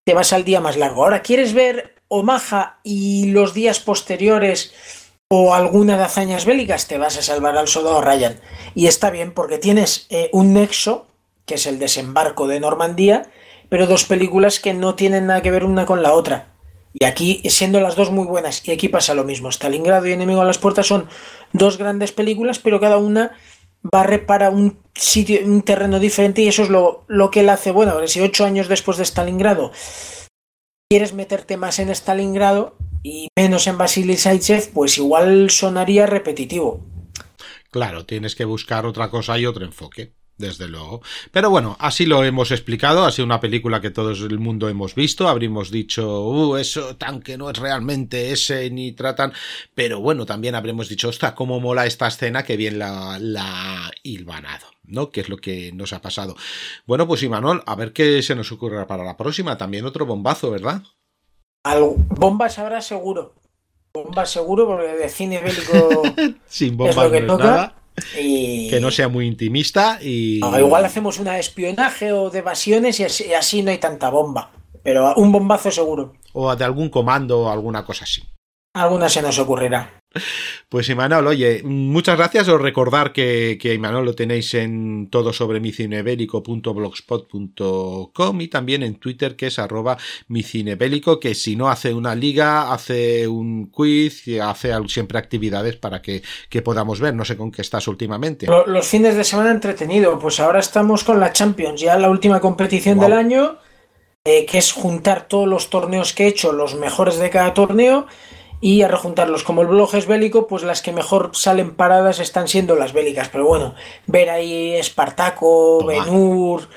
te 0.04 0.14
vas 0.14 0.34
al 0.34 0.44
día 0.44 0.62
más 0.62 0.78
largo. 0.78 1.04
Ahora, 1.04 1.22
¿quieres 1.22 1.54
ver 1.54 1.96
Omaha 2.08 2.80
y 2.84 3.32
los 3.32 3.54
días 3.54 3.80
posteriores 3.80 4.74
o 5.30 5.54
alguna 5.54 5.98
de 5.98 6.04
hazañas 6.04 6.46
bélicas? 6.46 6.88
Te 6.88 6.98
vas 6.98 7.18
a 7.18 7.22
salvar 7.22 7.58
al 7.58 7.68
soldado 7.68 8.02
Ryan. 8.02 8.40
Y 8.76 8.88
está 8.88 9.10
bien 9.10 9.34
porque 9.34 9.58
tienes 9.58 10.08
eh, 10.10 10.30
un 10.32 10.54
nexo, 10.54 11.08
que 11.46 11.56
es 11.56 11.66
el 11.66 11.80
desembarco 11.80 12.48
de 12.48 12.60
Normandía, 12.60 13.32
pero 13.72 13.88
dos 13.88 14.04
películas 14.04 14.60
que 14.60 14.74
no 14.74 14.96
tienen 14.96 15.28
nada 15.28 15.42
que 15.42 15.50
ver 15.50 15.64
una 15.64 15.86
con 15.86 16.04
la 16.04 16.12
otra. 16.12 16.50
Y 16.92 17.06
aquí, 17.06 17.42
siendo 17.46 17.80
las 17.80 17.96
dos 17.96 18.12
muy 18.12 18.26
buenas, 18.26 18.68
y 18.68 18.72
aquí 18.72 18.90
pasa 18.90 19.14
lo 19.14 19.24
mismo. 19.24 19.50
Stalingrado 19.50 20.08
y 20.08 20.12
Enemigo 20.12 20.42
a 20.42 20.46
las 20.46 20.58
Puertas 20.58 20.88
son 20.88 21.08
dos 21.54 21.78
grandes 21.78 22.12
películas, 22.12 22.60
pero 22.60 22.82
cada 22.82 22.98
una 22.98 23.32
barre 23.82 24.20
para 24.20 24.50
un 24.50 24.78
sitio, 24.94 25.40
un 25.46 25.62
terreno 25.62 26.02
diferente, 26.02 26.42
y 26.42 26.50
eso 26.50 26.64
es 26.64 26.70
lo, 26.70 27.06
lo 27.08 27.32
que 27.32 27.40
él 27.40 27.50
hace. 27.50 27.72
Bueno, 27.72 27.94
ahora 27.94 28.08
si 28.08 28.20
ocho 28.20 28.44
años 28.44 28.68
después 28.68 28.98
de 28.98 29.06
Stalingrado 29.06 29.72
quieres 30.90 31.14
meterte 31.14 31.56
más 31.56 31.80
en 31.80 31.96
Stalingrado 31.96 32.76
y 33.04 33.30
menos 33.38 33.68
en 33.68 33.78
Vasily 33.78 34.18
Zaitsev, 34.18 34.74
pues 34.74 34.98
igual 34.98 35.50
sonaría 35.50 36.08
repetitivo. 36.08 36.82
Claro, 37.70 38.06
tienes 38.06 38.36
que 38.36 38.44
buscar 38.44 38.86
otra 38.86 39.10
cosa 39.10 39.40
y 39.40 39.46
otro 39.46 39.64
enfoque, 39.64 40.12
desde 40.42 40.68
luego. 40.68 41.02
Pero 41.32 41.50
bueno, 41.50 41.78
así 41.80 42.06
lo 42.06 42.24
hemos 42.26 42.52
explicado, 42.52 43.06
ha 43.06 43.12
sido 43.12 43.26
una 43.26 43.40
película 43.40 43.80
que 43.80 43.92
todo 43.92 44.12
el 44.12 44.40
mundo 44.40 44.68
hemos 44.68 44.96
visto, 44.96 45.30
habríamos 45.30 45.72
dicho, 45.72 46.28
uh, 46.28 46.58
eso 46.58 46.98
tan 46.98 47.22
que 47.22 47.38
no 47.38 47.50
es 47.50 47.58
realmente 47.58 48.32
ese, 48.32 48.70
ni 48.70 48.92
tratan, 48.92 49.32
pero 49.74 50.02
bueno, 50.02 50.26
también 50.26 50.56
habremos 50.56 50.90
dicho, 50.90 51.08
ostras, 51.08 51.34
cómo 51.34 51.60
mola 51.62 51.86
esta 51.86 52.08
escena, 52.08 52.44
que 52.44 52.58
bien 52.58 52.80
la, 52.80 53.18
la 53.20 53.86
ha 53.88 53.92
hilvanado. 54.04 54.68
¿no? 54.84 55.10
Que 55.10 55.22
es 55.22 55.30
lo 55.30 55.38
que 55.38 55.72
nos 55.72 55.94
ha 55.94 56.02
pasado. 56.02 56.36
Bueno, 56.86 57.08
pues 57.08 57.24
Imanol, 57.24 57.64
a 57.66 57.76
ver 57.76 57.94
qué 57.94 58.22
se 58.22 58.36
nos 58.36 58.52
ocurre 58.52 58.86
para 58.88 59.06
la 59.06 59.16
próxima. 59.16 59.58
También 59.58 59.86
otro 59.86 60.06
bombazo, 60.06 60.52
¿verdad? 60.52 60.84
Algo, 61.64 61.96
bombas 61.98 62.60
habrá 62.60 62.82
seguro. 62.82 63.36
Bombas 63.94 64.32
seguro, 64.32 64.66
porque 64.68 64.88
de 64.88 65.10
cine 65.10 65.40
bélico 65.42 66.04
Sin 66.48 66.72
es 66.72 66.78
bombas 66.78 66.96
lo 66.96 67.12
que 67.12 67.22
no 67.22 67.34
es 67.34 67.40
toca. 67.40 67.44
nada. 67.44 67.76
Y... 68.20 68.70
Que 68.70 68.80
no 68.80 68.92
sea 68.92 69.08
muy 69.08 69.28
intimista 69.28 70.00
y... 70.02 70.40
Igual 70.40 70.86
hacemos 70.86 71.20
una 71.20 71.34
de 71.34 71.40
espionaje 71.40 72.12
o 72.12 72.30
de 72.30 72.40
evasiones 72.40 73.00
y 73.00 73.04
así, 73.04 73.26
y 73.26 73.34
así 73.34 73.62
no 73.62 73.72
hay 73.72 73.78
tanta 73.78 74.10
bomba. 74.10 74.52
Pero 74.84 75.14
un 75.16 75.32
bombazo 75.32 75.70
seguro. 75.72 76.14
O 76.34 76.56
de 76.56 76.66
algún 76.66 76.90
comando 76.90 77.42
o 77.42 77.50
alguna 77.50 77.86
cosa 77.86 78.06
así. 78.06 78.24
Alguna 78.74 79.10
se 79.10 79.22
nos 79.22 79.38
ocurrirá. 79.38 80.01
Pues 80.68 80.90
Imanol, 80.90 81.28
oye, 81.28 81.62
muchas 81.64 82.18
gracias. 82.18 82.50
Os 82.50 82.60
recordar 82.60 83.14
que, 83.14 83.58
que 83.62 83.74
Imanol 83.74 84.04
lo 84.06 84.14
tenéis 84.14 84.54
en 84.54 85.10
todo 85.10 85.32
sobre 85.32 85.60
micinebélico.blogspot.com 85.60 88.42
y 88.42 88.48
también 88.48 88.82
en 88.84 88.96
Twitter 88.96 89.36
que 89.36 89.48
es 89.48 89.60
arroba 89.60 89.98
micinebélico, 90.28 91.20
que 91.20 91.34
si 91.34 91.56
no 91.56 91.70
hace 91.70 91.94
una 91.94 92.16
liga, 92.16 92.74
hace 92.74 93.28
un 93.28 93.68
quiz 93.68 94.28
y 94.28 94.40
hace 94.40 94.74
siempre 94.88 95.18
actividades 95.18 95.78
para 95.78 96.02
que, 96.02 96.22
que 96.50 96.62
podamos 96.62 97.00
ver. 97.00 97.14
No 97.14 97.24
sé 97.24 97.38
con 97.38 97.52
qué 97.52 97.62
estás 97.62 97.88
últimamente. 97.88 98.48
Los 98.66 98.88
fines 98.88 99.16
de 99.16 99.24
semana 99.24 99.52
entretenido. 99.52 100.20
Pues 100.20 100.42
ahora 100.42 100.60
estamos 100.60 101.06
con 101.06 101.20
la 101.20 101.32
Champions, 101.32 101.82
ya 101.82 101.98
la 101.98 102.10
última 102.10 102.42
competición 102.42 102.98
wow. 102.98 103.06
del 103.06 103.14
año, 103.18 103.60
eh, 104.26 104.46
que 104.46 104.58
es 104.58 104.74
juntar 104.74 105.28
todos 105.28 105.48
los 105.48 105.70
torneos 105.70 106.14
que 106.14 106.26
he 106.26 106.28
hecho, 106.28 106.52
los 106.52 106.76
mejores 106.76 107.18
de 107.18 107.30
cada 107.30 107.54
torneo 107.54 108.08
y 108.62 108.84
a 108.84 108.88
rejuntarlos. 108.88 109.44
Como 109.44 109.64
el 109.64 109.68
blog 109.68 109.96
es 109.96 110.06
bélico, 110.06 110.48
pues 110.48 110.64
las 110.64 110.82
que 110.82 110.94
mejor 110.94 111.32
salen 111.34 111.76
paradas 111.76 112.20
están 112.20 112.48
siendo 112.48 112.76
las 112.76 112.94
bélicas. 112.94 113.28
Pero 113.30 113.46
bueno, 113.46 113.74
ver 114.06 114.30
ahí 114.30 114.76
Espartaco, 114.76 115.84
Benur 115.86 116.70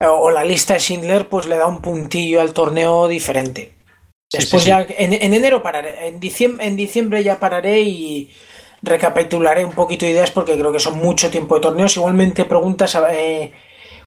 o 0.00 0.30
la 0.30 0.44
lista 0.44 0.74
de 0.74 0.80
Schindler, 0.80 1.28
pues 1.28 1.46
le 1.46 1.56
da 1.56 1.66
un 1.66 1.80
puntillo 1.80 2.40
al 2.40 2.52
torneo 2.52 3.08
diferente. 3.08 3.74
Después 4.30 4.62
sí, 4.62 4.70
sí, 4.70 4.76
ya, 4.76 4.86
en, 4.98 5.14
en, 5.14 5.32
enero 5.32 5.62
pararé, 5.62 6.08
en 6.08 6.20
diciembre, 6.20 6.66
en 6.66 6.76
diciembre 6.76 7.24
ya 7.24 7.40
pararé 7.40 7.80
y 7.80 8.30
recapitularé 8.82 9.64
un 9.64 9.72
poquito 9.72 10.04
ideas 10.04 10.30
porque 10.30 10.58
creo 10.58 10.70
que 10.70 10.78
son 10.80 10.98
mucho 10.98 11.30
tiempo 11.30 11.54
de 11.54 11.62
torneos. 11.62 11.96
Igualmente 11.96 12.44
preguntas... 12.44 12.96
Eh, 13.10 13.52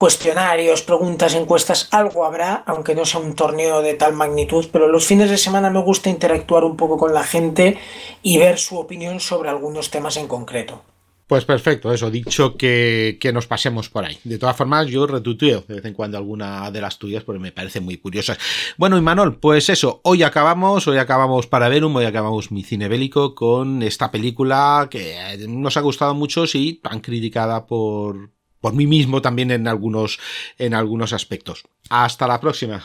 cuestionarios, 0.01 0.81
preguntas, 0.81 1.35
encuestas, 1.35 1.87
algo 1.91 2.25
habrá, 2.25 2.63
aunque 2.65 2.95
no 2.95 3.05
sea 3.05 3.19
un 3.19 3.35
torneo 3.35 3.83
de 3.83 3.93
tal 3.93 4.13
magnitud, 4.13 4.65
pero 4.71 4.87
los 4.87 5.05
fines 5.05 5.29
de 5.29 5.37
semana 5.37 5.69
me 5.69 5.79
gusta 5.79 6.09
interactuar 6.09 6.63
un 6.63 6.75
poco 6.75 6.97
con 6.97 7.13
la 7.13 7.23
gente 7.23 7.77
y 8.23 8.39
ver 8.39 8.57
su 8.57 8.79
opinión 8.79 9.19
sobre 9.19 9.51
algunos 9.51 9.91
temas 9.91 10.17
en 10.17 10.27
concreto. 10.27 10.81
Pues 11.27 11.45
perfecto, 11.45 11.93
eso, 11.93 12.09
dicho 12.09 12.57
que, 12.57 13.19
que, 13.21 13.31
nos 13.31 13.45
pasemos 13.45 13.89
por 13.89 14.03
ahí. 14.03 14.17
De 14.23 14.39
todas 14.39 14.57
formas, 14.57 14.87
yo 14.87 15.05
retuiteo 15.05 15.65
de 15.67 15.75
vez 15.75 15.85
en 15.85 15.93
cuando 15.93 16.17
alguna 16.17 16.71
de 16.71 16.81
las 16.81 16.97
tuyas 16.97 17.23
porque 17.23 17.39
me 17.39 17.51
parecen 17.51 17.83
muy 17.83 17.97
curiosas. 17.97 18.39
Bueno, 18.77 18.97
y 18.97 19.01
Manol, 19.01 19.37
pues 19.37 19.69
eso, 19.69 20.01
hoy 20.03 20.23
acabamos, 20.23 20.87
hoy 20.87 20.97
acabamos 20.97 21.45
para 21.45 21.69
Verum, 21.69 21.95
hoy 21.95 22.05
acabamos 22.05 22.51
mi 22.51 22.63
cine 22.63 22.87
bélico 22.87 23.35
con 23.35 23.83
esta 23.83 24.09
película 24.09 24.87
que 24.89 25.37
nos 25.47 25.77
ha 25.77 25.81
gustado 25.81 26.15
mucho, 26.15 26.47
sí, 26.47 26.79
tan 26.81 27.01
criticada 27.01 27.67
por, 27.67 28.31
por 28.61 28.73
mí 28.73 28.87
mismo 28.87 29.21
también 29.21 29.51
en 29.51 29.67
algunos, 29.67 30.19
en 30.57 30.73
algunos 30.73 31.11
aspectos. 31.11 31.63
Hasta 31.89 32.27
la 32.27 32.39
próxima. 32.39 32.81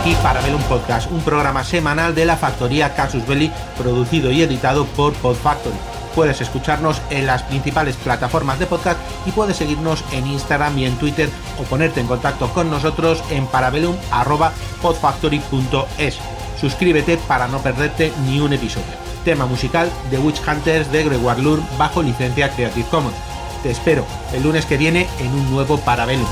Aquí 0.00 0.14
para 0.22 0.40
ver 0.42 0.54
un 0.54 0.62
podcast, 0.62 1.10
un 1.10 1.22
programa 1.22 1.64
semanal 1.64 2.14
de 2.14 2.24
la 2.24 2.36
factoría 2.36 2.94
Casus 2.94 3.26
Belli, 3.26 3.50
producido 3.76 4.30
y 4.30 4.42
editado 4.42 4.86
por 4.86 5.12
Podfactory. 5.14 5.74
Puedes 6.14 6.40
escucharnos 6.40 7.02
en 7.10 7.26
las 7.26 7.42
principales 7.44 7.96
plataformas 7.96 8.58
de 8.58 8.66
podcast 8.66 8.98
y 9.26 9.32
puedes 9.32 9.56
seguirnos 9.56 10.02
en 10.12 10.26
Instagram 10.26 10.78
y 10.78 10.86
en 10.86 10.96
Twitter 10.98 11.28
o 11.60 11.64
ponerte 11.64 12.00
en 12.00 12.06
contacto 12.06 12.48
con 12.52 12.70
nosotros 12.70 13.22
en 13.30 13.46
parabellum.podfactory.es. 13.46 16.18
Suscríbete 16.60 17.18
para 17.18 17.46
no 17.46 17.62
perderte 17.62 18.12
ni 18.26 18.40
un 18.40 18.52
episodio 18.52 19.07
tema 19.28 19.44
musical 19.44 19.92
de 20.10 20.16
Witch 20.16 20.40
Hunters 20.48 20.90
de 20.90 21.04
Gregoire 21.04 21.42
Lur 21.42 21.60
bajo 21.76 22.02
licencia 22.02 22.48
Creative 22.48 22.88
Commons. 22.88 23.14
Te 23.62 23.70
espero 23.70 24.06
el 24.32 24.42
lunes 24.42 24.64
que 24.64 24.78
viene 24.78 25.06
en 25.18 25.30
un 25.34 25.50
nuevo 25.50 25.76
Parabellum. 25.76 26.24